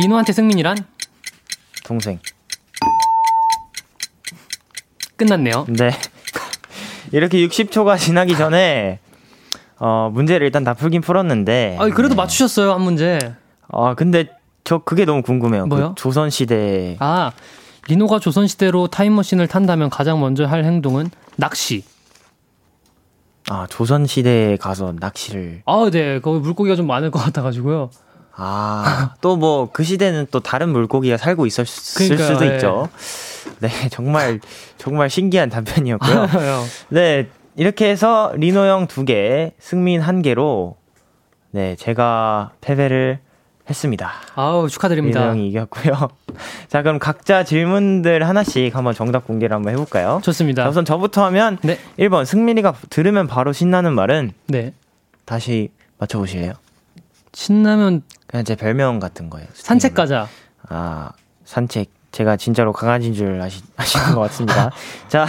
리노한테 0.00 0.32
승민이란 0.32 0.76
동생. 1.84 2.20
끝났네요. 5.18 5.66
네. 5.68 5.90
이렇게 7.12 7.46
60초가 7.46 7.98
지나기 7.98 8.36
전에 8.36 9.00
어, 9.78 10.10
문제를 10.12 10.46
일단 10.46 10.64
다 10.64 10.72
풀긴 10.74 11.02
풀었는데. 11.02 11.76
아, 11.78 11.88
그래도 11.88 12.14
네. 12.14 12.16
맞추셨어요 12.16 12.72
한 12.72 12.80
문제. 12.80 13.18
아, 13.70 13.94
근데 13.94 14.28
저 14.64 14.78
그게 14.78 15.04
너무 15.04 15.22
궁금해요. 15.22 15.64
그 15.64 15.68
뭐요? 15.68 15.88
그 15.90 15.94
조선 15.96 16.30
시대. 16.30 16.96
아, 17.00 17.32
리노가 17.88 18.18
조선 18.20 18.46
시대로 18.46 18.86
타임머신을 18.86 19.48
탄다면 19.48 19.90
가장 19.90 20.20
먼저 20.20 20.46
할 20.46 20.64
행동은 20.64 21.10
낚시. 21.36 21.84
아, 23.50 23.66
조선 23.68 24.06
시대에 24.06 24.56
가서 24.56 24.94
낚시를. 24.98 25.62
아, 25.66 25.88
네. 25.90 26.20
거기 26.20 26.38
물고기가 26.40 26.76
좀 26.76 26.86
많을 26.86 27.10
것 27.10 27.18
같아 27.18 27.42
가지고요. 27.42 27.90
아, 28.40 29.14
또 29.20 29.36
뭐, 29.36 29.68
그 29.72 29.82
시대는 29.82 30.28
또 30.30 30.38
다른 30.40 30.68
물고기가 30.70 31.16
살고 31.16 31.44
있었을 31.46 32.06
그러니까요, 32.06 32.34
수도 32.34 32.48
네. 32.48 32.54
있죠. 32.54 32.88
네, 33.60 33.68
정말, 33.90 34.40
정말 34.76 35.10
신기한 35.10 35.48
단편이었고요. 35.50 36.26
네, 36.90 37.28
이렇게 37.56 37.90
해서 37.90 38.32
리노 38.36 38.60
형 38.66 38.86
두 38.86 39.04
개, 39.04 39.52
승민 39.58 40.00
한 40.00 40.22
개로, 40.22 40.76
네, 41.50 41.74
제가 41.76 42.52
패배를 42.60 43.18
했습니다. 43.68 44.12
아우 44.34 44.66
축하드립니다. 44.68 45.20
이명이 45.24 45.48
이겼고요. 45.48 46.08
자 46.68 46.80
그럼 46.82 46.98
각자 46.98 47.44
질문들 47.44 48.26
하나씩 48.26 48.74
한번 48.74 48.94
정답 48.94 49.26
공개를 49.26 49.54
한번 49.54 49.74
해 49.74 49.76
볼까요? 49.76 50.20
좋습니다. 50.24 50.62
자, 50.62 50.70
우선 50.70 50.86
저부터 50.86 51.22
하면 51.26 51.58
네. 51.62 51.78
1번 51.98 52.24
승민이가 52.24 52.72
들으면 52.88 53.26
바로 53.26 53.52
신나는 53.52 53.92
말은 53.94 54.32
네. 54.46 54.72
다시 55.26 55.68
맞춰 55.98 56.18
보실래요? 56.18 56.54
신나면 57.38 58.02
그냥 58.26 58.44
제 58.44 58.56
별명 58.56 58.98
같은 58.98 59.30
거예요. 59.30 59.46
산책 59.54 59.94
가자. 59.94 60.26
아 60.68 61.12
산책 61.44 61.88
제가 62.10 62.36
진짜로 62.36 62.72
강아지인 62.72 63.14
줄 63.14 63.40
아시, 63.40 63.62
아시는 63.76 64.16
것 64.16 64.22
같습니다. 64.22 64.72
자, 65.06 65.28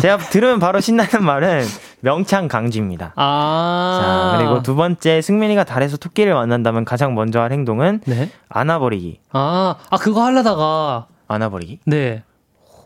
제가 0.00 0.18
들으면 0.18 0.60
바로 0.60 0.78
신나는 0.78 1.24
말은 1.24 1.64
명창 2.02 2.46
강지입니다. 2.46 3.14
아. 3.16 4.00
자, 4.00 4.38
그리고 4.38 4.62
두 4.62 4.76
번째 4.76 5.20
승민이가 5.20 5.64
달에서 5.64 5.96
토끼를 5.96 6.34
만난다면 6.34 6.84
가장 6.84 7.16
먼저 7.16 7.40
할 7.40 7.50
행동은 7.50 8.02
네. 8.06 8.30
안아버리기. 8.48 9.18
아, 9.32 9.74
아 9.90 9.96
그거 9.96 10.24
하려다가 10.24 11.08
안아버리기? 11.26 11.80
네. 11.86 12.22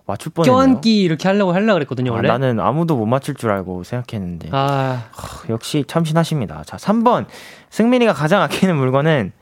맞출 0.07 0.33
뻔했네요. 0.33 0.55
껴안기 0.57 1.01
이렇게 1.03 1.29
하려고 1.29 1.53
하려고 1.53 1.75
그랬거든요, 1.75 2.13
아, 2.13 2.17
원래. 2.17 2.29
나는 2.29 2.61
아무도 2.61 2.97
못 2.97 3.07
맞출 3.07 3.35
줄 3.35 3.51
알고 3.51 3.85
생각했는데. 3.85 4.51
아, 4.53 5.05
역시 5.49 5.85
참신하십니다. 5.87 6.63
자, 6.67 6.77
3번. 6.77 7.27
승민이가 7.71 8.13
가장 8.13 8.43
아끼는 8.43 8.77
물건은 8.77 9.33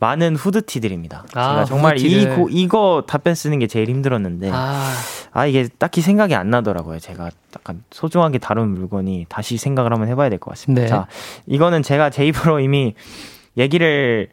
많은 0.00 0.36
후드티들입니다. 0.36 1.24
아, 1.34 1.48
제가 1.50 1.64
정말 1.64 1.98
이, 1.98 2.02
후드티들. 2.04 2.36
고, 2.36 2.48
이거 2.50 3.04
답변 3.06 3.34
쓰는 3.34 3.58
게 3.58 3.66
제일 3.66 3.88
힘들었는데. 3.90 4.50
아. 4.52 4.90
아, 5.32 5.46
이게 5.46 5.68
딱히 5.78 6.00
생각이 6.00 6.34
안 6.34 6.48
나더라고요. 6.50 6.98
제가 6.98 7.30
약간 7.56 7.82
소중하게 7.90 8.38
다룬 8.38 8.68
물건이 8.74 9.26
다시 9.28 9.56
생각을 9.58 9.92
한번 9.92 10.08
해봐야 10.08 10.30
될 10.30 10.38
것 10.38 10.50
같습니다. 10.50 10.82
네. 10.82 10.88
자, 10.88 11.06
이거는 11.46 11.82
제가 11.82 12.08
제 12.10 12.24
입으로 12.26 12.60
이미 12.60 12.94
얘기를 13.58 14.28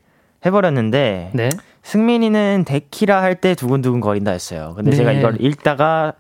해버렸는데. 0.46 1.32
네. 1.34 1.50
승민이는 1.84 2.64
데키라 2.66 3.22
할 3.22 3.36
때 3.36 3.56
두근두근 3.56 4.00
거린다 4.02 4.32
했어요. 4.32 4.74
근데 4.76 4.92
네. 4.92 4.98
제가 4.98 5.12
이걸 5.14 5.38
읽다가 5.42 6.14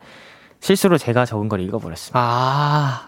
실수로 0.59 0.97
제가 0.97 1.26
적은 1.26 1.49
걸 1.49 1.59
읽어버렸습니다. 1.62 2.20
아. 2.20 3.07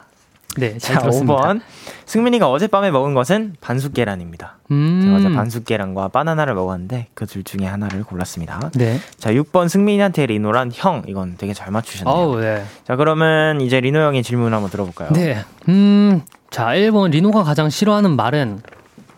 네, 0.55 0.77
잘 0.77 0.95
자, 0.97 1.01
들었습니다. 1.01 1.33
5번. 1.33 1.61
승민이가 2.05 2.47
어젯밤에 2.51 2.91
먹은 2.91 3.15
것은 3.15 3.55
반숙 3.59 3.95
계란입니다. 3.95 4.57
음. 4.69 5.01
제가 5.03 5.15
어제 5.15 5.35
반숙 5.35 5.65
계란과 5.65 6.09
바나나를 6.09 6.53
먹었는데 6.53 7.07
그 7.15 7.25
둘 7.25 7.43
중에 7.43 7.65
하나를 7.65 8.03
골랐습니다. 8.03 8.69
네. 8.75 8.99
자, 9.17 9.31
6번 9.31 9.67
승민이한테 9.67 10.27
리노란 10.27 10.69
형. 10.71 11.01
이건 11.07 11.37
되게 11.37 11.55
잘 11.55 11.71
맞추셨네요. 11.71 12.13
어우, 12.13 12.39
네. 12.39 12.63
자, 12.85 12.95
그러면 12.95 13.61
이제 13.61 13.79
리노 13.79 13.97
형의 13.99 14.21
질문 14.21 14.53
한번 14.53 14.69
들어볼까요? 14.69 15.09
네. 15.13 15.43
음. 15.69 16.21
자, 16.51 16.67
1번 16.67 17.09
리노가 17.09 17.41
가장 17.43 17.71
싫어하는 17.71 18.15
말은 18.15 18.61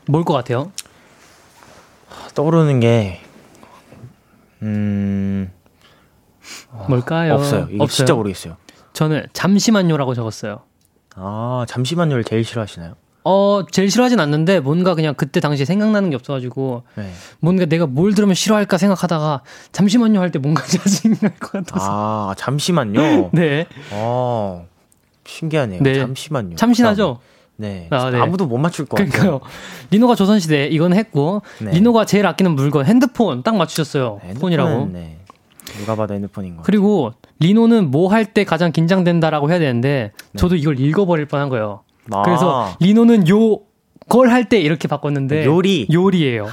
뭘 0.08 0.24
것 0.24 0.34
같아요? 0.34 0.72
떠오르는 2.34 2.80
게 2.80 3.22
음, 4.66 5.52
뭘까요? 6.88 7.34
없어요. 7.36 7.68
이게 7.70 7.82
없어요? 7.82 7.96
진짜 7.96 8.14
모르겠어요. 8.14 8.58
저는 8.94 9.26
잠시만요라고 9.34 10.14
적었어요. 10.14 10.62
아, 11.16 11.66
잠시만요를 11.68 12.24
제일 12.24 12.44
싫어하시나요? 12.44 12.96
어, 13.28 13.64
제일 13.72 13.90
싫어하진 13.90 14.20
않는데 14.20 14.60
뭔가 14.60 14.94
그냥 14.94 15.16
그때 15.16 15.40
당시에 15.40 15.66
생각나는 15.66 16.10
게 16.12 16.16
없어가지고 16.16 16.84
네. 16.96 17.12
뭔가 17.40 17.66
내가 17.66 17.88
뭘 17.88 18.14
들으면 18.14 18.36
싫어할까 18.36 18.78
생각하다가 18.78 19.42
잠시만요 19.72 20.20
할 20.20 20.32
때 20.32 20.38
뭔가 20.40 20.62
짜증날 20.68 21.36
것 21.40 21.52
같아서. 21.54 21.86
아, 21.90 22.36
잠시만요. 22.38 23.32
네. 23.34 23.66
어, 23.92 24.68
신기하네요. 25.26 25.82
네. 25.82 25.96
잠시만요. 26.00 26.56
참신하죠? 26.56 27.20
네. 27.58 27.88
아, 27.92 28.10
네. 28.10 28.20
아무도 28.20 28.46
못 28.46 28.58
맞출 28.58 28.86
것 28.86 28.98
같아요. 28.98 29.12
그러니까요. 29.12 29.40
리노가 29.92 30.16
조선시대 30.16 30.68
이건 30.68 30.94
했고 30.94 31.42
네. 31.62 31.72
리노가 31.72 32.06
제일 32.06 32.26
아끼는 32.28 32.52
물건 32.52 32.86
핸드폰 32.86 33.44
딱 33.44 33.56
맞추셨어요. 33.56 34.20
네, 34.26 34.34
폰이라고. 34.34 34.70
핸드폰은, 34.70 34.94
네. 34.94 35.18
누가 35.80 35.96
봐도 35.96 36.14
핸드폰인 36.14 36.58
거. 36.58 36.64
그리고 36.64 37.14
리노는 37.40 37.92
뭐 37.92 38.10
할 38.10 38.26
때 38.34 38.44
가장 38.44 38.72
긴장된다라고 38.72 39.50
해야 39.50 39.60
되는데 39.60 40.12
저도 40.38 40.56
이걸 40.56 40.80
읽어버릴 40.80 41.26
뻔한 41.28 41.50
거예요. 41.50 41.82
아, 42.12 42.22
그래서 42.24 42.76
리노는 42.80 43.28
요 43.30 43.60
걸 44.08 44.30
할 44.30 44.48
때 44.50 44.60
이렇게 44.60 44.88
바꿨는데 44.88 45.46
요리. 45.46 45.88
요리예요. 45.92 46.48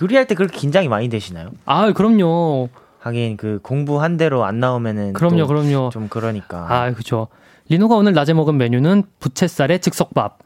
요리할 0.00 0.26
때 0.26 0.34
그렇게 0.34 0.56
긴장이 0.58 0.88
많이 0.88 1.10
되시나요? 1.10 1.50
아, 1.66 1.92
그럼요. 1.92 2.70
하긴 2.98 3.36
그 3.36 3.58
공부한 3.62 4.16
대로 4.16 4.44
안 4.46 4.58
나오면은 4.58 5.12
그럼요, 5.12 5.40
또 5.40 5.46
그럼요. 5.48 5.90
좀 5.92 6.08
그러니까. 6.08 6.66
아, 6.70 6.90
그죠. 6.92 7.28
리노가 7.72 7.94
오늘 7.94 8.12
낮에 8.12 8.34
먹은 8.34 8.58
메뉴는 8.58 9.04
부채살에 9.18 9.78
즉석밥. 9.78 10.40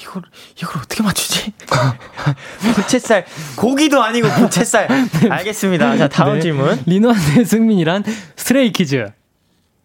이걸 0.00 0.22
이걸 0.56 0.82
어떻게 0.82 1.02
맞추지? 1.02 1.52
부채살 2.76 3.26
고기도 3.56 4.00
아니고 4.00 4.28
부채살. 4.28 4.86
알겠습니다. 5.30 5.96
자 5.96 6.08
다음 6.08 6.34
네. 6.34 6.40
질문. 6.40 6.80
리노한테 6.86 7.44
승민이란 7.44 8.04
스트레이키즈. 8.36 9.10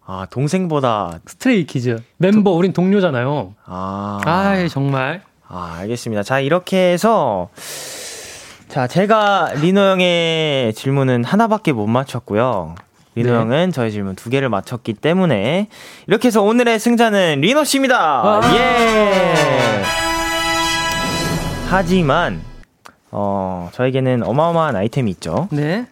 아 0.06 0.28
동생보다 0.30 1.22
스트레이키즈. 1.26 2.04
멤버, 2.18 2.52
우린 2.52 2.72
동료잖아요. 2.72 3.56
아. 3.66 4.20
아, 4.24 4.68
정말. 4.68 5.24
아, 5.48 5.78
알겠습니다. 5.80 6.22
자, 6.22 6.40
이렇게 6.40 6.92
해서 6.92 7.50
자, 8.68 8.86
제가 8.86 9.54
리노 9.60 9.80
형의 9.82 10.74
질문은 10.76 11.24
하나밖에 11.24 11.72
못 11.74 11.88
맞췄고요. 11.88 12.76
리노 13.20 13.32
네. 13.32 13.38
형은 13.38 13.72
저의 13.74 13.92
질문 13.92 14.16
두 14.16 14.30
개를 14.30 14.48
맞췄기 14.50 14.94
때문에 14.94 15.68
이렇게 16.08 16.30
해서 16.30 16.42
오늘의 16.42 16.80
승자는 16.80 17.42
리노 17.42 17.66
씨입니다. 17.66 18.22
와. 18.22 18.42
예. 18.56 19.84
하지만 21.68 22.42
어, 23.12 23.70
저에게는 23.74 24.24
어마어마한 24.24 24.76
아이템이 24.78 25.12
있죠. 25.12 25.50
네. 25.52 25.86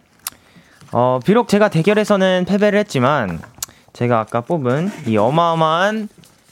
어, 0.92 1.20
비록 1.24 1.48
제가 1.48 1.68
대결에서는 1.68 2.46
패배를 2.48 2.78
했지만 2.78 3.40
제가 3.92 4.20
아까 4.20 4.40
뽑은 4.40 4.90
이 5.06 5.18
어마어마한 5.18 6.08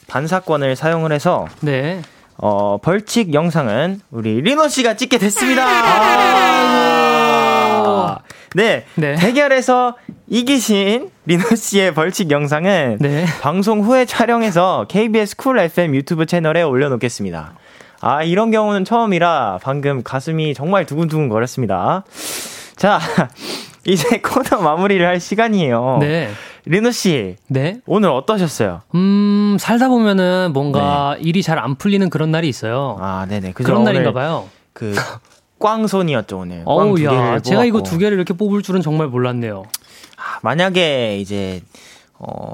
반사권을 0.07 0.75
사용을 0.75 1.11
해서 1.11 1.47
네. 1.61 2.01
어, 2.37 2.77
벌칙 2.77 3.33
영상은 3.33 3.99
우리 4.11 4.41
리노 4.41 4.67
씨가 4.67 4.95
찍게 4.95 5.17
됐습니다. 5.17 5.65
네, 8.55 8.85
네. 8.95 9.15
대결에서 9.15 9.95
이기신 10.27 11.09
리노 11.25 11.55
씨의 11.55 11.93
벌칙 11.93 12.31
영상은 12.31 12.97
네. 12.99 13.25
방송 13.41 13.81
후에 13.81 14.05
촬영해서 14.05 14.85
KBS 14.89 15.35
쿨 15.35 15.59
FM 15.59 15.95
유튜브 15.95 16.25
채널에 16.25 16.61
올려놓겠습니다. 16.63 17.53
아, 17.99 18.23
이런 18.23 18.51
경우는 18.51 18.85
처음이라 18.85 19.59
방금 19.61 20.03
가슴이 20.03 20.53
정말 20.53 20.85
두근두근 20.85 21.29
거렸습니다. 21.29 22.03
자, 22.75 22.99
이제 23.85 24.19
코너 24.21 24.61
마무리를 24.61 25.05
할 25.05 25.19
시간이에요. 25.19 25.97
네. 26.01 26.29
리노 26.65 26.91
씨, 26.91 27.37
네. 27.47 27.79
오늘 27.85 28.09
어떠셨어요? 28.09 28.81
음, 28.93 29.55
살다 29.59 29.87
보면은 29.87 30.51
뭔가 30.53 31.15
일이 31.19 31.41
잘 31.41 31.57
안 31.57 31.75
풀리는 31.75 32.09
그런 32.09 32.29
날이 32.31 32.49
있어요. 32.49 32.97
아, 32.99 33.25
네네. 33.29 33.53
그죠? 33.53 33.67
그런 33.67 33.83
날인가 33.83 34.11
봐요. 34.11 34.49
그 34.73 34.93
꽝손이었죠 35.59 36.37
오늘. 36.39 36.57
꽝 36.57 36.63
어우, 36.67 36.95
두 36.97 37.05
야. 37.05 37.09
개를 37.11 37.41
제가 37.41 37.65
이거. 37.65 37.81
두 37.83 37.97
개를 37.97 38.17
이렇게 38.17 38.33
뽑을 38.33 38.61
줄은 38.61 38.81
정말 38.81 39.07
몰랐네요. 39.07 39.63
아, 40.17 40.39
만약에 40.43 41.17
이제 41.19 41.61
어 42.19 42.53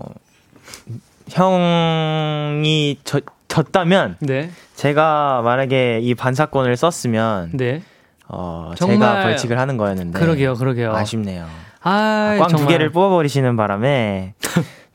형이 1.30 3.00
졌, 3.04 3.24
졌다면 3.48 4.18
네. 4.20 4.52
제가 4.76 5.42
만약에 5.44 6.00
이 6.02 6.16
반사권을 6.16 6.76
썼으면 6.78 7.52
네. 7.54 7.82
어 8.28 8.72
제가 8.78 9.24
벌칙을 9.24 9.60
하는 9.60 9.78
거였는데 9.78 10.20
그러게요, 10.20 10.56
그러게요. 10.56 10.94
아쉽네요. 10.96 11.46
아, 11.82 12.36
꽝두 12.40 12.58
정말. 12.58 12.68
개를 12.70 12.90
뽑아버리시는 12.92 13.56
바람에 13.58 14.34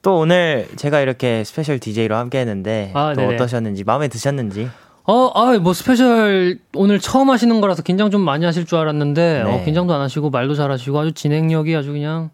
또 0.03 0.19
오늘 0.19 0.69
제가 0.77 1.01
이렇게 1.01 1.45
special 1.45 1.79
DJ로 1.79 2.17
함께 2.17 2.39
했는데 2.41 2.91
아, 2.95 3.13
또 3.15 3.21
네네. 3.23 3.35
어떠셨는지 3.35 3.85
마음에 3.85 4.09
드셨는지 4.09 4.71
어, 5.11 5.31
아, 5.35 5.57
뭐 5.59 5.73
special 5.73 6.59
오늘 6.75 7.01
처음 7.01 7.31
하시는 7.31 7.61
거라서 7.63 7.83
긴장 7.83 8.11
좀 8.11 8.21
많이 8.21 8.45
하실 8.45 8.67
줄 8.67 8.77
알았는데 8.79 9.43
네. 9.45 9.51
어, 9.51 9.65
긴장도 9.65 9.95
안 9.95 10.03
하시고 10.03 10.29
말도 10.29 10.55
잘하시고 10.55 10.99
아주 10.99 11.13
진행력이 11.13 11.75
아주 11.75 11.93
그냥 11.93 12.29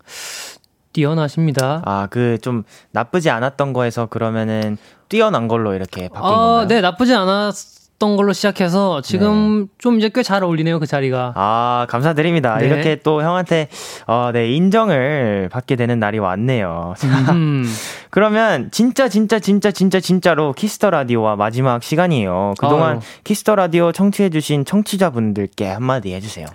뛰어나십니다. 0.93 1.83
아 1.85 2.09
그 2.11 2.39
좀 2.43 2.65
나쁘지 2.91 3.31
않았던 3.31 3.73
거에서 3.75 4.07
그러면은 4.07 4.77
뛰어난 5.09 5.47
걸로 5.49 5.75
이렇게 5.75 6.09
바뀐 6.09 6.25
아, 6.25 6.31
건가요? 6.35 6.67
네, 6.69 6.81
나쁘지 6.81 7.15
않았 7.15 7.55
던 7.99 8.17
걸로 8.17 8.33
시작해서 8.33 9.01
지금 9.03 9.69
좀 9.79 9.99
이제 9.99 10.11
꽤 10.13 10.23
잘 10.23 10.43
어울리네요, 10.43 10.81
그 10.81 10.87
자리가. 10.87 11.33
아, 11.37 11.87
감사드립니다. 11.89 12.59
네. 12.59 12.67
이렇게 12.67 12.97
또 12.97 13.23
형한테, 13.23 13.69
어, 14.07 14.31
네, 14.33 14.51
인정을 14.53 15.49
받게 15.53 15.77
되는 15.77 15.99
날이 16.01 16.19
왔네요. 16.19 16.95
자, 16.99 17.07
음. 17.33 17.65
그러면 18.11 18.71
진짜, 18.73 19.09
진짜, 19.09 19.39
진짜, 19.39 19.71
진짜, 19.71 20.01
진짜로 20.01 20.53
키스터 20.53 20.91
라디오와 20.91 21.37
마지막 21.37 21.83
시간이에요. 21.83 22.55
그동안 22.59 22.93
아유. 22.97 23.01
키스터 23.23 23.55
라디오 23.55 23.93
청취해주신 23.93 24.65
청취자분들께 24.65 25.67
한마디 25.69 26.13
해주세요. 26.15 26.47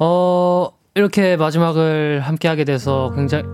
어, 0.00 0.68
이렇게 0.94 1.36
마지막을 1.36 2.20
함께 2.22 2.46
하게 2.48 2.64
돼서 2.64 3.12
굉장히 3.16 3.44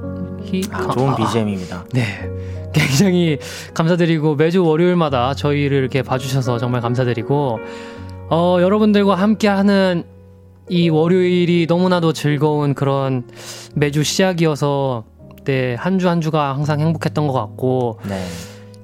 아, 0.72 0.89
좋은 0.89 1.11
아, 1.11 1.16
BGM입니다. 1.16 1.85
네. 1.93 2.28
굉장히 2.73 3.39
감사드리고 3.75 4.37
매주 4.37 4.64
월요일마다 4.64 5.35
저희를 5.35 5.79
이렇게 5.79 6.03
봐주셔서 6.03 6.59
정말 6.59 6.81
감사드리고 6.81 7.59
어, 8.31 8.59
여러분들과 8.61 9.14
함께하는 9.16 10.05
이 10.68 10.89
월요일이 10.89 11.66
너무나도 11.68 12.12
즐거운 12.12 12.75
그런 12.75 13.25
매주 13.75 14.05
시작이어서 14.05 15.05
네, 15.45 15.75
한주 15.75 16.09
한 16.09 16.21
주가 16.21 16.55
항상 16.55 16.81
행복했던 16.81 17.27
것 17.27 17.33
같고 17.33 17.99
네. 18.09 18.25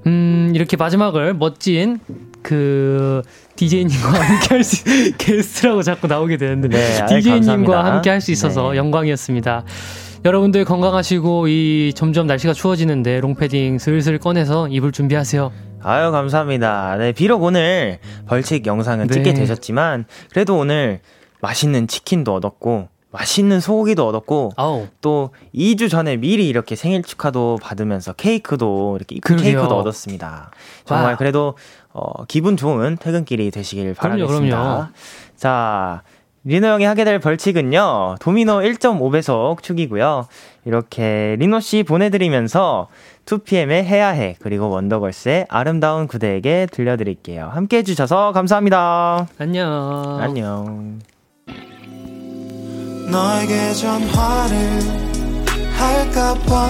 음, 0.06 0.52
이렇게 0.54 0.76
마지막을 0.76 1.34
멋진 1.34 2.00
그 2.42 3.22
DJ님과 3.56 4.08
함께 4.20 4.48
할 4.48 4.64
수, 4.64 4.84
게스트라고 5.18 5.82
자꾸 5.82 6.06
나오게 6.06 6.36
되는데, 6.36 6.68
네, 6.68 7.20
감사합니다. 7.20 7.84
함께 7.84 8.10
할 8.10 8.20
수 8.20 8.30
있어서 8.30 8.70
네. 8.72 8.78
영광이었습니다. 8.78 9.64
여러분들 10.26 10.64
건강하시고 10.64 11.46
이 11.46 11.92
점점 11.94 12.26
날씨가 12.26 12.52
추워지는데 12.52 13.20
롱패딩 13.20 13.78
슬슬 13.78 14.18
꺼내서 14.18 14.66
입을 14.66 14.90
준비하세요. 14.90 15.52
아유 15.80 16.10
감사합니다. 16.10 16.96
네 16.96 17.12
비록 17.12 17.44
오늘 17.44 18.00
벌칙 18.26 18.66
영상은 18.66 19.06
네. 19.06 19.14
찍게 19.14 19.34
되셨지만 19.34 20.04
그래도 20.32 20.58
오늘 20.58 20.98
맛있는 21.40 21.86
치킨도 21.86 22.34
얻었고 22.34 22.88
맛있는 23.12 23.60
소고기도 23.60 24.04
얻었고 24.08 24.50
아우. 24.56 24.88
또 25.00 25.30
2주 25.54 25.88
전에 25.88 26.16
미리 26.16 26.48
이렇게 26.48 26.74
생일 26.74 27.04
축하도 27.04 27.60
받으면서 27.62 28.12
케이크도 28.12 28.96
이렇게 28.96 29.20
그러게요. 29.20 29.44
케이크도 29.44 29.76
얻었습니다. 29.78 30.50
정말 30.86 31.12
와. 31.12 31.16
그래도 31.16 31.56
어, 31.92 32.24
기분 32.24 32.56
좋은 32.56 32.96
퇴근길이 32.96 33.52
되시길 33.52 33.94
바라겠습니다. 33.94 34.56
그럼요, 34.56 34.74
그럼요. 34.74 34.86
자, 35.36 36.02
리노 36.46 36.68
형이 36.68 36.84
하게 36.84 37.02
될 37.02 37.18
벌칙은요. 37.18 38.16
도미노 38.20 38.60
1.5배속 38.60 39.64
축이고요. 39.64 40.28
이렇게 40.64 41.34
리노 41.40 41.58
씨 41.58 41.82
보내드리면서 41.82 42.86
2PM의 43.26 43.82
해야 43.82 44.10
해 44.10 44.36
그리고 44.40 44.68
원더걸스의 44.68 45.46
아름다운 45.48 46.06
그대에게 46.06 46.68
들려드릴게요. 46.70 47.50
함께 47.52 47.78
해주셔서 47.78 48.30
감사합니다. 48.30 49.26
안녕. 49.38 50.18
안녕. 50.20 51.00
너에게 53.10 53.72
전화를 53.72 54.56
할까봐 55.76 56.66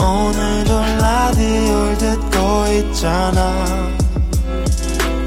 오늘도 0.00 0.80
라디오를 1.00 1.98
듣고 1.98 2.66
있잖아 2.78 3.64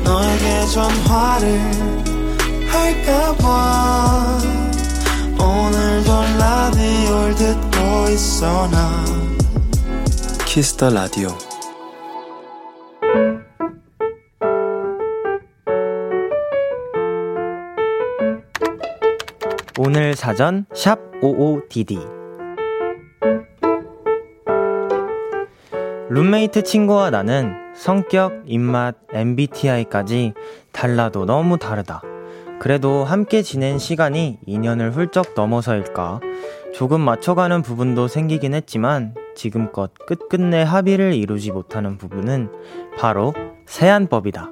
너에게 0.04 0.66
전화를 0.74 2.11
할까봐 2.72 4.40
오늘도 5.40 6.12
라디오를 6.40 7.36
듣고 7.36 8.10
있어 8.10 8.68
나. 8.70 9.06
키스터 10.46 10.90
라디오. 10.90 11.30
오늘 19.80 20.16
사전 20.16 20.66
샵 20.76 21.00
55DD 21.22 21.98
룸메이트 26.10 26.64
친구와 26.64 27.10
나는 27.10 27.56
성격, 27.74 28.44
입맛, 28.46 28.96
MBTI까지 29.14 30.34
달라도 30.72 31.26
너무 31.26 31.58
다르다. 31.58 32.04
그래도 32.62 33.04
함께 33.04 33.42
지낸 33.42 33.80
시간이 33.80 34.38
2년을 34.48 34.92
훌쩍 34.92 35.34
넘어서일까 35.36 36.20
조금 36.76 37.02
맞춰가는 37.02 37.64
부분도 37.64 38.08
생기긴 38.08 38.54
했지만 38.54 39.16
지금껏 39.34 39.92
끝끝내 40.06 40.62
합의를 40.62 41.16
이루지 41.16 41.54
못하는 41.54 41.98
부분은 41.98 42.52
바로 43.00 43.34
세안법이다. 43.66 44.52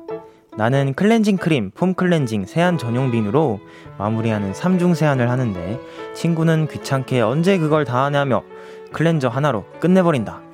나는 0.57 0.95
클렌징 0.95 1.38
크림, 1.38 1.70
foam 1.70 1.93
cleansing, 1.93 2.45
세안 2.45 2.80
전용 2.80 3.12
비누로 3.12 3.60
마무리하는 3.99 4.53
3중 4.53 4.95
세안을 4.95 5.30
하는데 5.30 5.80
친구는 6.16 6.68
귀찮게 6.68 7.22
언제 7.22 7.60
그걸 7.60 7.86
다 7.86 8.05
하냐며 8.05 8.41
클렌저 8.91 9.28
하나로 9.28 9.66
끝내버린다. 9.80 10.49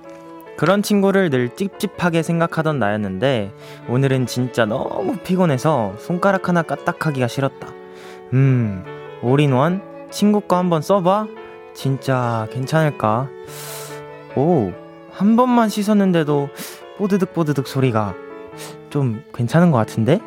그런 0.57 0.81
친구를 0.81 1.29
늘 1.29 1.49
찝찝하게 1.49 2.23
생각하던 2.23 2.79
나였는데 2.79 3.51
오늘은 3.89 4.25
진짜 4.25 4.65
너무 4.65 5.17
피곤해서 5.17 5.95
손가락 5.99 6.47
하나 6.47 6.61
까딱하기가 6.61 7.27
싫었다. 7.27 7.67
음, 8.33 8.83
올인원? 9.21 9.81
친구 10.11 10.41
거 10.41 10.55
한번 10.55 10.81
써봐? 10.81 11.27
진짜 11.73 12.47
괜찮을까? 12.51 13.27
오, 14.35 14.71
한 15.11 15.35
번만 15.35 15.67
씻었는데도 15.67 16.49
뽀드득 16.97 17.33
뽀드득 17.33 17.67
소리가 17.67 18.15
좀 18.89 19.23
괜찮은 19.33 19.71
것 19.71 19.77
같은데? 19.77 20.21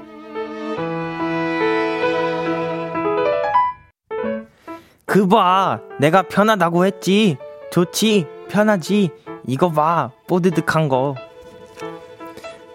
거 5.06 5.26
봐, 5.26 5.80
내가 5.98 6.22
편하다고 6.22 6.84
했지. 6.84 7.38
좋지, 7.72 8.26
편하지. 8.48 9.10
이거 9.48 9.70
봐, 9.70 10.10
뽀드득한 10.26 10.90
거. 10.90 11.14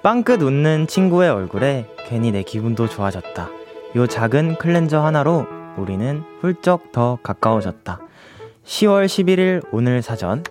빵긋 0.01 0.41
웃는 0.41 0.87
친구의 0.87 1.29
얼굴에 1.29 1.87
괜히 2.07 2.31
내 2.31 2.41
기분도 2.41 2.89
좋아졌다. 2.89 3.47
요 3.95 4.07
작은 4.07 4.57
클렌저 4.57 4.99
하나로 4.99 5.45
우리는 5.77 6.23
훌쩍 6.41 6.91
더 6.91 7.19
가까워졌다. 7.21 8.01
10월 8.65 9.05
11일 9.05 9.63
오늘 9.71 10.01
사전. 10.01 10.43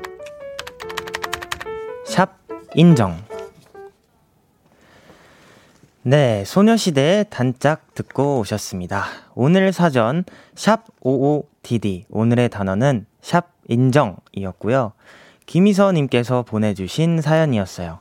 샵 2.06 2.38
인정. 2.76 3.16
네, 6.02 6.44
소녀시대 6.44 7.24
단짝 7.30 7.96
듣고 7.96 8.38
오셨습니다. 8.38 9.06
오늘 9.34 9.72
사전 9.72 10.24
샵 10.54 10.84
55DD 11.02 12.04
오늘의 12.10 12.48
단어는 12.48 13.06
샵 13.20 13.50
인정이었고요. 13.66 14.92
김희서님께서 15.47 16.43
보내주신 16.43 17.20
사연이었어요. 17.20 17.99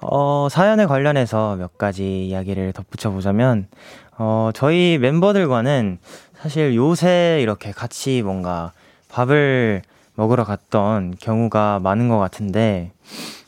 어, 0.00 0.48
사연에 0.50 0.86
관련해서 0.86 1.56
몇 1.56 1.76
가지 1.78 2.26
이야기를 2.26 2.72
덧붙여 2.72 3.10
보자면, 3.10 3.66
어, 4.16 4.50
저희 4.54 4.98
멤버들과는 4.98 5.98
사실 6.40 6.74
요새 6.76 7.40
이렇게 7.42 7.72
같이 7.72 8.22
뭔가 8.22 8.72
밥을 9.08 9.82
먹으러 10.14 10.44
갔던 10.44 11.16
경우가 11.20 11.80
많은 11.80 12.08
것 12.08 12.18
같은데, 12.18 12.92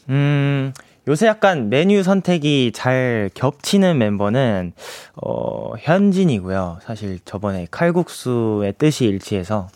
음, 0.09 0.73
요새 1.09 1.27
약간 1.27 1.71
메뉴 1.71 2.03
선택이 2.03 2.73
잘 2.75 3.31
겹치는 3.35 3.99
멤버는 3.99 4.73
어, 5.17 5.73
현진이고요. 5.79 6.79
사실 6.83 7.19
저번에 7.25 7.67
칼국수의 7.71 8.75
뜻이 8.77 9.07
일치해서 9.07 9.69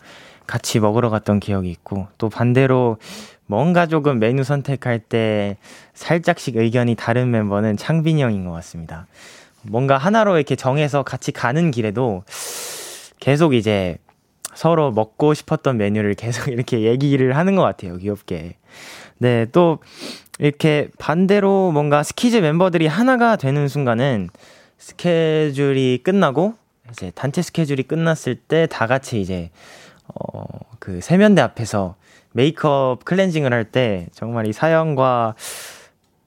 같이 0.45 0.79
먹으러 0.79 1.09
갔던 1.09 1.39
기억이 1.39 1.69
있고 1.71 2.07
또 2.17 2.29
반대로 2.29 2.97
뭔가 3.47 3.85
조금 3.87 4.19
메뉴 4.19 4.43
선택할 4.43 4.99
때 4.99 5.57
살짝씩 5.93 6.55
의견이 6.57 6.95
다른 6.95 7.31
멤버는 7.31 7.77
창빈이 7.77 8.21
형인 8.21 8.45
것 8.45 8.51
같습니다. 8.53 9.07
뭔가 9.63 9.97
하나로 9.97 10.37
이렇게 10.37 10.55
정해서 10.55 11.03
같이 11.03 11.31
가는 11.31 11.71
길에도 11.71 12.23
계속 13.19 13.53
이제 13.53 13.97
서로 14.53 14.91
먹고 14.91 15.33
싶었던 15.33 15.77
메뉴를 15.77 16.13
계속 16.15 16.49
이렇게 16.53 16.81
얘기를 16.81 17.35
하는 17.37 17.55
것 17.55 17.61
같아요. 17.63 17.97
귀엽게. 17.97 18.55
네, 19.17 19.45
또 19.51 19.79
이렇게 20.39 20.89
반대로 20.99 21.71
뭔가 21.71 22.03
스키즈 22.03 22.37
멤버들이 22.37 22.87
하나가 22.87 23.35
되는 23.35 23.67
순간은 23.67 24.29
스케줄이 24.77 25.99
끝나고 26.03 26.55
이제 26.91 27.11
단체 27.15 27.41
스케줄이 27.41 27.83
끝났을 27.83 28.35
때 28.35 28.67
다 28.67 28.87
같이 28.87 29.21
이제 29.21 29.49
어 30.07 30.65
그 30.79 31.01
세면대 31.01 31.41
앞에서 31.41 31.95
메이크업 32.35 33.05
cleansing을 33.05 33.53
할 33.53 33.63
때 33.65 34.07
정말 34.11 34.45
이 34.45 34.53
사연과 34.53 35.35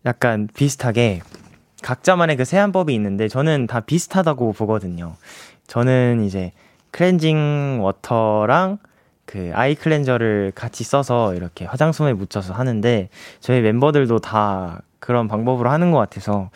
약간 0.07 0.49
비슷하게 0.55 1.21
각자만의 1.83 2.37
그 2.37 2.45
세안법이 2.45 2.93
있는데 2.95 3.29
저는 3.29 3.67
다 3.67 3.81
비슷하다고 3.81 4.53
보거든요. 4.55 5.15
저는 5.67 6.25
이제 6.25 6.53
cleansing 6.91 7.81
water랑 7.83 8.79
그 9.27 9.53
eye 9.55 9.75
cleanser를 9.75 10.53
같이 10.55 10.83
써서 10.83 11.35
이렇게 11.35 11.67
화장솜에 11.67 12.15
묻혀서 12.15 12.55
하는데 12.55 13.11
저희 13.41 13.61
멤버들도 13.61 14.19
다 14.21 14.81
그런 15.01 15.29
방법으로 15.29 15.71
하는 15.71 15.91
것 15.93 15.99
같아서 15.99 16.51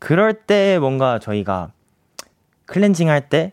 그럴 0.00 0.34
때 0.34 0.78
뭔가 0.80 1.20
저희가 1.20 1.70
클렌징 2.66 3.08
할 3.08 3.28
때 3.28 3.52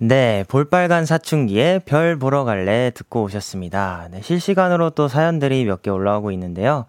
네, 0.00 0.44
볼빨간 0.48 1.06
사춘기에 1.06 1.80
별 1.84 2.16
보러 2.18 2.44
갈래 2.44 2.92
듣고 2.94 3.24
오셨습니다. 3.24 4.08
네, 4.12 4.20
실시간으로 4.22 4.90
또 4.90 5.08
사연들이 5.08 5.64
몇 5.64 5.82
개 5.82 5.90
올라오고 5.90 6.30
있는데요. 6.32 6.86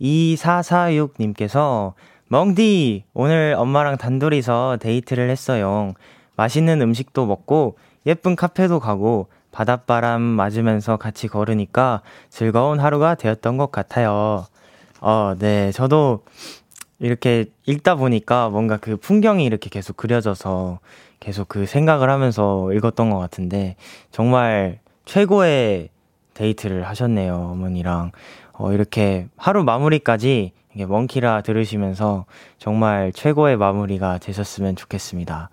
2446님께서 0.00 1.94
멍디, 2.28 3.04
오늘 3.14 3.54
엄마랑 3.58 3.96
단둘이서 3.98 4.78
데이트를 4.80 5.28
했어요. 5.28 5.92
맛있는 6.36 6.80
음식도 6.80 7.26
먹고 7.26 7.76
예쁜 8.06 8.36
카페도 8.36 8.78
가고 8.80 9.28
바닷바람 9.50 10.22
맞으면서 10.22 10.96
같이 10.96 11.28
걸으니까 11.28 12.00
즐거운 12.30 12.78
하루가 12.80 13.16
되었던 13.16 13.56
것 13.58 13.70
같아요. 13.72 14.46
어, 15.00 15.34
네. 15.38 15.72
저도 15.72 16.24
이렇게 17.00 17.46
읽다 17.66 17.96
보니까 17.96 18.48
뭔가 18.48 18.76
그 18.76 18.96
풍경이 18.96 19.44
이렇게 19.44 19.68
계속 19.68 19.96
그려져서 19.96 20.78
계속 21.22 21.48
그 21.48 21.66
생각을 21.66 22.10
하면서 22.10 22.72
읽었던 22.72 23.08
것 23.10 23.18
같은데 23.20 23.76
정말 24.10 24.80
최고의 25.04 25.90
데이트를 26.34 26.88
하셨네요, 26.88 27.50
어머니랑. 27.52 28.10
어, 28.54 28.72
이렇게 28.72 29.28
하루 29.36 29.62
마무리까지 29.62 30.50
이게 30.74 30.86
멍키라 30.86 31.42
들으시면서 31.42 32.24
정말 32.58 33.12
최고의 33.12 33.56
마무리가 33.56 34.18
되셨으면 34.18 34.74
좋겠습니다. 34.74 35.50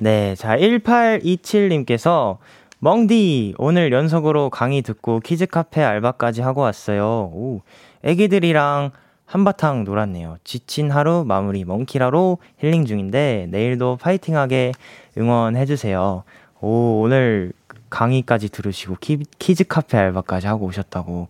네, 0.00 0.34
자, 0.34 0.58
1827님께서 0.58 2.36
멍디, 2.80 3.54
오늘 3.56 3.92
연속으로 3.92 4.50
강의 4.50 4.82
듣고 4.82 5.20
키즈 5.20 5.46
카페 5.46 5.82
알바까지 5.82 6.42
하고 6.42 6.60
왔어요. 6.60 7.30
오, 7.32 7.62
애기들이랑 8.04 8.90
한바탕 9.28 9.84
놀았네요. 9.84 10.38
지친 10.42 10.90
하루 10.90 11.22
마무리 11.26 11.64
멍키라로 11.64 12.38
힐링 12.58 12.86
중인데 12.86 13.46
내일도 13.50 13.98
파이팅하게 14.00 14.72
응원해주세요. 15.18 16.24
오, 16.60 17.02
오늘 17.02 17.52
강의까지 17.90 18.48
들으시고 18.48 18.96
키, 19.00 19.22
키즈 19.38 19.64
카페 19.64 19.98
알바까지 19.98 20.46
하고 20.46 20.66
오셨다고 20.66 21.28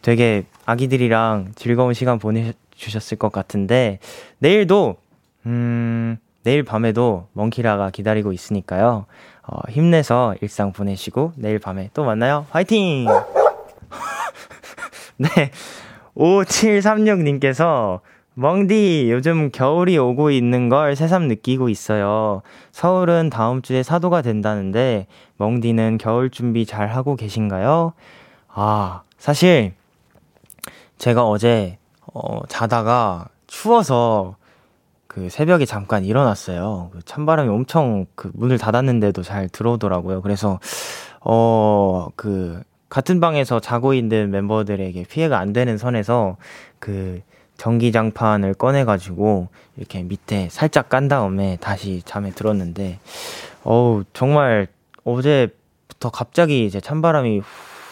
되게 0.00 0.44
아기들이랑 0.64 1.52
즐거운 1.56 1.92
시간 1.92 2.20
보내주셨을 2.20 3.18
것 3.18 3.32
같은데 3.32 3.98
내일도, 4.38 4.96
음, 5.46 6.18
내일 6.44 6.62
밤에도 6.62 7.26
멍키라가 7.32 7.90
기다리고 7.90 8.32
있으니까요. 8.32 9.06
어, 9.42 9.58
힘내서 9.68 10.36
일상 10.40 10.72
보내시고 10.72 11.32
내일 11.34 11.58
밤에 11.58 11.90
또 11.94 12.04
만나요. 12.04 12.46
화이팅! 12.50 13.06
네. 15.18 15.50
5736님께서 16.20 18.00
멍디, 18.34 19.10
요즘 19.10 19.50
겨울이 19.50 19.98
오고 19.98 20.30
있는 20.30 20.68
걸 20.68 20.94
새삼 20.94 21.28
느끼고 21.28 21.68
있어요. 21.68 22.42
서울은 22.72 23.30
다음 23.30 23.62
주에 23.62 23.82
사도가 23.82 24.22
된다는데, 24.22 25.06
멍디는 25.38 25.98
겨울 25.98 26.30
준비 26.30 26.64
잘 26.66 26.88
하고 26.88 27.16
계신가요? 27.16 27.94
아, 28.48 29.02
사실, 29.18 29.74
제가 30.98 31.26
어제, 31.26 31.78
어, 32.12 32.40
자다가 32.48 33.28
추워서 33.46 34.36
그 35.06 35.28
새벽에 35.28 35.64
잠깐 35.64 36.04
일어났어요. 36.04 36.90
그 36.92 37.02
찬바람이 37.02 37.48
엄청 37.48 38.06
그 38.14 38.30
문을 38.34 38.58
닫았는데도 38.58 39.22
잘 39.22 39.48
들어오더라고요. 39.48 40.22
그래서, 40.22 40.60
어, 41.20 42.08
그, 42.14 42.62
같은 42.90 43.20
방에서 43.20 43.60
자고 43.60 43.94
있는 43.94 44.30
멤버들에게 44.30 45.04
피해가 45.04 45.38
안 45.38 45.52
되는 45.52 45.78
선에서 45.78 46.36
그 46.78 47.22
전기장판을 47.56 48.54
꺼내가지고 48.54 49.48
이렇게 49.76 50.02
밑에 50.02 50.48
살짝 50.50 50.88
깐 50.88 51.08
다음에 51.08 51.56
다시 51.60 52.02
잠에 52.04 52.30
들었는데, 52.30 52.98
어우, 53.64 54.04
정말 54.12 54.66
어제부터 55.04 56.10
갑자기 56.10 56.66
이제 56.66 56.80
찬바람이 56.80 57.42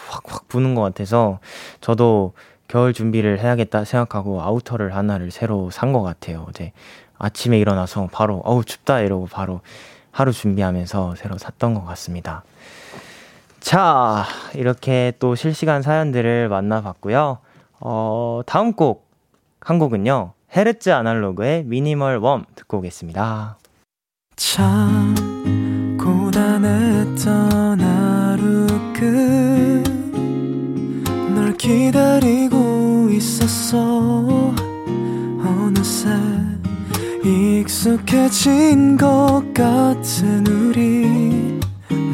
확확 0.08 0.48
부는 0.48 0.74
것 0.74 0.82
같아서 0.82 1.38
저도 1.80 2.32
겨울 2.66 2.92
준비를 2.92 3.40
해야겠다 3.40 3.84
생각하고 3.84 4.42
아우터를 4.42 4.94
하나를 4.94 5.30
새로 5.30 5.70
산 5.70 5.92
것 5.92 6.02
같아요. 6.02 6.44
어제 6.48 6.72
아침에 7.18 7.58
일어나서 7.58 8.08
바로, 8.10 8.42
어우, 8.44 8.64
춥다 8.64 9.00
이러고 9.00 9.26
바로 9.26 9.60
하루 10.10 10.32
준비하면서 10.32 11.14
새로 11.16 11.38
샀던 11.38 11.74
것 11.74 11.84
같습니다. 11.84 12.42
자, 13.60 14.24
이렇게 14.54 15.12
또 15.18 15.34
실시간 15.34 15.82
사연들을 15.82 16.48
만나봤고요. 16.48 17.38
어, 17.80 18.40
다음 18.46 18.72
곡, 18.72 19.08
한 19.60 19.78
곡은요. 19.78 20.32
헤르츠 20.56 20.90
아날로그의 20.90 21.64
미니멀 21.64 22.18
웜 22.18 22.44
듣고 22.54 22.78
오겠습니다. 22.78 23.58
참, 24.36 25.14
고단했던 26.00 27.80
하루 27.80 28.66
끝널 31.24 31.56
기다리고 31.56 33.08
있었어. 33.10 34.54
어느새 35.44 36.08
익숙해진 37.24 38.96
것 38.96 39.42
같은 39.52 40.46
우리. 40.46 41.57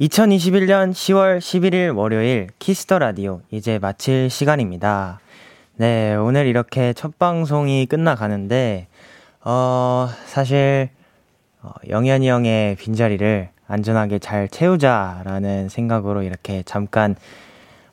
2021년 0.00 0.90
10월 0.90 1.38
11일 1.38 1.96
월요일 1.96 2.48
Kiss 2.58 2.81
the 2.81 2.98
Radio 2.98 3.40
이제 3.50 3.78
마칠 3.78 4.28
시간입니다. 4.28 5.20
네, 5.76 6.14
오늘 6.14 6.46
이렇게 6.46 6.92
첫 6.92 7.18
방송이 7.18 7.86
끝나가는데, 7.86 8.88
어, 9.42 10.06
사실, 10.26 10.90
어, 11.62 11.70
영현이 11.88 12.28
형의 12.28 12.76
빈자리를 12.76 13.48
안전하게 13.68 14.18
잘 14.18 14.48
채우자라는 14.48 15.70
생각으로 15.70 16.22
이렇게 16.22 16.62
잠깐, 16.64 17.16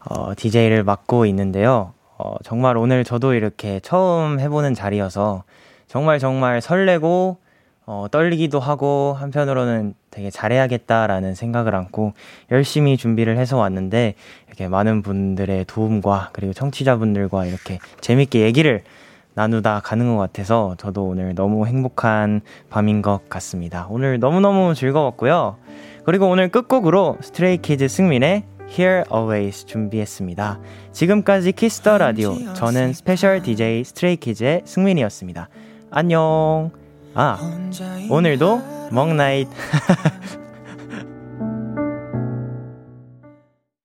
어, 0.05 0.35
DJ를 0.35 0.83
맡고 0.83 1.25
있는데요. 1.27 1.93
어, 2.17 2.35
정말 2.43 2.75
오늘 2.75 3.05
저도 3.05 3.33
이렇게 3.33 3.79
처음 3.79 4.41
해보는 4.41 4.73
자리여서 4.73 5.45
정말 5.87 6.19
정말 6.19 6.59
설레고 6.59 7.37
어, 7.85 8.07
떨리기도 8.11 8.59
하고 8.59 9.15
한편으로는 9.17 9.93
되게 10.13 10.29
잘해야겠다라는 10.29 11.33
생각을 11.33 11.75
안고 11.75 12.13
열심히 12.51 12.97
준비를 12.97 13.37
해서 13.37 13.57
왔는데 13.57 14.13
이렇게 14.47 14.67
많은 14.67 15.01
분들의 15.01 15.65
도움과 15.65 16.29
그리고 16.33 16.53
청취자분들과 16.53 17.45
이렇게 17.45 17.79
재밌게 17.99 18.41
얘기를 18.41 18.83
나누다 19.33 19.81
가는 19.83 20.07
것 20.07 20.17
같아서 20.17 20.75
저도 20.77 21.05
오늘 21.05 21.33
너무 21.33 21.65
행복한 21.65 22.41
밤인 22.69 23.01
것 23.01 23.27
같습니다. 23.29 23.87
오늘 23.89 24.19
너무너무 24.19 24.75
즐거웠고요. 24.75 25.57
그리고 26.05 26.29
오늘 26.29 26.49
끝곡으로 26.49 27.17
Stray 27.21 27.58
Kids 27.58 27.87
승민의 27.87 28.43
Here 28.69 29.03
Always 29.11 29.65
준비했습니다. 29.65 30.59
지금까지 30.91 31.51
Kiss 31.53 31.78
the 31.78 31.97
Radio. 31.97 32.35
저는 32.53 32.93
스페셜 32.93 33.41
DJ 33.41 33.83
스트레이키즈의 33.83 34.61
승민이었습니다. 34.65 35.49
안녕. 35.89 36.82
아, 37.15 37.37
오늘도 38.09 38.89
멍나잇. 38.91 39.47